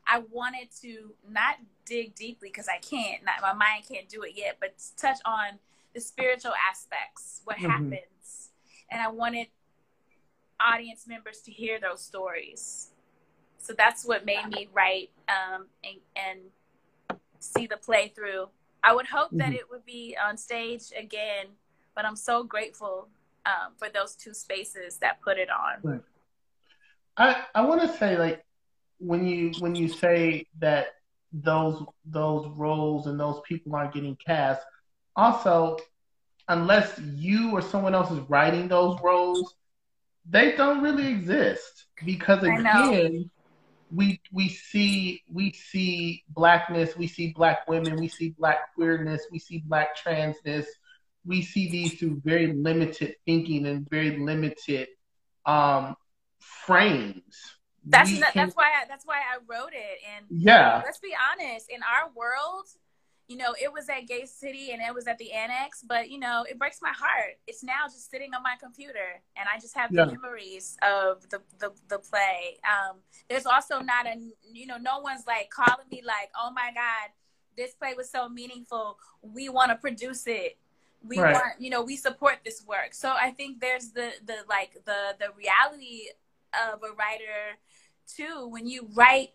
I 0.06 0.22
wanted 0.30 0.68
to 0.82 1.12
not 1.28 1.56
dig 1.86 2.14
deeply 2.14 2.48
because 2.48 2.68
I 2.68 2.78
can't, 2.78 3.24
not 3.24 3.40
my 3.42 3.52
mind 3.52 3.84
can't 3.88 4.08
do 4.08 4.22
it 4.22 4.32
yet, 4.34 4.56
but 4.60 4.74
touch 4.96 5.18
on 5.24 5.58
the 5.94 6.00
spiritual 6.00 6.52
aspects, 6.70 7.42
what 7.44 7.56
mm-hmm. 7.56 7.70
happens. 7.70 8.50
And 8.90 9.00
I 9.00 9.08
wanted 9.08 9.48
audience 10.58 11.06
members 11.06 11.40
to 11.42 11.52
hear 11.52 11.78
those 11.80 12.02
stories. 12.02 12.88
So 13.58 13.72
that's 13.76 14.04
what 14.04 14.24
made 14.24 14.46
me 14.48 14.68
write 14.72 15.10
um, 15.28 15.66
and, 15.84 16.00
and 16.16 17.18
see 17.38 17.66
the 17.66 17.76
play 17.76 18.12
through. 18.14 18.48
I 18.82 18.94
would 18.94 19.06
hope 19.06 19.28
mm-hmm. 19.28 19.38
that 19.38 19.52
it 19.52 19.70
would 19.70 19.84
be 19.84 20.16
on 20.22 20.36
stage 20.36 20.84
again, 20.96 21.46
but 21.94 22.04
I'm 22.04 22.16
so 22.16 22.44
grateful 22.44 23.08
um, 23.46 23.72
for 23.76 23.88
those 23.88 24.14
two 24.16 24.34
spaces 24.34 24.98
that 24.98 25.20
put 25.20 25.38
it 25.38 25.48
on. 25.50 25.78
Right. 25.82 26.00
I 27.16 27.44
I 27.54 27.62
want 27.62 27.82
to 27.82 27.96
say 27.98 28.18
like 28.18 28.44
when 28.98 29.26
you 29.26 29.52
when 29.58 29.74
you 29.74 29.88
say 29.88 30.46
that 30.58 30.88
those 31.32 31.82
those 32.04 32.48
roles 32.56 33.06
and 33.06 33.18
those 33.18 33.40
people 33.46 33.74
aren't 33.74 33.94
getting 33.94 34.16
cast, 34.16 34.62
also 35.16 35.78
unless 36.48 36.98
you 36.98 37.52
or 37.52 37.62
someone 37.62 37.94
else 37.94 38.10
is 38.10 38.18
writing 38.28 38.68
those 38.68 38.98
roles, 39.02 39.54
they 40.28 40.56
don't 40.56 40.82
really 40.82 41.08
exist 41.08 41.86
because 42.04 42.42
again 42.42 43.30
we 43.92 44.20
we 44.32 44.48
see 44.48 45.22
we 45.32 45.52
see 45.52 46.24
blackness, 46.28 46.96
we 46.96 47.06
see 47.06 47.32
black 47.32 47.68
women, 47.68 47.98
we 47.98 48.08
see 48.08 48.30
black 48.38 48.74
queerness, 48.74 49.22
we 49.30 49.38
see 49.38 49.58
black 49.66 49.96
transness, 49.96 50.66
we 51.30 51.42
see 51.42 51.70
these 51.70 51.94
through 51.94 52.20
very 52.24 52.52
limited 52.52 53.14
thinking 53.24 53.66
and 53.66 53.88
very 53.88 54.18
limited 54.18 54.88
um, 55.46 55.94
frames. 56.40 57.22
That's 57.86 58.10
not, 58.18 58.34
that's 58.34 58.54
why 58.54 58.64
I, 58.64 58.86
that's 58.88 59.06
why 59.06 59.20
I 59.20 59.38
wrote 59.48 59.72
it. 59.72 59.98
And 60.14 60.26
yeah, 60.28 60.82
let's 60.84 60.98
be 60.98 61.14
honest, 61.32 61.70
in 61.70 61.80
our 61.82 62.10
world, 62.14 62.66
you 63.28 63.36
know, 63.36 63.54
it 63.62 63.72
was 63.72 63.88
at 63.88 64.08
Gay 64.08 64.26
City 64.26 64.72
and 64.72 64.82
it 64.82 64.92
was 64.92 65.06
at 65.06 65.16
the 65.18 65.32
Annex, 65.32 65.84
but 65.86 66.10
you 66.10 66.18
know, 66.18 66.44
it 66.50 66.58
breaks 66.58 66.80
my 66.82 66.92
heart. 66.92 67.38
It's 67.46 67.62
now 67.62 67.86
just 67.86 68.10
sitting 68.10 68.34
on 68.34 68.42
my 68.42 68.56
computer, 68.60 69.22
and 69.36 69.48
I 69.48 69.58
just 69.58 69.74
have 69.76 69.90
yeah. 69.92 70.04
the 70.04 70.12
memories 70.12 70.76
of 70.82 71.28
the 71.30 71.40
the, 71.60 71.70
the 71.88 71.98
play. 72.00 72.58
Um, 72.68 72.96
there's 73.30 73.46
also 73.46 73.78
not 73.78 74.06
a, 74.06 74.16
you 74.52 74.66
know, 74.66 74.78
no 74.78 74.98
one's 74.98 75.26
like 75.26 75.48
calling 75.48 75.86
me 75.92 76.02
like, 76.04 76.30
oh 76.36 76.50
my 76.52 76.70
god, 76.74 77.14
this 77.56 77.74
play 77.74 77.94
was 77.96 78.10
so 78.10 78.28
meaningful. 78.28 78.98
We 79.22 79.48
want 79.48 79.70
to 79.70 79.76
produce 79.76 80.24
it. 80.26 80.58
We 81.02 81.18
right. 81.18 81.34
want, 81.34 81.60
you 81.60 81.70
know, 81.70 81.82
we 81.82 81.96
support 81.96 82.38
this 82.44 82.64
work. 82.66 82.92
So 82.92 83.10
I 83.10 83.30
think 83.30 83.60
there's 83.60 83.90
the 83.90 84.10
the 84.24 84.36
like 84.48 84.72
the 84.84 85.16
the 85.18 85.28
reality 85.36 86.08
of 86.52 86.82
a 86.82 86.92
writer 86.94 87.58
too 88.06 88.48
when 88.48 88.66
you 88.66 88.88
write 88.94 89.30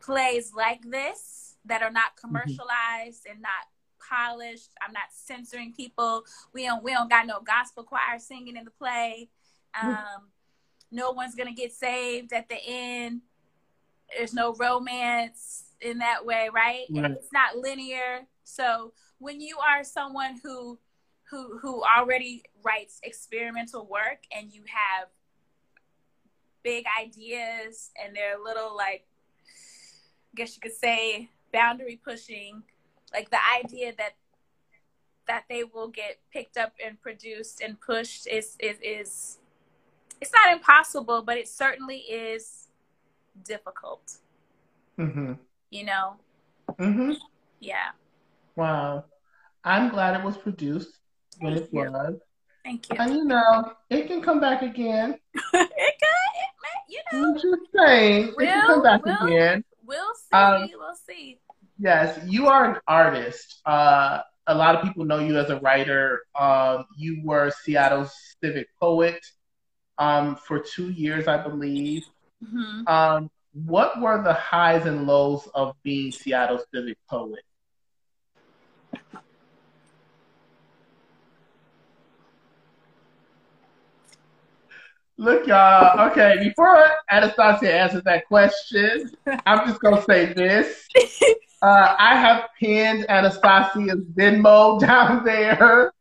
plays 0.00 0.52
like 0.56 0.80
this 0.82 1.56
that 1.64 1.82
are 1.82 1.90
not 1.90 2.16
mm-hmm. 2.16 2.28
commercialized 2.28 3.24
mm-hmm. 3.24 3.32
and 3.32 3.42
not 3.42 3.68
polished. 4.08 4.70
I'm 4.80 4.92
not 4.92 5.10
censoring 5.12 5.72
people. 5.74 6.24
We 6.52 6.64
don't 6.64 6.82
we 6.82 6.92
don't 6.92 7.10
got 7.10 7.26
no 7.26 7.40
gospel 7.40 7.84
choir 7.84 8.18
singing 8.18 8.56
in 8.56 8.64
the 8.64 8.70
play. 8.70 9.28
Um, 9.80 9.94
mm-hmm. 9.94 10.24
No 10.90 11.10
one's 11.12 11.34
gonna 11.34 11.52
get 11.52 11.72
saved 11.72 12.32
at 12.32 12.48
the 12.48 12.58
end. 12.66 13.20
There's 14.16 14.32
no 14.32 14.54
romance 14.54 15.64
in 15.80 15.98
that 15.98 16.24
way, 16.24 16.48
right? 16.52 16.86
right. 16.90 17.10
It's 17.12 17.32
not 17.32 17.58
linear. 17.58 18.26
So 18.44 18.92
when 19.18 19.40
you 19.40 19.58
are 19.58 19.84
someone 19.84 20.38
who 20.42 20.78
who 21.30 21.58
who 21.58 21.82
already 21.82 22.42
writes 22.62 23.00
experimental 23.02 23.86
work 23.86 24.24
and 24.34 24.52
you 24.52 24.62
have 24.66 25.08
big 26.62 26.84
ideas 27.00 27.90
and 28.02 28.14
they're 28.14 28.38
a 28.38 28.42
little 28.42 28.76
like 28.76 29.06
I 30.32 30.36
guess 30.36 30.56
you 30.56 30.60
could 30.60 30.76
say 30.76 31.30
boundary 31.52 32.00
pushing, 32.02 32.62
like 33.12 33.30
the 33.30 33.38
idea 33.64 33.92
that 33.98 34.14
that 35.26 35.44
they 35.48 35.62
will 35.62 35.88
get 35.88 36.18
picked 36.32 36.56
up 36.56 36.72
and 36.84 37.00
produced 37.00 37.60
and 37.60 37.80
pushed 37.80 38.26
is 38.26 38.56
is 38.58 38.76
is 38.82 39.38
it's 40.20 40.32
not 40.32 40.52
impossible, 40.52 41.22
but 41.22 41.36
it 41.36 41.48
certainly 41.48 41.98
is 41.98 42.68
difficult. 43.44 44.18
Mm-hmm. 44.98 45.34
You 45.70 45.84
know. 45.84 46.16
Mm-hmm. 46.78 47.12
Yeah. 47.60 47.90
Wow. 48.58 49.04
I'm 49.62 49.88
glad 49.88 50.18
it 50.18 50.24
was 50.24 50.36
produced 50.36 50.98
when 51.38 51.52
it 51.52 51.72
was. 51.72 52.16
Thank 52.64 52.90
you. 52.90 52.96
And 52.98 53.14
you 53.14 53.24
know, 53.24 53.72
it 53.88 54.08
can 54.08 54.20
come 54.20 54.40
back 54.40 54.62
again. 54.62 55.16
it 55.34 55.50
could. 55.52 55.68
You 56.88 57.00
know. 57.12 57.28
I'm 57.28 57.34
just 57.34 57.62
saying, 57.76 58.34
we'll, 58.36 58.48
it 58.48 58.50
can 58.50 58.66
come 58.66 58.82
back 58.82 59.04
we'll, 59.04 59.26
again. 59.26 59.64
We'll 59.86 60.14
see. 60.16 60.36
Um, 60.36 60.68
we'll 60.76 60.96
see. 61.06 61.38
Yes, 61.78 62.18
you 62.26 62.48
are 62.48 62.72
an 62.72 62.80
artist. 62.88 63.60
Uh, 63.64 64.22
a 64.48 64.54
lot 64.56 64.74
of 64.74 64.82
people 64.82 65.04
know 65.04 65.20
you 65.20 65.38
as 65.38 65.50
a 65.50 65.60
writer. 65.60 66.22
Um, 66.36 66.84
you 66.96 67.22
were 67.22 67.52
Seattle's 67.62 68.12
civic 68.42 68.66
poet 68.80 69.24
um, 69.98 70.34
for 70.34 70.58
two 70.58 70.90
years, 70.90 71.28
I 71.28 71.36
believe. 71.36 72.02
Mm-hmm. 72.42 72.88
Um, 72.88 73.30
what 73.52 74.00
were 74.00 74.20
the 74.20 74.32
highs 74.32 74.84
and 74.84 75.06
lows 75.06 75.48
of 75.54 75.76
being 75.84 76.10
Seattle's 76.10 76.64
civic 76.74 76.98
poet? 77.08 77.44
Look, 85.20 85.48
y'all. 85.48 86.10
Okay, 86.12 86.36
before 86.40 86.86
Anastacia 87.10 87.68
answers 87.68 88.04
that 88.04 88.26
question, 88.28 89.10
I'm 89.46 89.66
just 89.66 89.80
gonna 89.80 90.02
say 90.02 90.32
this. 90.32 90.86
Uh, 91.60 91.96
I 91.98 92.14
have 92.14 92.50
pinned 92.60 93.04
Anastacia's 93.08 94.04
Venmo 94.14 94.78
down 94.86 95.24
there. 95.24 95.92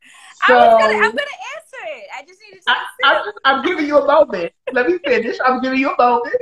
So 0.45 0.53
I 0.53 0.67
was 0.67 0.83
gonna, 0.83 0.93
I'm 0.93 1.15
gonna 1.15 1.39
answer 1.55 1.83
it. 1.95 2.07
I 2.15 2.21
just 2.27 2.39
need 2.45 2.59
to. 2.59 2.61
I, 2.67 2.85
I'm, 3.03 3.31
I'm 3.43 3.65
giving 3.65 3.87
you 3.87 3.97
a 3.97 4.05
moment. 4.05 4.53
Let 4.71 4.85
me 4.85 4.99
finish. 5.03 5.35
I'm 5.43 5.59
giving 5.61 5.79
you 5.79 5.89
a 5.89 5.97
moment. 5.97 6.35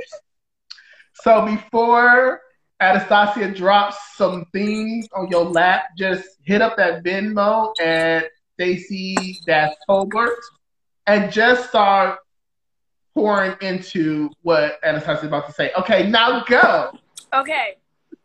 So 1.14 1.46
before 1.46 2.42
Anastacia 2.82 3.56
drops 3.56 3.96
some 4.16 4.44
things 4.52 5.08
on 5.14 5.28
your 5.30 5.46
lap, 5.46 5.84
just 5.96 6.28
hit 6.42 6.60
up 6.60 6.76
that 6.76 7.02
Venmo 7.02 7.72
at 7.80 8.26
Stacy 8.52 9.40
Tolbert 9.88 10.36
and 11.06 11.32
just 11.32 11.70
start 11.70 12.18
pouring 13.16 13.56
into 13.62 14.30
what 14.42 14.78
Anastacia 14.82 15.20
is 15.20 15.24
about 15.24 15.46
to 15.46 15.52
say. 15.52 15.72
Okay, 15.78 16.06
now 16.08 16.44
go. 16.44 16.92
Okay. 17.32 17.78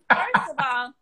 First 0.09 0.49
of 0.51 0.55
all, 0.59 0.93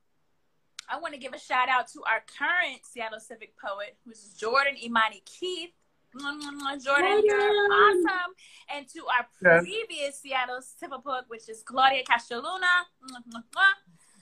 I 0.87 0.99
want 0.99 1.15
to 1.15 1.19
give 1.19 1.33
a 1.33 1.39
shout 1.39 1.69
out 1.69 1.87
to 1.93 2.03
our 2.03 2.23
current 2.37 2.81
Seattle 2.83 3.19
Civic 3.19 3.53
poet, 3.57 3.97
who's 4.05 4.35
Jordan 4.39 4.75
Imani 4.81 5.23
Keith. 5.25 5.71
Jordan, 6.13 7.21
you're 7.23 7.39
awesome. 7.39 8.33
And 8.75 8.87
to 8.89 9.05
our 9.07 9.27
previous 9.63 10.19
Seattle 10.19 10.61
Civic 10.61 11.03
poet, 11.03 11.25
which 11.27 11.49
is 11.49 11.63
Claudia 11.63 12.03
Castro 12.03 12.37
Luna. 12.37 12.65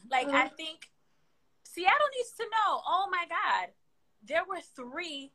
Like, 0.09 0.28
I 0.28 0.45
mm-hmm. 0.45 0.55
think 0.55 0.89
Seattle 1.63 2.07
needs 2.18 2.32
to 2.38 2.43
know 2.43 2.82
oh 2.88 3.07
my 3.11 3.26
God, 3.28 3.70
there 4.24 4.43
were 4.47 4.61
three 4.76 5.32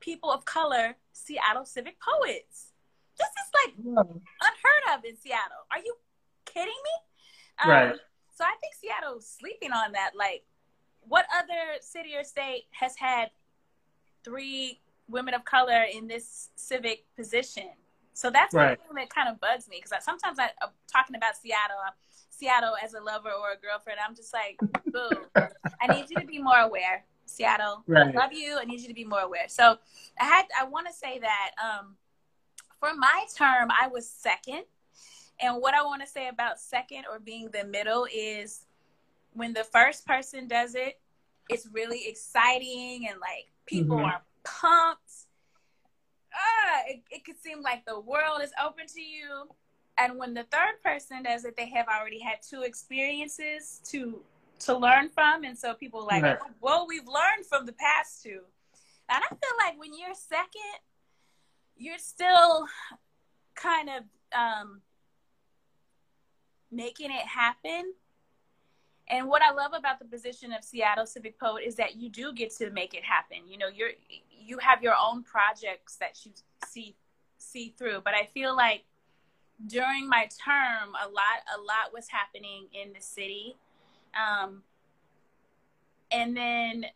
people 0.00 0.30
of 0.30 0.46
color 0.46 0.96
Seattle 1.12 1.66
Civic 1.66 1.96
poets. 2.00 2.73
This 3.18 3.28
is 3.28 3.48
like 3.64 3.74
unheard 3.76 4.98
of 4.98 5.04
in 5.04 5.16
Seattle. 5.16 5.64
Are 5.70 5.78
you 5.78 5.94
kidding 6.44 6.68
me? 6.68 7.64
Um, 7.64 7.70
right. 7.70 7.96
So 8.34 8.44
I 8.44 8.54
think 8.60 8.74
Seattle's 8.74 9.28
sleeping 9.28 9.72
on 9.72 9.92
that. 9.92 10.12
Like, 10.16 10.44
what 11.00 11.26
other 11.36 11.78
city 11.80 12.14
or 12.16 12.24
state 12.24 12.64
has 12.72 12.96
had 12.96 13.30
three 14.24 14.80
women 15.08 15.34
of 15.34 15.44
color 15.44 15.84
in 15.92 16.08
this 16.08 16.50
civic 16.56 17.04
position? 17.16 17.68
So 18.14 18.30
that's 18.30 18.54
right. 18.54 18.78
one 18.78 18.96
thing 18.96 19.04
that 19.04 19.10
kind 19.10 19.28
of 19.28 19.40
bugs 19.40 19.68
me 19.68 19.80
because 19.82 20.04
sometimes 20.04 20.38
I, 20.38 20.50
am 20.62 20.70
talking 20.90 21.16
about 21.16 21.36
Seattle, 21.36 21.76
Seattle 22.30 22.74
as 22.82 22.94
a 22.94 23.00
lover 23.00 23.30
or 23.30 23.52
a 23.52 23.56
girlfriend. 23.56 23.98
I'm 24.06 24.14
just 24.14 24.32
like, 24.32 24.58
boom. 24.86 25.26
I 25.80 25.92
need 25.92 26.06
you 26.08 26.16
to 26.20 26.26
be 26.26 26.38
more 26.40 26.58
aware, 26.58 27.04
Seattle. 27.26 27.82
Right. 27.86 28.14
I 28.14 28.18
love 28.18 28.32
you. 28.32 28.56
I 28.60 28.64
need 28.64 28.80
you 28.80 28.88
to 28.88 28.94
be 28.94 29.04
more 29.04 29.20
aware. 29.20 29.48
So 29.48 29.78
I 30.20 30.24
had, 30.24 30.46
I 30.58 30.64
want 30.64 30.86
to 30.86 30.92
say 30.92 31.18
that 31.18 31.50
um, 31.62 31.96
for 32.80 32.94
my 32.94 33.24
term, 33.36 33.70
I 33.70 33.88
was 33.88 34.08
second. 34.08 34.64
And 35.40 35.60
what 35.60 35.74
I 35.74 35.82
want 35.82 36.02
to 36.02 36.08
say 36.08 36.28
about 36.28 36.60
second 36.60 37.04
or 37.10 37.18
being 37.18 37.50
the 37.50 37.64
middle 37.64 38.06
is 38.12 38.66
when 39.32 39.52
the 39.52 39.64
first 39.64 40.06
person 40.06 40.46
does 40.46 40.74
it, 40.74 41.00
it's 41.48 41.68
really 41.72 42.06
exciting 42.06 43.06
and 43.10 43.20
like 43.20 43.50
people 43.66 43.96
mm-hmm. 43.96 44.06
are 44.06 44.22
pumped. 44.44 45.00
Ah, 46.32 46.82
it, 46.88 47.02
it 47.10 47.24
could 47.24 47.40
seem 47.40 47.62
like 47.62 47.84
the 47.84 47.98
world 47.98 48.40
is 48.42 48.50
open 48.64 48.86
to 48.94 49.00
you. 49.00 49.48
And 49.98 50.18
when 50.18 50.34
the 50.34 50.44
third 50.44 50.82
person 50.82 51.22
does 51.22 51.44
it, 51.44 51.56
they 51.56 51.68
have 51.70 51.86
already 51.88 52.18
had 52.18 52.38
two 52.48 52.62
experiences 52.62 53.80
to 53.90 54.20
to 54.60 54.76
learn 54.76 55.10
from. 55.10 55.44
And 55.44 55.58
so 55.58 55.74
people 55.74 56.06
like, 56.06 56.22
right. 56.22 56.38
well, 56.60 56.86
we've 56.88 57.06
learned 57.06 57.46
from 57.48 57.66
the 57.66 57.72
past 57.72 58.22
two. 58.22 58.40
And 59.08 59.22
I 59.22 59.28
feel 59.28 59.56
like 59.58 59.78
when 59.78 59.90
you're 59.96 60.14
second, 60.14 60.78
you're 61.76 61.98
still 61.98 62.66
kind 63.54 63.90
of 63.90 64.04
um, 64.38 64.82
making 66.72 67.10
it 67.10 67.26
happen. 67.26 67.94
And 69.08 69.28
what 69.28 69.42
I 69.42 69.52
love 69.52 69.72
about 69.76 69.98
the 69.98 70.06
position 70.06 70.52
of 70.52 70.64
Seattle 70.64 71.06
Civic 71.06 71.38
Poet 71.38 71.64
is 71.66 71.76
that 71.76 71.96
you 71.96 72.10
do 72.10 72.32
get 72.32 72.54
to 72.56 72.70
make 72.70 72.94
it 72.94 73.04
happen. 73.04 73.38
You 73.48 73.58
know, 73.58 73.68
you're 73.68 73.90
you 74.30 74.58
have 74.58 74.82
your 74.82 74.94
own 75.00 75.22
projects 75.24 75.96
that 75.96 76.24
you 76.24 76.32
see 76.66 76.96
see 77.38 77.74
through. 77.78 78.02
But 78.04 78.14
I 78.14 78.26
feel 78.26 78.56
like 78.56 78.84
during 79.66 80.08
my 80.08 80.28
term, 80.44 80.94
a 81.02 81.08
lot 81.08 81.42
a 81.56 81.60
lot 81.60 81.92
was 81.92 82.08
happening 82.08 82.66
in 82.74 82.92
the 82.94 83.00
city 83.00 83.56
Um, 84.14 84.62
and 86.10 86.36
then 86.36 86.86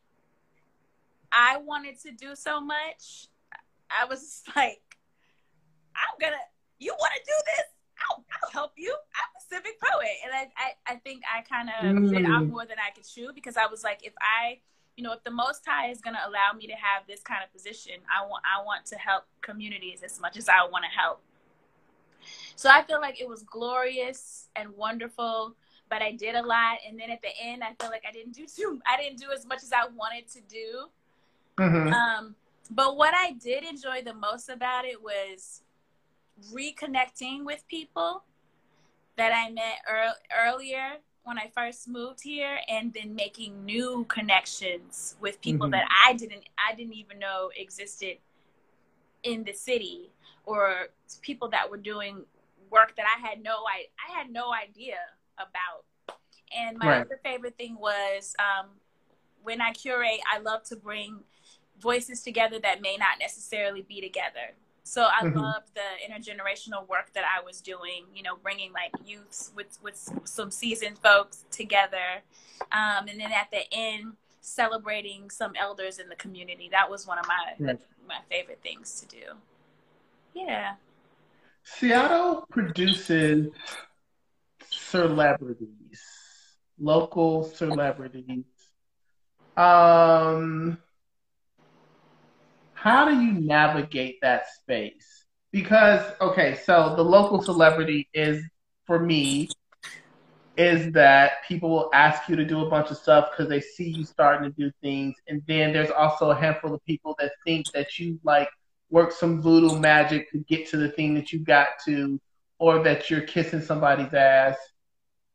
I 1.33 1.59
wanted 1.59 2.01
to 2.03 2.13
do 2.13 2.37
so 2.37 2.61
much. 2.61 3.29
I 3.91 4.05
was 4.07 4.43
like, 4.57 4.81
I'm 5.95 6.19
gonna. 6.21 6.37
You 6.79 6.95
want 6.99 7.13
to 7.15 7.23
do 7.25 7.33
this? 7.45 7.67
I'll, 8.09 8.25
I'll 8.43 8.51
help 8.51 8.73
you. 8.77 8.95
I'm 9.17 9.31
a 9.37 9.43
civic 9.55 9.81
poet, 9.81 10.15
and 10.25 10.33
I 10.33 10.49
I, 10.57 10.95
I 10.95 10.97
think 10.97 11.23
I 11.27 11.43
kind 11.43 11.69
of 11.69 12.03
mm. 12.03 12.11
bit 12.11 12.31
off 12.31 12.45
more 12.45 12.67
than 12.67 12.79
I 12.79 12.95
could 12.95 13.07
chew 13.07 13.33
because 13.35 13.57
I 13.57 13.67
was 13.67 13.83
like, 13.83 14.01
if 14.05 14.13
I 14.21 14.61
you 14.99 15.05
know, 15.05 15.13
if 15.13 15.23
the 15.23 15.31
Most 15.31 15.65
High 15.65 15.91
is 15.91 16.01
going 16.01 16.17
to 16.17 16.29
allow 16.29 16.53
me 16.59 16.67
to 16.67 16.73
have 16.73 17.07
this 17.07 17.21
kind 17.23 17.41
of 17.45 17.53
position, 17.53 17.95
I 18.13 18.27
want 18.27 18.43
I 18.45 18.65
want 18.65 18.85
to 18.87 18.97
help 18.97 19.25
communities 19.43 20.03
as 20.05 20.21
much 20.21 20.37
as 20.37 20.49
I 20.49 20.67
want 20.69 20.85
to 20.85 20.91
help. 20.91 21.21
So 22.57 22.69
I 22.69 22.83
feel 22.83 23.01
like 23.01 23.21
it 23.21 23.29
was 23.29 23.45
glorious 23.45 24.49
and 24.57 24.77
wonderful, 24.77 25.55
but 25.89 26.03
I 26.03 26.11
did 26.11 26.35
a 26.35 26.43
lot, 26.43 26.79
and 26.87 26.99
then 26.99 27.11
at 27.11 27.23
the 27.23 27.29
end, 27.41 27.63
I 27.63 27.75
feel 27.81 27.91
like 27.91 28.03
I 28.09 28.11
didn't 28.11 28.33
do 28.33 28.45
too. 28.47 28.81
I 28.87 29.01
didn't 29.01 29.21
do 29.21 29.27
as 29.33 29.47
much 29.47 29.63
as 29.63 29.73
I 29.73 29.87
wanted 29.87 30.27
to 30.33 30.41
do. 30.41 30.89
Mm-hmm. 31.59 31.93
Um, 31.93 32.35
but 32.71 32.97
what 32.97 33.15
I 33.15 33.33
did 33.33 33.65
enjoy 33.65 34.03
the 34.03 34.15
most 34.15 34.49
about 34.49 34.85
it 34.85 35.03
was 35.03 35.63
reconnecting 36.53 37.45
with 37.45 37.67
people 37.69 38.25
that 39.17 39.33
I 39.33 39.51
met 39.51 39.81
er- 39.91 40.47
earlier 40.47 40.99
when 41.25 41.39
I 41.39 41.51
first 41.55 41.89
moved 41.89 42.23
here 42.23 42.59
and 42.69 42.93
then 42.93 43.15
making 43.15 43.65
new 43.65 44.07
connections 44.09 45.17
with 45.21 45.41
people 45.41 45.67
mm-hmm. 45.67 45.73
that 45.73 45.89
I 46.07 46.15
didn't 46.15 46.45
I 46.59 46.75
didn't 46.75 46.95
even 46.95 47.19
know 47.19 47.51
existed 47.57 48.19
in 49.25 49.45
the 49.45 49.53
city 49.53 50.11
or 50.47 50.89
people 51.21 51.49
that 51.51 51.71
were 51.71 51.77
doing 51.77 52.25
work 52.71 52.97
that 52.97 53.05
I 53.05 53.27
had 53.27 53.43
no 53.43 53.57
I 53.69 53.87
I 54.09 54.17
had 54.17 54.31
no 54.31 54.53
idea 54.55 54.97
about. 55.37 55.85
And 56.57 56.79
my 56.79 56.87
right. 56.87 57.01
other 57.03 57.21
favorite 57.23 57.57
thing 57.59 57.77
was 57.79 58.35
um, 58.39 58.69
when 59.43 59.61
I 59.61 59.73
curate, 59.73 60.21
I 60.33 60.39
love 60.39 60.63
to 60.65 60.77
bring 60.77 61.21
voices 61.81 62.23
together 62.23 62.59
that 62.61 62.81
may 62.83 62.97
not 62.97 63.19
necessarily 63.21 63.83
be 63.83 64.01
together. 64.01 64.55
So 64.85 65.03
I 65.05 65.25
mm-hmm. 65.25 65.39
loved 65.39 65.69
the 65.75 65.81
intergenerational 66.07 66.89
work 66.89 67.13
that 67.13 67.25
I 67.25 67.45
was 67.45 67.61
doing, 67.61 68.07
you 68.15 68.23
know, 68.23 68.37
bringing 68.43 68.73
like 68.73 68.93
youths 69.05 69.53
with, 69.55 69.79
with 69.83 70.11
some 70.25 70.51
seasoned 70.51 70.99
folks 70.99 71.45
together. 71.51 72.23
Um, 72.73 73.07
and 73.09 73.21
then 73.21 73.31
at 73.33 73.51
the 73.51 73.63
end, 73.71 74.15
celebrating 74.41 75.29
some 75.31 75.53
elders 75.61 75.99
in 75.99 76.09
the 76.09 76.17
community. 76.17 76.69
That 76.73 76.91
was 76.91 77.07
one 77.07 77.19
of 77.19 77.27
my, 77.27 77.67
right. 77.67 77.81
my 78.09 78.19
favorite 78.31 78.61
things 78.63 79.01
to 79.01 79.07
do. 79.07 79.25
Yeah. 80.35 80.75
Seattle 81.65 82.47
produces 82.51 83.49
celebrities, 84.71 86.03
local 86.79 87.45
celebrities. 87.45 88.45
Um, 89.57 90.79
how 92.81 93.05
do 93.05 93.21
you 93.21 93.33
navigate 93.33 94.21
that 94.23 94.49
space? 94.55 95.25
Because 95.51 96.01
okay, 96.21 96.61
so 96.65 96.95
the 96.95 97.03
local 97.03 97.43
celebrity 97.43 98.09
is 98.15 98.41
for 98.87 99.01
me 99.01 99.49
is 100.57 100.93
that 100.93 101.45
people 101.47 101.71
will 101.71 101.91
ask 101.93 102.29
you 102.29 102.37
to 102.37 102.45
do 102.45 102.65
a 102.65 102.71
bunch 102.71 102.91
of 102.91 102.97
stuff 102.97 103.31
because 103.31 103.49
they 103.49 103.61
see 103.61 103.89
you 103.89 104.05
starting 104.05 104.49
to 104.49 104.57
do 104.57 104.71
things, 104.81 105.17
and 105.27 105.43
then 105.49 105.73
there's 105.73 105.91
also 105.91 106.31
a 106.31 106.37
handful 106.37 106.73
of 106.73 106.85
people 106.85 107.17
that 107.19 107.33
think 107.45 107.67
that 107.73 107.99
you 107.99 108.21
like 108.23 108.49
work 108.91 109.11
some 109.11 109.43
voodoo 109.43 109.77
magic 109.79 110.31
to 110.31 110.39
get 110.49 110.69
to 110.69 110.77
the 110.77 110.91
thing 110.91 111.15
that 111.15 111.33
you 111.33 111.41
got 111.41 111.69
to, 111.85 112.21
or 112.61 112.83
that 112.85 113.11
you're 113.11 113.23
kissing 113.23 113.61
somebody's 113.61 114.15
ass, 114.15 114.57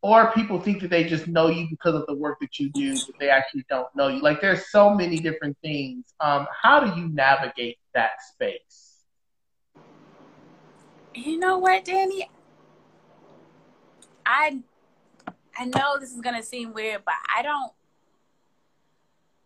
or 0.04 0.34
people 0.34 0.60
think 0.60 0.82
that 0.82 0.89
they 0.89 1.06
just 1.06 1.28
know 1.30 1.47
you 1.47 1.66
because 1.70 1.95
of 1.95 2.06
the 2.08 2.14
work 2.14 2.38
that 2.41 2.60
you 2.60 2.70
do, 2.74 2.93
but 2.93 3.16
they 3.22 3.30
actually 3.30 3.66
don't 3.70 3.88
know 3.95 4.10
you. 4.10 4.22
Like 4.22 4.41
there's 4.41 4.70
so 4.70 4.93
many 4.93 5.18
different 5.18 5.58
things. 5.64 6.14
Um, 6.20 6.45
how 6.62 6.82
do 6.82 6.99
you 6.99 7.08
navigate 7.08 7.78
that 7.93 8.12
space? 8.34 8.97
You 11.16 11.39
know 11.39 11.58
what, 11.58 11.86
Dani? 11.86 12.28
I 14.26 14.60
I 15.58 15.66
know 15.66 15.97
this 15.99 16.14
is 16.14 16.20
gonna 16.20 16.43
seem 16.43 16.74
weird, 16.74 17.04
but 17.06 17.16
I 17.34 17.41
don't 17.41 17.72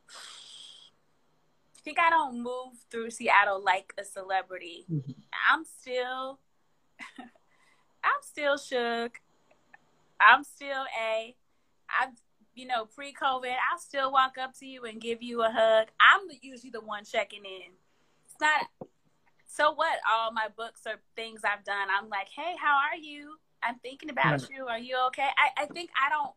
I 0.10 1.82
think 1.84 1.99
I 1.99 2.10
don't 2.10 2.41
move 2.41 2.74
through 2.89 3.12
Seattle 3.12 3.64
like 3.64 3.93
a 3.99 4.03
celebrity. 4.03 4.86
Mm-hmm. 4.91 5.12
I'm 5.51 5.64
still 5.66 6.39
I'm 7.20 8.22
still 8.24 8.58
shook. 8.58 9.22
I'm 10.20 10.43
still 10.43 10.86
a, 10.99 11.36
I, 11.89 12.07
you 12.55 12.65
know, 12.65 12.86
pre 12.86 13.13
COVID, 13.13 13.53
I'll 13.72 13.80
still 13.80 14.11
walk 14.11 14.38
up 14.41 14.57
to 14.59 14.65
you 14.65 14.86
and 14.86 14.99
give 14.99 15.22
you 15.22 15.43
a 15.43 15.49
hug. 15.49 15.88
I'm 15.99 16.28
usually 16.41 16.72
the 16.72 16.82
one 16.82 17.05
checking 17.05 17.45
in. 17.45 17.72
It's 18.26 18.36
not, 18.41 18.68
so 19.47 19.74
what? 19.74 19.99
All 20.11 20.32
my 20.32 20.47
books 20.55 20.82
or 20.86 20.95
things 21.15 21.41
I've 21.43 21.63
done, 21.63 21.88
I'm 21.89 22.09
like, 22.09 22.30
hey, 22.36 22.55
how 22.59 22.78
are 22.78 22.97
you? 22.97 23.36
I'm 23.63 23.76
thinking 23.80 24.09
about 24.09 24.41
hmm. 24.41 24.53
you. 24.53 24.65
Are 24.68 24.80
you 24.80 24.97
okay? 25.07 25.28
I, 25.38 25.63
I 25.63 25.65
think 25.68 25.89
I 25.95 26.09
don't, 26.09 26.34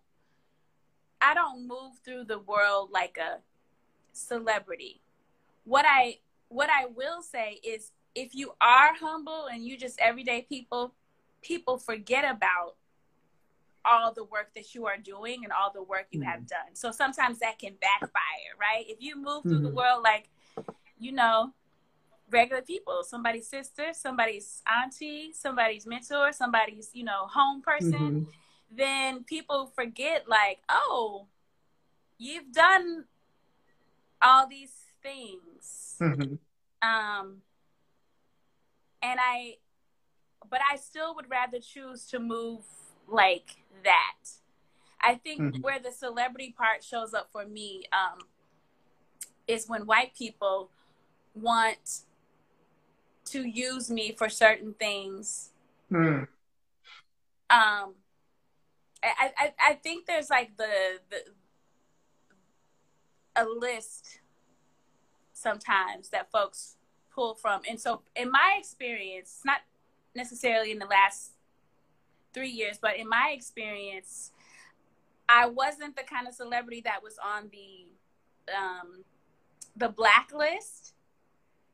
I 1.21 1.35
don't 1.35 1.67
move 1.67 1.93
through 2.05 2.25
the 2.25 2.39
world 2.39 2.91
like 2.93 3.19
a 3.19 3.39
celebrity. 4.13 5.01
What 5.65 5.85
I, 5.87 6.19
what 6.49 6.71
I 6.71 6.87
will 6.87 7.23
say 7.23 7.61
is 7.63 7.93
if 8.15 8.35
you 8.35 8.53
are 8.61 8.95
humble 8.95 9.47
and 9.53 9.65
you 9.65 9.77
just 9.77 9.99
everyday 10.01 10.43
people, 10.43 10.95
people 11.43 11.79
forget 11.79 12.25
about 12.25 12.75
all 13.85 14.13
the 14.13 14.25
work 14.25 14.53
that 14.55 14.75
you 14.75 14.87
are 14.87 14.97
doing 14.97 15.41
and 15.45 15.53
all 15.53 15.73
the 15.73 15.83
work 15.83 16.07
you 16.11 16.21
mm-hmm. 16.21 16.29
have 16.29 16.47
done. 16.47 16.75
So 16.75 16.91
sometimes 16.91 17.39
that 17.39 17.59
can 17.59 17.75
backfire, 17.81 18.53
right? 18.61 18.85
If 18.89 19.01
you 19.01 19.17
move 19.17 19.43
through 19.43 19.55
mm-hmm. 19.55 19.65
the 19.65 19.75
world 19.75 20.03
like, 20.03 20.29
you 20.99 21.13
know, 21.13 21.53
regular 22.31 22.63
people, 22.63 23.03
somebody's 23.03 23.49
sister, 23.49 23.89
somebody's 23.93 24.63
auntie, 24.67 25.33
somebody's 25.33 25.87
mentor, 25.87 26.33
somebody's, 26.33 26.91
you 26.93 27.05
know, 27.05 27.27
home 27.27 27.63
person, 27.63 27.93
mm-hmm. 27.93 28.31
then 28.71 29.25
people 29.25 29.73
forget 29.75 30.29
like, 30.29 30.59
oh, 30.69 31.27
you've 32.19 32.53
done 32.53 33.05
all 34.23 34.47
these 34.47 34.75
things. 35.03 35.97
Mm-hmm. 36.01 36.35
Um 36.87 37.43
and 39.03 39.19
I 39.21 39.57
but 40.49 40.61
I 40.71 40.77
still 40.77 41.15
would 41.15 41.31
rather 41.31 41.59
choose 41.59 42.07
to 42.07 42.19
move 42.19 42.65
like 43.11 43.57
that. 43.85 44.17
I 45.01 45.15
think 45.15 45.41
mm-hmm. 45.41 45.63
where 45.63 45.79
the 45.79 45.93
celebrity 45.93 46.55
part 46.57 46.85
shows 46.85 47.15
up 47.15 47.29
for 47.33 47.47
me 47.47 47.85
um, 47.93 48.19
is 49.49 49.69
when 49.69 49.87
white 49.87 50.15
people 50.17 50.71
want 51.35 52.03
to 53.27 53.47
use 53.47 53.91
me 53.91 54.15
for 54.17 54.29
certain 54.29 54.75
things. 54.75 55.51
Mm. 55.91 56.27
Um, 57.49 57.95
I, 59.03 59.33
I 59.39 59.53
I 59.59 59.75
think 59.75 60.07
there's 60.07 60.31
like 60.31 60.57
the 60.57 60.99
the 61.11 61.25
a 63.37 63.45
list 63.45 64.21
sometimes 65.33 66.11
that 66.11 66.31
folks 66.31 66.77
pull 67.15 67.35
from, 67.35 67.63
and 67.69 67.81
so 67.81 68.03
in 68.15 68.31
my 68.31 68.57
experience, 68.59 69.41
not 69.45 69.61
necessarily 70.15 70.71
in 70.71 70.79
the 70.79 70.87
last 70.87 71.33
three 72.33 72.51
years, 72.51 72.79
but 72.81 72.97
in 72.97 73.09
my 73.09 73.33
experience, 73.35 74.33
I 75.29 75.47
wasn't 75.47 75.97
the 75.97 76.03
kind 76.03 76.27
of 76.27 76.35
celebrity 76.35 76.83
that 76.85 77.03
was 77.03 77.17
on 77.23 77.51
the 77.53 77.87
um, 78.55 79.05
the 79.77 79.89
blacklist 79.89 80.95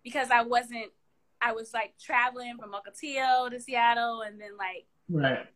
because 0.03 0.31
I 0.31 0.43
wasn't. 0.43 0.93
I 1.41 1.53
was 1.53 1.75
like 1.75 1.95
traveling 2.03 2.57
from 2.59 2.73
Mukilteo 2.73 3.51
to 3.51 3.61
Seattle, 3.61 4.23
and 4.23 4.41
then 4.41 4.57
like 4.57 4.87
right. 5.09 5.47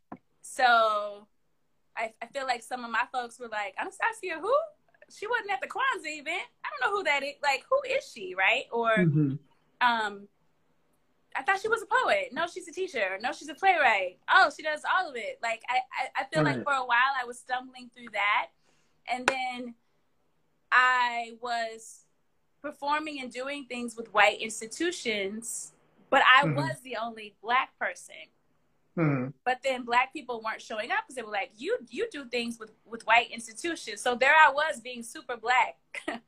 So, 0.43 1.27
I, 1.97 2.13
I 2.23 2.27
feel 2.27 2.47
like 2.47 2.63
some 2.63 2.85
of 2.85 2.91
my 2.91 3.05
folks 3.13 3.39
were 3.39 3.49
like, 3.49 3.75
Anastacia, 3.77 4.41
who? 4.41 4.55
She 5.11 5.27
wasn't 5.27 5.51
at 5.51 5.61
the 5.61 5.69
Kwanzaa 5.69 6.21
event. 6.21 6.43
I 6.65 6.69
don't 6.71 6.91
know 6.91 6.97
who 6.97 7.05
that 7.05 7.23
is. 7.23 7.35
Like, 7.43 7.65
who 7.69 7.81
is 7.89 8.11
she? 8.13 8.35
Right? 8.35 8.65
Or, 8.73 8.91
mm-hmm. 8.97 9.35
um, 9.81 10.29
I 11.37 11.43
thought 11.43 11.61
she 11.61 11.69
was 11.69 11.83
a 11.83 11.87
poet. 11.87 12.31
No, 12.33 12.47
she's 12.47 12.67
a 12.69 12.73
teacher. 12.73 13.19
No, 13.21 13.33
she's 13.33 13.49
a 13.49 13.55
playwright. 13.55 14.19
Oh, 14.29 14.51
she 14.55 14.63
does 14.63 14.83
all 14.85 15.09
of 15.09 15.17
it. 15.17 15.39
Like 15.43 15.63
I, 15.69 15.77
I, 15.77 16.23
I 16.23 16.25
feel 16.33 16.43
right. 16.43 16.57
like 16.57 16.65
for 16.65 16.73
a 16.73 16.85
while 16.85 17.15
I 17.21 17.25
was 17.25 17.39
stumbling 17.39 17.91
through 17.95 18.09
that, 18.13 18.49
and 19.11 19.27
then 19.27 19.75
I 20.73 21.33
was 21.41 22.05
performing 22.63 23.21
and 23.21 23.33
doing 23.33 23.65
things 23.67 23.97
with 23.97 24.13
white 24.13 24.41
institutions, 24.41 25.73
but 26.11 26.23
I 26.23 26.45
mm-hmm. 26.45 26.57
was 26.57 26.81
the 26.83 26.97
only 26.97 27.35
black 27.43 27.79
person. 27.79 28.15
Mm-hmm. 28.99 29.29
But 29.45 29.61
then 29.63 29.85
black 29.85 30.13
people 30.13 30.43
weren't 30.45 30.61
showing 30.61 30.91
up 30.91 31.05
because 31.07 31.15
they 31.15 31.23
were 31.23 31.31
like, 31.31 31.53
"You, 31.57 31.79
you 31.89 32.09
do 32.11 32.25
things 32.25 32.59
with 32.59 32.73
with 32.85 33.07
white 33.07 33.31
institutions." 33.31 34.01
So 34.01 34.17
there 34.17 34.35
I 34.35 34.51
was 34.51 34.81
being 34.81 35.03
super 35.03 35.37
black. 35.37 35.77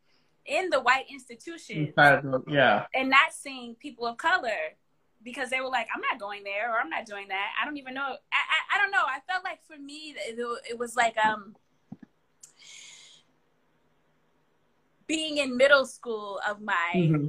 in 0.44 0.70
the 0.70 0.80
white 0.80 1.05
institution, 1.09 1.92
yeah, 2.48 2.86
and 2.94 3.11
not 3.11 3.32
seeing 3.32 3.76
people 3.76 4.07
of 4.07 4.16
color 4.16 4.74
because 5.24 5.50
they 5.50 5.60
were 5.60 5.68
like, 5.68 5.88
I'm 5.94 6.00
not 6.00 6.18
going 6.18 6.44
there 6.44 6.72
or 6.72 6.78
I'm 6.80 6.90
not 6.90 7.06
doing 7.06 7.28
that. 7.28 7.50
I 7.60 7.64
don't 7.64 7.76
even 7.76 7.94
know. 7.94 8.02
I, 8.02 8.06
I, 8.12 8.76
I 8.76 8.82
don't 8.82 8.90
know. 8.90 9.04
I 9.06 9.20
felt 9.30 9.44
like 9.44 9.60
for 9.66 9.78
me, 9.78 10.14
it, 10.16 10.38
it 10.70 10.78
was 10.78 10.96
like, 10.96 11.16
um, 11.18 11.54
being 15.06 15.38
in 15.38 15.56
middle 15.56 15.84
school 15.84 16.40
of 16.48 16.60
my 16.60 16.92
mm-hmm. 16.94 17.26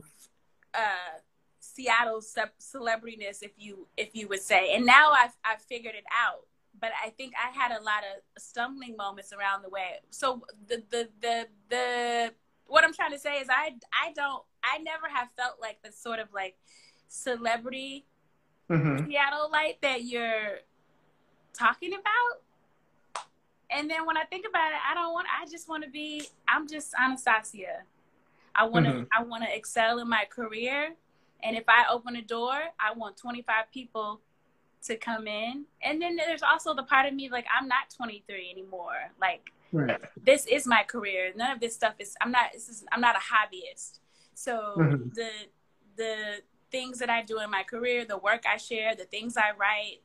uh, 0.73 1.19
Seattle 1.59 2.21
celebrityness, 2.21 3.41
if 3.41 3.51
you 3.57 3.87
if 3.97 4.09
you 4.13 4.27
would 4.27 4.41
say. 4.41 4.73
And 4.73 4.85
now 4.85 5.11
I've 5.11 5.35
I've 5.43 5.61
figured 5.61 5.95
it 5.95 6.05
out. 6.11 6.45
But 6.79 6.91
I 7.03 7.09
think 7.09 7.33
I 7.35 7.55
had 7.57 7.71
a 7.71 7.83
lot 7.83 8.03
of 8.03 8.41
stumbling 8.41 8.95
moments 8.97 9.33
around 9.33 9.63
the 9.63 9.69
way. 9.69 9.99
So 10.11 10.43
the 10.67 10.83
the 10.91 11.09
the 11.21 11.47
the 11.69 12.33
what 12.67 12.83
I'm 12.83 12.93
trying 12.93 13.11
to 13.11 13.19
say 13.19 13.39
is 13.39 13.47
I 13.49 13.75
I 13.91 14.13
don't 14.13 14.43
I 14.63 14.77
never 14.79 15.07
have 15.13 15.29
felt 15.35 15.57
like 15.61 15.79
the 15.83 15.91
sort 15.91 16.19
of 16.19 16.27
like 16.33 16.55
celebrity 17.13 18.05
mm-hmm. 18.69 19.07
Seattle 19.07 19.49
light 19.51 19.77
that 19.81 20.03
you're 20.03 20.59
talking 21.53 21.93
about. 21.93 23.23
And 23.69 23.89
then 23.89 24.05
when 24.05 24.17
I 24.17 24.23
think 24.23 24.45
about 24.47 24.71
it, 24.71 24.79
I 24.89 24.93
don't 24.93 25.13
want. 25.13 25.27
I 25.29 25.49
just 25.49 25.67
want 25.67 25.83
to 25.83 25.89
be. 25.89 26.27
I'm 26.47 26.67
just 26.67 26.93
Anastacia. 26.93 27.83
I 28.55 28.65
want 28.65 28.85
to. 28.85 28.91
Mm-hmm. 28.91 29.03
I 29.17 29.23
want 29.23 29.43
to 29.43 29.55
excel 29.55 29.99
in 29.99 30.09
my 30.09 30.25
career. 30.29 30.93
And 31.41 31.57
if 31.57 31.63
I 31.67 31.85
open 31.91 32.15
a 32.15 32.21
door, 32.21 32.53
I 32.79 32.93
want 32.95 33.17
25 33.17 33.65
people 33.73 34.21
to 34.85 34.95
come 34.95 35.27
in. 35.27 35.65
And 35.81 36.01
then 36.01 36.15
there's 36.15 36.43
also 36.43 36.73
the 36.73 36.83
part 36.83 37.07
of 37.07 37.13
me 37.13 37.29
like 37.29 37.45
I'm 37.55 37.67
not 37.67 37.89
23 37.95 38.49
anymore. 38.51 39.11
Like 39.19 39.51
right. 39.71 39.99
this 40.23 40.45
is 40.45 40.67
my 40.67 40.83
career. 40.83 41.31
None 41.35 41.51
of 41.51 41.59
this 41.59 41.73
stuff 41.73 41.95
is. 41.99 42.15
I'm 42.21 42.31
not. 42.31 42.51
This 42.53 42.69
is. 42.69 42.85
I'm 42.91 43.01
not 43.01 43.15
a 43.15 43.19
hobbyist. 43.19 43.99
So 44.35 44.75
mm-hmm. 44.77 45.09
the 45.15 45.29
the 45.95 46.41
things 46.73 46.99
that 46.99 47.09
I 47.09 47.21
do 47.21 47.39
in 47.39 47.49
my 47.49 47.63
career, 47.63 48.03
the 48.03 48.17
work 48.17 48.43
I 48.51 48.57
share, 48.57 48.95
the 48.95 49.05
things 49.05 49.37
I 49.37 49.51
write, 49.57 50.01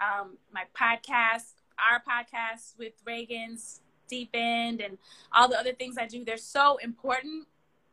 um, 0.00 0.38
my 0.54 0.62
podcast, 0.74 1.52
our 1.78 2.00
podcast 2.00 2.78
with 2.78 2.94
Reagan's 3.04 3.80
Deep 4.08 4.30
End, 4.32 4.80
and 4.80 4.96
all 5.34 5.48
the 5.48 5.58
other 5.58 5.72
things 5.72 5.96
I 5.98 6.06
do. 6.06 6.24
They're 6.24 6.36
so 6.38 6.78
important 6.78 7.46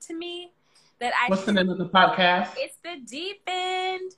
to 0.07 0.13
me 0.13 0.53
that 0.99 1.11
I. 1.21 1.27
What's 1.29 1.43
the 1.43 1.53
name 1.53 1.69
of 1.69 1.77
the 1.77 1.89
podcast? 1.89 2.51
It's 2.55 2.77
the 2.83 3.01
Deep 3.05 3.41
End. 3.47 4.13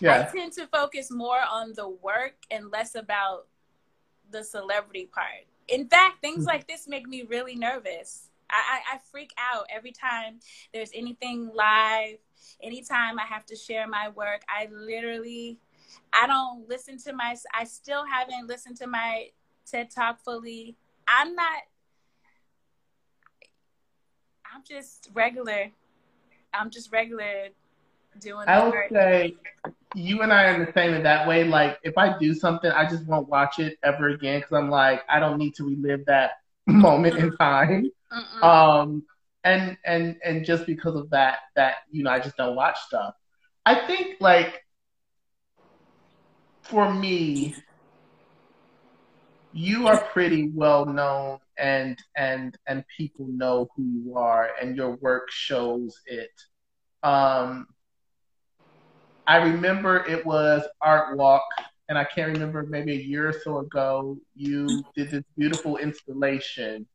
Yeah. 0.00 0.26
I 0.28 0.36
tend 0.36 0.52
to 0.54 0.66
focus 0.66 1.10
more 1.10 1.40
on 1.48 1.74
the 1.74 1.88
work 1.88 2.36
and 2.50 2.70
less 2.72 2.94
about 2.94 3.46
the 4.30 4.42
celebrity 4.42 5.08
part. 5.12 5.46
In 5.68 5.88
fact, 5.88 6.20
things 6.20 6.38
mm-hmm. 6.38 6.46
like 6.46 6.66
this 6.66 6.88
make 6.88 7.06
me 7.06 7.22
really 7.22 7.54
nervous. 7.54 8.25
I, 8.50 8.94
I, 8.94 8.98
freak 9.10 9.32
out 9.38 9.66
every 9.74 9.92
time 9.92 10.38
there's 10.72 10.90
anything 10.94 11.50
live, 11.54 12.18
anytime 12.62 13.18
I 13.18 13.24
have 13.28 13.44
to 13.46 13.56
share 13.56 13.88
my 13.88 14.08
work. 14.10 14.42
I 14.48 14.68
literally 14.72 15.58
I 16.12 16.26
don't 16.26 16.68
listen 16.68 16.98
to 16.98 17.12
my, 17.12 17.36
I 17.54 17.64
still 17.64 18.04
haven't 18.06 18.46
listened 18.46 18.76
to 18.78 18.86
my 18.86 19.28
TED 19.70 19.90
Talk 19.90 20.20
fully. 20.24 20.76
I'm 21.06 21.34
not, 21.34 21.62
I'm 24.52 24.62
just 24.66 25.10
regular. 25.12 25.70
I'm 26.54 26.70
just 26.70 26.92
regular 26.92 27.48
doing 28.20 28.48
I 28.48 28.64
would 28.64 28.72
work. 28.72 28.90
say 28.90 29.36
you 29.94 30.22
and 30.22 30.32
I 30.32 30.44
are 30.44 30.64
the 30.64 30.72
same 30.72 30.94
in 30.94 31.02
that 31.02 31.28
way. 31.28 31.44
Like, 31.44 31.78
if 31.82 31.98
I 31.98 32.16
do 32.18 32.34
something, 32.34 32.70
I 32.70 32.88
just 32.88 33.06
won't 33.06 33.28
watch 33.28 33.58
it 33.58 33.78
ever 33.82 34.08
again 34.08 34.40
because 34.40 34.56
I'm 34.56 34.70
like, 34.70 35.02
I 35.08 35.20
don't 35.20 35.38
need 35.38 35.54
to 35.56 35.64
relive 35.64 36.06
that 36.06 36.32
moment 36.66 37.16
in 37.16 37.36
time. 37.36 37.90
Mm-mm. 38.12 38.42
Um, 38.42 39.04
and 39.44 39.76
and 39.84 40.16
and 40.24 40.44
just 40.44 40.66
because 40.66 40.96
of 40.96 41.10
that, 41.10 41.38
that 41.54 41.76
you 41.90 42.02
know, 42.02 42.10
I 42.10 42.18
just 42.18 42.36
don't 42.36 42.56
watch 42.56 42.78
stuff. 42.80 43.14
I 43.64 43.74
think 43.86 44.16
like 44.20 44.64
for 46.62 46.92
me, 46.92 47.54
you 49.52 49.86
are 49.86 49.98
pretty 49.98 50.50
well 50.54 50.84
known 50.84 51.38
and 51.58 51.98
and 52.16 52.56
and 52.66 52.84
people 52.96 53.26
know 53.28 53.68
who 53.76 53.84
you 53.84 54.16
are 54.16 54.50
and 54.60 54.76
your 54.76 54.96
work 54.96 55.30
shows 55.30 56.00
it. 56.06 56.30
Um, 57.02 57.68
I 59.26 59.36
remember 59.38 60.04
it 60.06 60.24
was 60.24 60.66
Art 60.80 61.16
Walk, 61.16 61.42
and 61.88 61.98
I 61.98 62.04
can't 62.04 62.32
remember 62.32 62.64
maybe 62.64 62.92
a 62.92 63.00
year 63.00 63.28
or 63.28 63.32
so 63.32 63.58
ago. 63.58 64.18
You 64.34 64.84
did 64.94 65.10
this 65.10 65.24
beautiful 65.36 65.78
installation, 65.78 66.86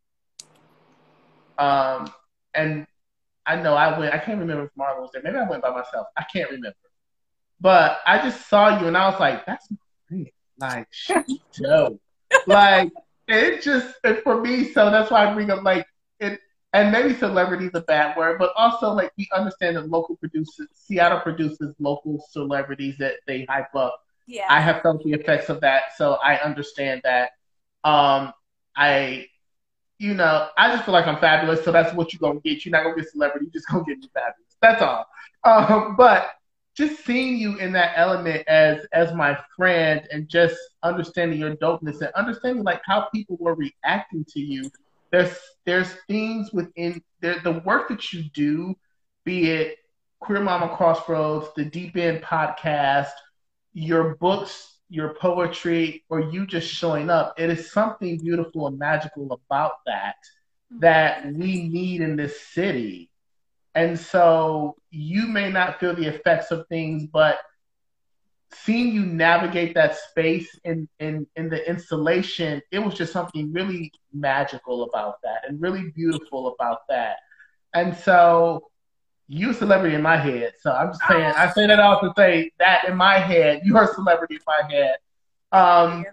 um, 1.62 2.12
and 2.53 2.88
I 3.45 3.55
know 3.55 3.76
I 3.76 3.97
went. 3.97 4.14
I 4.14 4.18
can't 4.18 4.39
remember 4.39 4.66
if 4.66 4.72
Marlon 4.78 5.01
was 5.01 5.12
there. 5.14 5.22
Maybe 5.24 5.38
I 5.38 5.47
went 5.47 5.62
by 5.62 5.70
myself. 5.70 6.07
I 6.18 6.26
can't 6.32 6.49
remember. 6.49 6.76
But 7.59 7.99
I 8.05 8.18
just 8.18 8.49
saw 8.49 8.80
you 8.80 8.88
and 8.88 8.97
I 8.97 9.09
was 9.09 9.20
like, 9.20 9.45
that's 9.45 9.68
like 10.59 10.88
dope. 11.53 12.01
like 12.47 12.91
it 13.28 13.62
just 13.62 13.95
for 14.24 14.41
me, 14.41 14.72
so 14.72 14.89
that's 14.89 15.12
why 15.12 15.28
I 15.28 15.34
bring 15.34 15.51
up 15.51 15.64
like 15.64 15.86
it 16.20 16.39
and 16.74 16.91
maybe 16.91 17.14
celebrity 17.14 17.66
is 17.66 17.76
a 17.76 17.82
bad 17.82 18.18
word, 18.18 18.39
but 18.39 18.51
also 18.55 18.91
like 18.91 19.12
we 19.18 19.30
understand 19.34 19.76
that 19.76 19.89
local 19.89 20.16
producers 20.16 20.68
Seattle 20.74 21.20
produces 21.20 21.76
local 21.80 22.24
celebrities 22.32 22.95
that 22.97 23.16
they 23.28 23.45
hype 23.45 23.76
up. 23.76 23.99
Yeah. 24.26 24.47
I 24.49 24.62
have 24.62 24.82
felt 24.82 25.03
the 25.03 25.12
effects 25.12 25.49
of 25.49 25.62
that, 25.62 25.95
so 25.97 26.14
I 26.24 26.38
understand 26.38 27.01
that. 27.03 27.32
Um 27.84 28.34
I 28.76 29.28
you 30.02 30.16
know, 30.16 30.47
I 30.58 30.72
just 30.74 30.84
feel 30.84 30.93
like 30.93 31.06
I'm 31.06 31.20
fabulous, 31.20 31.64
so 31.64 31.72
that's 31.72 31.93
what 31.93 32.12
you're 32.12 32.20
gonna 32.20 32.39
get. 32.39 32.66
You're 32.66 32.72
not 32.72 32.84
gonna 32.84 32.95
get 32.95 33.12
celebrity, 33.12 33.45
you're 33.45 33.54
just 33.54 33.68
gonna 33.70 33.84
get 33.84 33.99
me 33.99 34.10
fabulous. 34.14 34.58
That's 34.62 34.82
all. 34.82 35.06
Um, 35.43 35.95
but 35.95 36.32
just 36.76 37.06
seeing 37.06 37.38
you 37.38 37.58
in 37.58 37.72
that 37.74 37.93
element 37.95 38.47
as 38.47 38.86
as 38.93 39.14
my 39.14 39.38
friend 39.56 40.08
and 40.12 40.28
just 40.28 40.56
understanding 40.84 41.39
your 41.39 41.56
dopeness 41.58 42.02
and 42.02 42.12
understanding 42.16 42.64
like 42.64 42.82
how 42.86 43.08
people 43.14 43.38
were 43.39 43.56
reacting 43.56 44.26
to 44.30 44.39
you 44.39 44.72
there's 45.12 45.38
there's 45.66 45.93
things 46.08 46.54
within 46.54 47.02
the, 47.20 47.36
the 47.43 47.62
work 47.66 47.89
that 47.89 48.14
you 48.14 48.24
do 48.34 48.74
be 49.26 49.49
it 49.49 49.78
queer 50.22 50.39
mama 50.39 50.74
crossroads 50.76 51.49
the 51.56 51.66
deep 51.66 51.97
end 51.97 52.22
podcast 52.22 53.12
your 53.74 54.16
books 54.16 54.80
your 54.92 55.16
poetry 55.16 56.04
or 56.10 56.20
you 56.20 56.46
just 56.46 56.72
showing 56.72 57.10
up 57.10 57.34
it 57.39 57.50
is 57.50 57.72
something 57.72 58.18
beautiful 58.18 58.68
and 58.68 58.78
magical 58.78 59.32
about 59.32 59.74
that 59.86 60.16
mm-hmm. 60.72 60.80
that 60.82 61.26
we 61.34 61.68
need 61.70 62.02
in 62.02 62.16
this 62.16 62.39
city 62.42 63.12
and 63.76 63.98
so 63.98 64.76
you 64.89 65.28
may 65.28 65.50
not 65.50 65.80
feel 65.80 65.96
the 65.96 66.06
effects 66.08 66.52
of 66.52 66.68
things, 66.68 67.06
but 67.06 67.39
seeing 68.54 68.94
you 68.94 69.06
navigate 69.06 69.74
that 69.76 69.96
space 69.96 70.60
in, 70.66 70.89
in, 71.00 71.26
in 71.38 71.50
the 71.50 71.68
installation, 71.70 72.62
it 72.72 72.80
was 72.80 72.96
just 72.96 73.14
something 73.14 73.52
really 73.54 73.92
magical 74.14 74.84
about 74.84 75.22
that 75.24 75.48
and 75.48 75.62
really 75.62 75.89
beautiful 75.96 76.54
about 76.54 76.80
that. 76.89 77.18
And 77.74 77.96
so 77.96 78.70
you 79.32 79.51
a 79.51 79.53
celebrity 79.53 79.95
in 79.95 80.01
my 80.01 80.17
head. 80.17 80.53
So 80.59 80.71
I'm 80.71 80.89
just 80.89 81.01
saying, 81.07 81.23
I 81.23 81.49
say 81.51 81.65
that 81.67 81.79
all 81.79 82.01
to 82.01 82.11
say 82.17 82.51
that 82.59 82.88
in 82.88 82.97
my 82.97 83.17
head, 83.17 83.61
you 83.63 83.77
are 83.77 83.89
a 83.89 83.93
celebrity 83.93 84.36
in 84.36 84.41
my 84.45 84.75
head. 84.75 84.95
Um, 85.53 86.05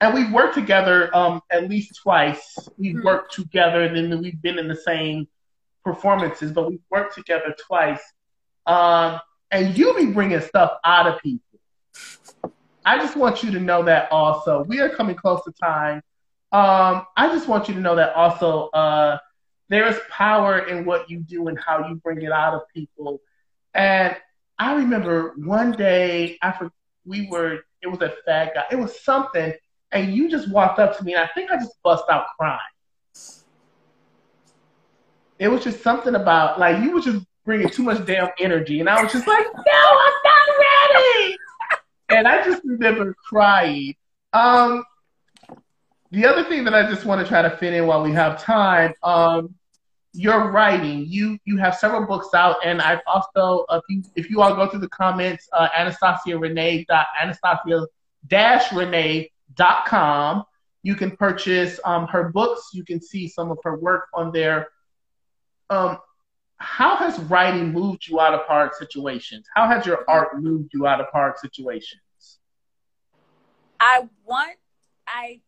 and 0.00 0.12
we've 0.12 0.30
worked 0.30 0.54
together 0.54 1.14
um, 1.16 1.40
at 1.50 1.68
least 1.68 1.98
twice. 2.02 2.58
We've 2.76 2.96
mm-hmm. 2.96 3.06
worked 3.06 3.32
together, 3.32 3.82
and 3.84 4.12
then 4.12 4.20
we've 4.20 4.40
been 4.42 4.58
in 4.58 4.68
the 4.68 4.76
same 4.76 5.28
performances, 5.82 6.52
but 6.52 6.68
we've 6.68 6.82
worked 6.90 7.14
together 7.14 7.54
twice. 7.66 8.02
Um, 8.66 9.20
and 9.50 9.76
you 9.76 9.94
be 9.94 10.06
bringing 10.06 10.40
stuff 10.40 10.72
out 10.84 11.06
of 11.06 11.22
people. 11.22 11.58
I 12.84 12.98
just 12.98 13.16
want 13.16 13.42
you 13.42 13.50
to 13.52 13.60
know 13.60 13.82
that 13.84 14.12
also. 14.12 14.62
We 14.64 14.80
are 14.80 14.90
coming 14.90 15.16
close 15.16 15.42
to 15.44 15.52
time. 15.52 16.02
Um, 16.52 17.06
I 17.16 17.28
just 17.32 17.48
want 17.48 17.68
you 17.68 17.74
to 17.74 17.80
know 17.80 17.96
that 17.96 18.14
also 18.14 18.68
uh, 18.68 19.18
there 19.68 19.86
is 19.86 19.98
power 20.10 20.60
in 20.60 20.84
what 20.84 21.08
you 21.08 21.20
do 21.20 21.48
and 21.48 21.58
how 21.58 21.88
you 21.88 21.96
bring 21.96 22.22
it 22.22 22.32
out 22.32 22.54
of 22.54 22.62
people. 22.74 23.20
And 23.74 24.16
I 24.58 24.74
remember 24.74 25.34
one 25.36 25.72
day 25.72 26.38
after 26.42 26.70
we 27.04 27.28
were, 27.30 27.60
it 27.82 27.88
was 27.88 28.00
a 28.00 28.14
fat 28.24 28.54
guy, 28.54 28.64
it 28.70 28.76
was 28.76 29.00
something, 29.02 29.52
and 29.92 30.14
you 30.14 30.30
just 30.30 30.50
walked 30.50 30.78
up 30.78 30.96
to 30.98 31.04
me, 31.04 31.14
and 31.14 31.22
I 31.22 31.30
think 31.34 31.50
I 31.50 31.56
just 31.56 31.74
bust 31.82 32.04
out 32.10 32.26
crying 32.38 32.60
it 35.38 35.48
was 35.48 35.64
just 35.64 35.82
something 35.82 36.14
about 36.14 36.58
like 36.58 36.82
you 36.82 36.92
were 36.92 37.00
just 37.00 37.24
bringing 37.44 37.68
too 37.68 37.82
much 37.82 38.04
damn 38.06 38.28
energy, 38.38 38.80
and 38.80 38.88
I 38.88 39.02
was 39.02 39.12
just 39.12 39.26
like, 39.26 39.44
no, 39.44 39.72
I'm 39.72 40.12
not 40.24 40.94
ready. 40.94 41.36
and 42.10 42.28
I 42.28 42.44
just 42.44 42.62
remember 42.64 43.14
crying. 43.28 43.94
Um, 44.32 44.84
the 46.10 46.26
other 46.26 46.44
thing 46.44 46.64
that 46.64 46.74
I 46.74 46.88
just 46.88 47.04
want 47.04 47.20
to 47.20 47.26
try 47.26 47.42
to 47.42 47.56
fit 47.56 47.74
in 47.74 47.86
while 47.86 48.02
we 48.02 48.12
have 48.12 48.40
time, 48.42 48.94
um, 49.02 49.54
your 50.12 50.50
writing. 50.50 51.06
You 51.08 51.38
you 51.44 51.56
have 51.56 51.74
several 51.76 52.06
books 52.06 52.34
out, 52.34 52.56
and 52.64 52.80
I've 52.80 53.00
also 53.06 53.66
if 53.70 53.82
you 53.88 54.02
if 54.14 54.30
you 54.30 54.42
all 54.42 54.54
go 54.54 54.68
through 54.68 54.80
the 54.80 54.88
comments, 54.88 55.48
uh, 55.52 55.68
Anastacia-Renée 55.76 56.86
dot 56.86 57.06
Anastacia 57.20 57.86
dash 58.28 58.72
Renee 58.72 59.30
dot 59.54 59.86
com. 59.86 60.44
You 60.82 60.94
can 60.94 61.16
purchase 61.16 61.80
um, 61.84 62.06
her 62.08 62.28
books. 62.28 62.70
You 62.74 62.84
can 62.84 63.00
see 63.00 63.26
some 63.26 63.50
of 63.50 63.58
her 63.64 63.76
work 63.76 64.06
on 64.12 64.32
there 64.32 64.68
um, 65.70 65.98
how 66.58 66.96
has 66.96 67.18
writing 67.18 67.72
moved 67.72 68.06
you 68.06 68.20
out 68.20 68.34
of 68.34 68.40
hard 68.46 68.74
situations? 68.74 69.46
How 69.54 69.66
has 69.68 69.86
your 69.86 70.04
art 70.08 70.40
moved 70.40 70.70
you 70.72 70.86
out 70.86 71.00
of 71.00 71.06
hard 71.12 71.38
situations? 71.38 72.38
I 73.80 74.08
want, 74.24 74.56
I, 75.06 75.40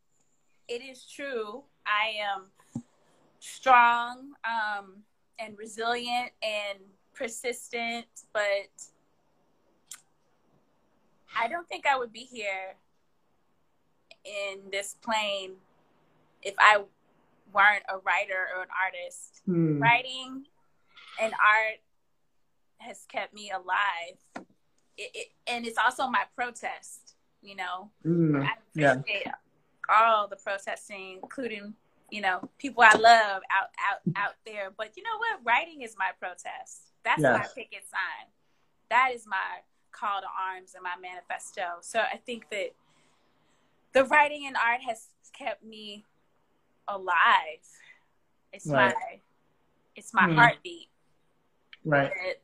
it 0.69 0.83
is 0.83 1.05
true. 1.05 1.63
I 1.87 2.15
am 2.21 2.47
strong 3.39 4.33
um, 4.45 4.97
and 5.39 5.57
resilient 5.59 6.33
and 6.43 6.79
persistent, 7.15 8.07
but 8.33 8.71
I 11.39 11.49
don't 11.49 11.69
think 11.69 11.87
I 11.87 11.97
would 11.97 12.13
be 12.13 12.21
here 12.21 12.77
in 14.25 14.59
this 14.73 14.97
plane 15.03 15.53
if 16.43 16.55
I 16.59 16.83
weren't 17.53 17.85
a 17.89 17.99
writer 17.99 18.49
or 18.57 18.63
an 18.63 18.69
artist. 18.85 19.43
Hmm. 19.47 19.81
Writing 19.81 20.47
and 21.21 21.33
art 21.33 21.81
has 22.79 23.07
kept 23.11 23.35
me 23.35 23.51
alive. 23.51 24.47
It, 24.99 25.11
it, 25.15 25.27
and 25.47 25.67
it's 25.67 25.79
also 25.79 26.09
my 26.09 26.25
protest, 26.35 27.15
you 27.43 27.55
know. 27.55 27.91
Mm, 28.05 28.45
I 28.45 28.55
appreciate 28.95 29.23
yeah. 29.27 29.35
All 29.89 30.29
the 30.29 30.37
protesting, 30.37 31.21
including, 31.23 31.75
you 32.11 32.21
know, 32.21 32.49
people 32.59 32.83
I 32.83 32.97
love 32.97 33.43
out 33.51 33.71
out 33.81 34.01
out 34.17 34.35
there. 34.45 34.73
But 34.77 34.97
you 34.97 35.03
know 35.03 35.19
what? 35.19 35.41
Writing 35.45 35.83
is 35.83 35.95
my 35.99 36.11
protest. 36.19 36.93
That's 37.05 37.21
yes. 37.21 37.39
my 37.39 37.47
picket 37.55 37.85
sign. 37.89 38.29
That 38.91 39.11
is 39.15 39.27
my 39.27 39.63
call 39.93 40.21
to 40.21 40.27
arms 40.27 40.75
and 40.75 40.83
my 40.83 40.95
manifesto. 41.01 41.81
So 41.81 42.01
I 42.01 42.19
think 42.19 42.51
that 42.51 42.75
the 43.93 44.05
writing 44.05 44.47
and 44.47 44.57
art 44.57 44.81
has 44.87 45.09
kept 45.33 45.65
me 45.65 46.05
alive. 46.89 47.65
It's 48.53 48.67
right. 48.67 48.95
my 48.95 49.21
it's 49.95 50.13
my 50.13 50.25
mm. 50.25 50.35
heartbeat. 50.35 50.89
Right. 51.85 52.11
But 52.11 52.43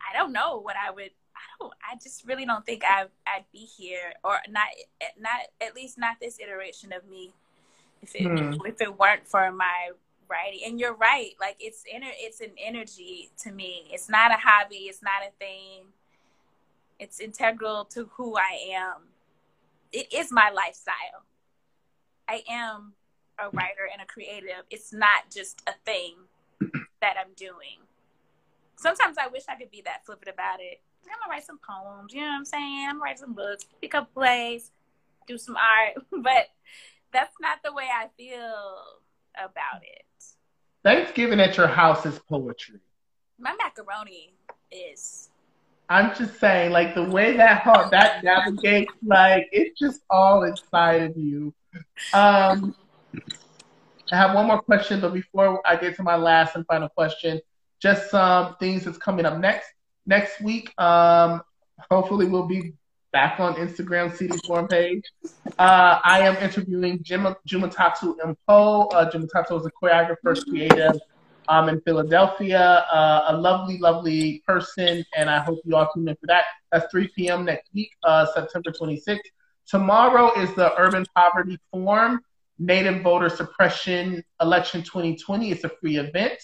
I 0.00 0.16
don't 0.16 0.32
know 0.32 0.58
what 0.60 0.76
I 0.76 0.90
would 0.90 1.10
I 1.36 1.40
don't 1.58 1.74
I 1.82 1.96
just 2.02 2.26
really 2.26 2.46
don't 2.46 2.64
think 2.64 2.82
I 2.84 3.06
I'd 3.26 3.44
be 3.52 3.58
here 3.58 4.12
or 4.22 4.38
not 4.48 4.66
not 5.18 5.40
at 5.60 5.74
least 5.74 5.98
not 5.98 6.16
this 6.20 6.38
iteration 6.40 6.92
of 6.92 7.08
me 7.08 7.32
if 8.02 8.14
it 8.14 8.22
mm. 8.22 8.58
if 8.66 8.80
it 8.80 8.98
weren't 8.98 9.26
for 9.26 9.50
my 9.52 9.90
writing. 10.28 10.60
And 10.66 10.80
you're 10.80 10.94
right, 10.94 11.32
like 11.40 11.56
it's 11.60 11.84
inner 11.92 12.10
it's 12.18 12.40
an 12.40 12.52
energy 12.58 13.30
to 13.42 13.52
me. 13.52 13.88
It's 13.90 14.08
not 14.08 14.30
a 14.30 14.36
hobby, 14.36 14.86
it's 14.88 15.02
not 15.02 15.26
a 15.26 15.30
thing. 15.38 15.84
It's 16.98 17.20
integral 17.20 17.84
to 17.86 18.08
who 18.16 18.36
I 18.36 18.72
am. 18.76 19.02
It 19.92 20.12
is 20.12 20.30
my 20.30 20.50
lifestyle. 20.50 21.24
I 22.28 22.42
am 22.48 22.94
a 23.38 23.50
writer 23.50 23.88
and 23.92 24.00
a 24.00 24.06
creative. 24.06 24.64
It's 24.70 24.92
not 24.92 25.30
just 25.32 25.62
a 25.66 25.72
thing 25.84 26.14
that 27.00 27.16
I'm 27.18 27.32
doing. 27.36 27.83
Sometimes 28.76 29.16
I 29.18 29.28
wish 29.28 29.44
I 29.48 29.56
could 29.56 29.70
be 29.70 29.82
that 29.84 30.04
flippant 30.04 30.30
about 30.32 30.60
it. 30.60 30.80
I'm 31.06 31.18
gonna 31.20 31.30
write 31.30 31.44
some 31.44 31.58
poems, 31.58 32.12
you 32.12 32.20
know 32.20 32.28
what 32.28 32.36
I'm 32.36 32.44
saying? 32.44 32.86
I'm 32.88 32.96
gonna 32.96 33.04
write 33.04 33.18
some 33.18 33.34
books, 33.34 33.66
pick 33.80 33.94
up 33.94 34.12
plays, 34.14 34.70
do 35.26 35.38
some 35.38 35.56
art, 35.56 36.04
but 36.22 36.48
that's 37.12 37.34
not 37.40 37.58
the 37.64 37.72
way 37.72 37.88
I 37.92 38.08
feel 38.16 38.84
about 39.36 39.82
it. 39.82 40.04
Thanksgiving 40.82 41.40
at 41.40 41.56
your 41.56 41.66
house 41.66 42.04
is 42.04 42.18
poetry. 42.18 42.80
My 43.38 43.54
macaroni 43.56 44.34
is. 44.70 45.30
I'm 45.88 46.14
just 46.14 46.38
saying, 46.40 46.72
like 46.72 46.94
the 46.94 47.04
way 47.04 47.36
that 47.36 47.62
heart 47.62 47.90
that 47.90 48.24
navigates, 48.24 48.92
like 49.04 49.48
it's 49.52 49.78
just 49.78 50.00
all 50.08 50.44
inside 50.44 51.02
of 51.02 51.16
you. 51.16 51.54
Um, 52.12 52.74
I 54.12 54.16
have 54.16 54.34
one 54.34 54.46
more 54.46 54.62
question, 54.62 55.00
but 55.00 55.12
before 55.12 55.60
I 55.66 55.76
get 55.76 55.96
to 55.96 56.02
my 56.02 56.16
last 56.16 56.56
and 56.56 56.66
final 56.66 56.88
question, 56.88 57.40
just 57.84 58.10
some 58.10 58.56
things 58.56 58.82
that's 58.82 58.96
coming 58.96 59.26
up 59.26 59.38
next 59.38 59.68
next 60.06 60.40
week. 60.40 60.72
Um, 60.80 61.42
hopefully, 61.90 62.24
we'll 62.24 62.46
be 62.46 62.72
back 63.12 63.38
on 63.38 63.54
Instagram 63.56 64.16
CD 64.16 64.38
Forum 64.46 64.66
page. 64.68 65.04
Uh, 65.58 66.00
I 66.02 66.20
am 66.20 66.36
interviewing 66.36 67.00
Jim, 67.02 67.26
Jumatatu 67.46 68.14
M. 68.24 68.36
Poe. 68.48 68.86
Uh, 68.86 69.10
Jumatatu 69.10 69.60
is 69.60 69.66
a 69.66 69.70
choreographer, 69.70 70.34
creative 70.48 70.98
um, 71.48 71.68
in 71.68 71.78
Philadelphia. 71.82 72.86
Uh, 72.90 73.26
a 73.28 73.36
lovely, 73.36 73.76
lovely 73.76 74.42
person, 74.46 75.04
and 75.14 75.28
I 75.28 75.40
hope 75.40 75.58
you 75.66 75.76
all 75.76 75.88
tune 75.94 76.08
in 76.08 76.16
for 76.16 76.26
that. 76.28 76.44
That's 76.72 76.90
3 76.90 77.08
p.m. 77.14 77.44
next 77.44 77.68
week, 77.74 77.90
uh, 78.02 78.24
September 78.34 78.72
26th. 78.72 79.18
Tomorrow 79.66 80.40
is 80.40 80.54
the 80.54 80.74
Urban 80.80 81.04
Poverty 81.14 81.58
Forum. 81.70 82.20
Native 82.58 83.02
Voter 83.02 83.28
Suppression 83.28 84.22
Election 84.40 84.80
2020. 84.82 85.50
It's 85.50 85.64
a 85.64 85.68
free 85.80 85.96
event. 85.96 86.40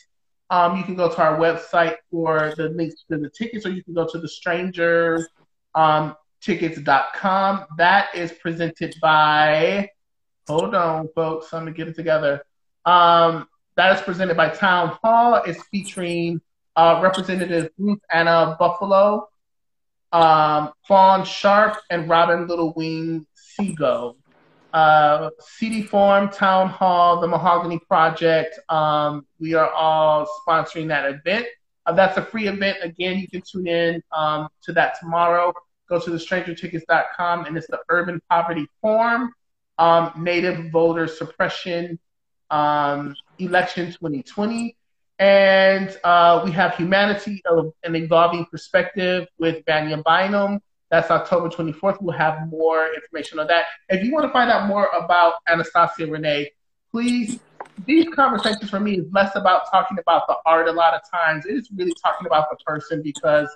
Um, 0.51 0.77
you 0.77 0.83
can 0.83 0.97
go 0.97 1.09
to 1.09 1.23
our 1.23 1.39
website 1.39 1.97
for 2.11 2.53
the 2.57 2.71
links 2.71 3.05
to 3.09 3.19
the 3.19 3.31
tickets, 3.31 3.65
or 3.65 3.71
you 3.71 3.85
can 3.85 3.95
go 3.95 4.07
to 4.07 4.19
the 4.19 4.29
stranger 4.29 5.27
um, 5.75 6.17
tickets.com. 6.41 7.67
That 7.79 8.15
is 8.15 8.33
presented 8.33 8.97
by, 9.01 9.91
hold 10.49 10.75
on, 10.75 11.09
folks, 11.15 11.53
let 11.53 11.65
me 11.65 11.73
get 11.73 11.89
it 11.89 11.95
together. 11.95 12.43
Um, 12.85 13.47
that 13.77 13.97
is 13.97 14.03
presented 14.03 14.37
by 14.37 14.49
Town 14.49 14.99
Hall. 15.03 15.37
It's 15.47 15.63
featuring 15.69 16.41
uh, 16.75 17.01
Representative 17.03 17.71
Ruth 17.79 18.01
Anna 18.11 18.57
Buffalo, 18.59 19.29
um, 20.13 20.73
Fawn 20.89 21.25
Sharp, 21.25 21.77
and 21.91 22.09
Robin 22.09 22.49
Little 22.49 22.73
Wing 22.75 23.27
Sigo 23.37 24.17
uh, 24.73 25.31
CD 25.41 25.83
Forum, 25.83 26.29
Town 26.29 26.69
Hall, 26.69 27.21
the 27.21 27.27
Mahogany 27.27 27.79
Project. 27.79 28.59
Um, 28.69 29.27
we 29.39 29.55
are 29.55 29.71
all 29.71 30.27
sponsoring 30.47 30.89
that 30.89 31.07
event. 31.07 31.47
Uh, 31.87 31.93
that's 31.93 32.17
a 32.17 32.23
free 32.23 32.49
event. 32.49 32.79
Again, 32.83 33.19
you 33.19 33.29
can 33.29 33.43
tune 33.43 33.67
in 33.67 34.03
um, 34.13 34.49
to 34.63 34.73
that 34.75 34.99
tomorrow. 35.01 35.53
Go 35.89 35.99
to 35.99 36.11
thestrangertickets.com, 36.11 37.47
and 37.47 37.57
it's 37.57 37.67
the 37.67 37.81
Urban 37.89 38.21
Poverty 38.31 38.67
Forum, 38.81 39.33
um, 39.79 40.13
Native 40.17 40.71
Voter 40.71 41.09
Suppression 41.09 41.99
um, 42.51 43.15
Election 43.39 43.87
2020. 43.87 44.77
And 45.19 45.97
uh, 46.03 46.43
we 46.45 46.51
have 46.53 46.77
Humanity, 46.77 47.43
an 47.85 47.95
Evolving 47.95 48.47
Perspective 48.47 49.27
with 49.39 49.63
Vanya 49.67 50.03
Bynum. 50.05 50.61
That's 50.91 51.11
October 51.11 51.49
24th. 51.49 52.03
We'll 52.03 52.17
have 52.17 52.49
more 52.49 52.93
information 52.93 53.39
on 53.39 53.47
that. 53.47 53.67
If 53.89 54.05
you 54.05 54.13
want 54.13 54.27
to 54.27 54.33
find 54.33 54.51
out 54.51 54.67
more 54.67 54.89
about 54.93 55.35
Anastacia-Renée, 55.49 56.49
please, 56.91 57.39
these 57.87 58.09
conversations 58.15 58.69
for 58.71 58.81
me 58.81 58.99
is 58.99 59.07
less 59.13 59.37
about 59.37 59.71
talking 59.71 59.99
about 59.99 60.27
the 60.27 60.37
art 60.47 60.69
a 60.69 60.73
lot 60.73 60.95
of 60.95 61.01
times. 61.09 61.47
It 61.47 61.55
is 61.55 61.71
really 61.75 61.95
talking 62.03 62.27
about 62.27 62.51
the 62.51 62.57
person 62.65 63.03
because 63.03 63.49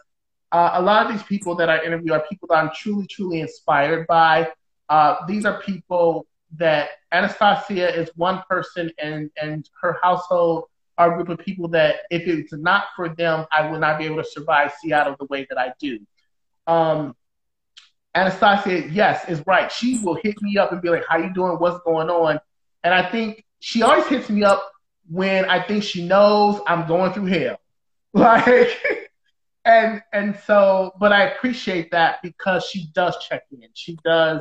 uh, 0.52 0.70
a 0.74 0.82
lot 0.82 1.04
of 1.04 1.12
these 1.12 1.24
people 1.24 1.56
that 1.56 1.68
I 1.68 1.82
interview 1.84 2.12
are 2.12 2.24
people 2.30 2.46
that 2.48 2.56
I'm 2.56 2.70
truly, 2.72 3.06
truly 3.08 3.40
inspired 3.40 4.06
by. 4.06 4.52
Uh, 4.88 5.16
these 5.26 5.44
are 5.44 5.60
people 5.60 6.26
that 6.56 6.90
Anastacia 7.12 7.96
is 7.96 8.10
one 8.14 8.42
person 8.48 8.92
and, 8.98 9.28
and 9.42 9.68
her 9.80 9.98
household 10.02 10.66
are 10.96 11.12
a 11.12 11.16
group 11.16 11.36
of 11.36 11.44
people 11.44 11.66
that 11.68 11.96
if 12.10 12.28
it's 12.28 12.52
not 12.52 12.84
for 12.94 13.08
them, 13.08 13.46
I 13.50 13.68
would 13.68 13.80
not 13.80 13.98
be 13.98 14.04
able 14.04 14.22
to 14.22 14.24
survive 14.24 14.72
Seattle 14.80 15.16
the 15.18 15.26
way 15.26 15.44
that 15.50 15.58
I 15.58 15.72
do. 15.80 15.98
Um, 16.68 17.16
Anastacia, 18.14 18.92
yes, 18.92 19.28
is 19.28 19.42
right. 19.46 19.70
She 19.70 19.98
will 19.98 20.18
hit 20.22 20.40
me 20.40 20.56
up 20.56 20.72
and 20.72 20.80
be 20.80 20.88
like, 20.88 21.04
"How 21.08 21.18
you 21.18 21.32
doing? 21.32 21.58
What's 21.58 21.82
going 21.84 22.08
on?" 22.10 22.38
And 22.84 22.94
I 22.94 23.10
think 23.10 23.44
she 23.58 23.82
always 23.82 24.06
hits 24.06 24.28
me 24.30 24.44
up 24.44 24.62
when 25.08 25.44
I 25.46 25.62
think 25.62 25.82
she 25.82 26.06
knows 26.06 26.60
I'm 26.66 26.86
going 26.86 27.12
through 27.12 27.26
hell. 27.26 27.58
Like, 28.16 28.78
and 29.64 30.00
and 30.12 30.38
so, 30.46 30.92
but 31.00 31.12
I 31.12 31.24
appreciate 31.30 31.90
that 31.90 32.22
because 32.22 32.64
she 32.64 32.90
does 32.94 33.16
check 33.28 33.42
in. 33.50 33.68
She 33.74 33.98
does 34.04 34.40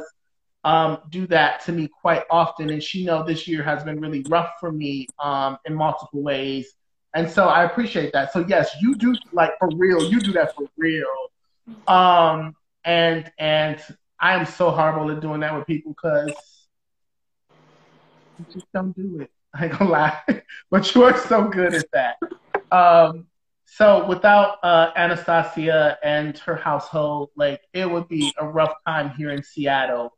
um, 0.63 0.99
do 1.09 1.25
that 1.27 1.65
to 1.65 1.71
me 1.71 1.87
quite 1.87 2.21
often, 2.29 2.69
and 2.69 2.83
she 2.83 3.03
know 3.03 3.23
this 3.23 3.47
year 3.47 3.63
has 3.63 3.83
been 3.83 3.99
really 3.99 4.23
rough 4.29 4.51
for 4.59 4.71
me 4.71 5.07
um, 5.19 5.57
in 5.65 5.73
multiple 5.73 6.21
ways. 6.21 6.75
And 7.15 7.29
so 7.29 7.47
I 7.47 7.63
appreciate 7.63 8.13
that. 8.13 8.31
So 8.31 8.45
yes, 8.47 8.75
you 8.79 8.93
do 8.95 9.15
like 9.31 9.57
for 9.57 9.69
real. 9.75 10.03
You 10.03 10.19
do 10.19 10.33
that 10.33 10.55
for 10.55 10.67
real. 10.77 11.07
Um, 11.87 12.55
and 12.85 13.31
and 13.37 13.81
I 14.19 14.35
am 14.35 14.45
so 14.45 14.71
horrible 14.71 15.11
at 15.11 15.21
doing 15.21 15.41
that 15.41 15.55
with 15.55 15.67
people 15.67 15.93
because 15.93 16.33
just 18.51 18.65
don't 18.73 18.95
do 18.95 19.19
it. 19.21 19.31
I 19.55 19.65
ain't 19.65 19.77
gonna 19.77 19.91
lie, 19.91 20.19
but 20.71 20.95
you 20.95 21.03
are 21.03 21.17
so 21.17 21.47
good 21.47 21.73
at 21.73 21.85
that. 21.93 22.17
Um, 22.71 23.27
so 23.65 24.05
without 24.07 24.57
uh, 24.63 24.93
Anastacia 24.93 25.97
and 26.03 26.37
her 26.39 26.55
household, 26.55 27.29
like 27.35 27.61
it 27.73 27.89
would 27.89 28.07
be 28.07 28.33
a 28.39 28.47
rough 28.47 28.73
time 28.85 29.11
here 29.17 29.31
in 29.31 29.43
Seattle. 29.43 30.13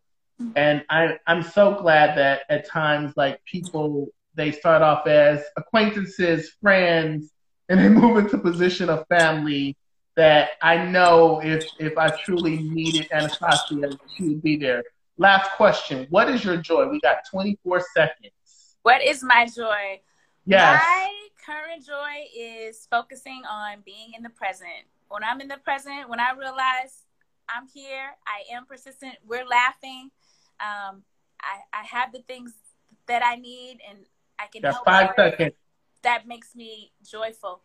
And 0.55 0.83
I, 0.89 1.17
I'm 1.27 1.43
so 1.43 1.75
glad 1.75 2.17
that 2.17 2.41
at 2.49 2.67
times, 2.67 3.13
like 3.15 3.43
people, 3.45 4.09
they 4.35 4.51
start 4.51 4.81
off 4.81 5.07
as 5.07 5.41
acquaintances, 5.57 6.51
friends, 6.61 7.31
and 7.69 7.79
they 7.79 7.89
move 7.89 8.17
into 8.17 8.37
position 8.37 8.89
of 8.89 9.05
family 9.07 9.77
that 10.15 10.51
I 10.61 10.85
know 10.85 11.41
if 11.43 11.65
if 11.79 11.97
I 11.97 12.09
truly 12.23 12.57
needed 12.57 13.09
Anastacia, 13.11 13.97
she 14.15 14.23
would 14.23 14.41
be 14.41 14.57
there. 14.57 14.83
Last 15.17 15.51
question: 15.51 16.07
What 16.09 16.29
is 16.29 16.43
your 16.43 16.57
joy? 16.57 16.87
We 16.87 16.99
got 17.01 17.17
24 17.29 17.83
seconds. 17.93 18.31
What 18.81 19.01
is 19.03 19.23
my 19.23 19.47
joy? 19.47 20.01
Yes. 20.45 20.81
My 20.81 21.11
current 21.45 21.85
joy 21.85 22.27
is 22.37 22.87
focusing 22.89 23.41
on 23.49 23.77
being 23.85 24.13
in 24.15 24.23
the 24.23 24.29
present. 24.29 24.69
When 25.09 25.23
I'm 25.23 25.41
in 25.41 25.47
the 25.47 25.57
present, 25.57 26.09
when 26.09 26.19
I 26.19 26.31
realize 26.31 27.03
I'm 27.49 27.67
here, 27.73 28.15
I 28.27 28.55
am 28.55 28.65
persistent. 28.65 29.15
We're 29.27 29.45
laughing. 29.45 30.11
Um, 30.59 31.03
I, 31.41 31.61
I 31.73 31.83
have 31.83 32.11
the 32.11 32.21
things 32.21 32.53
that 33.07 33.23
I 33.23 33.35
need, 33.35 33.79
and 33.87 33.99
I 34.39 34.47
can 34.47 34.61
Got 34.61 34.83
five 34.85 35.09
seconds. 35.15 35.53
That 36.03 36.27
makes 36.27 36.55
me 36.55 36.91
joyful. 37.03 37.61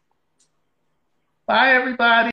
Bye, 1.46 1.72
everybody. 1.74 2.28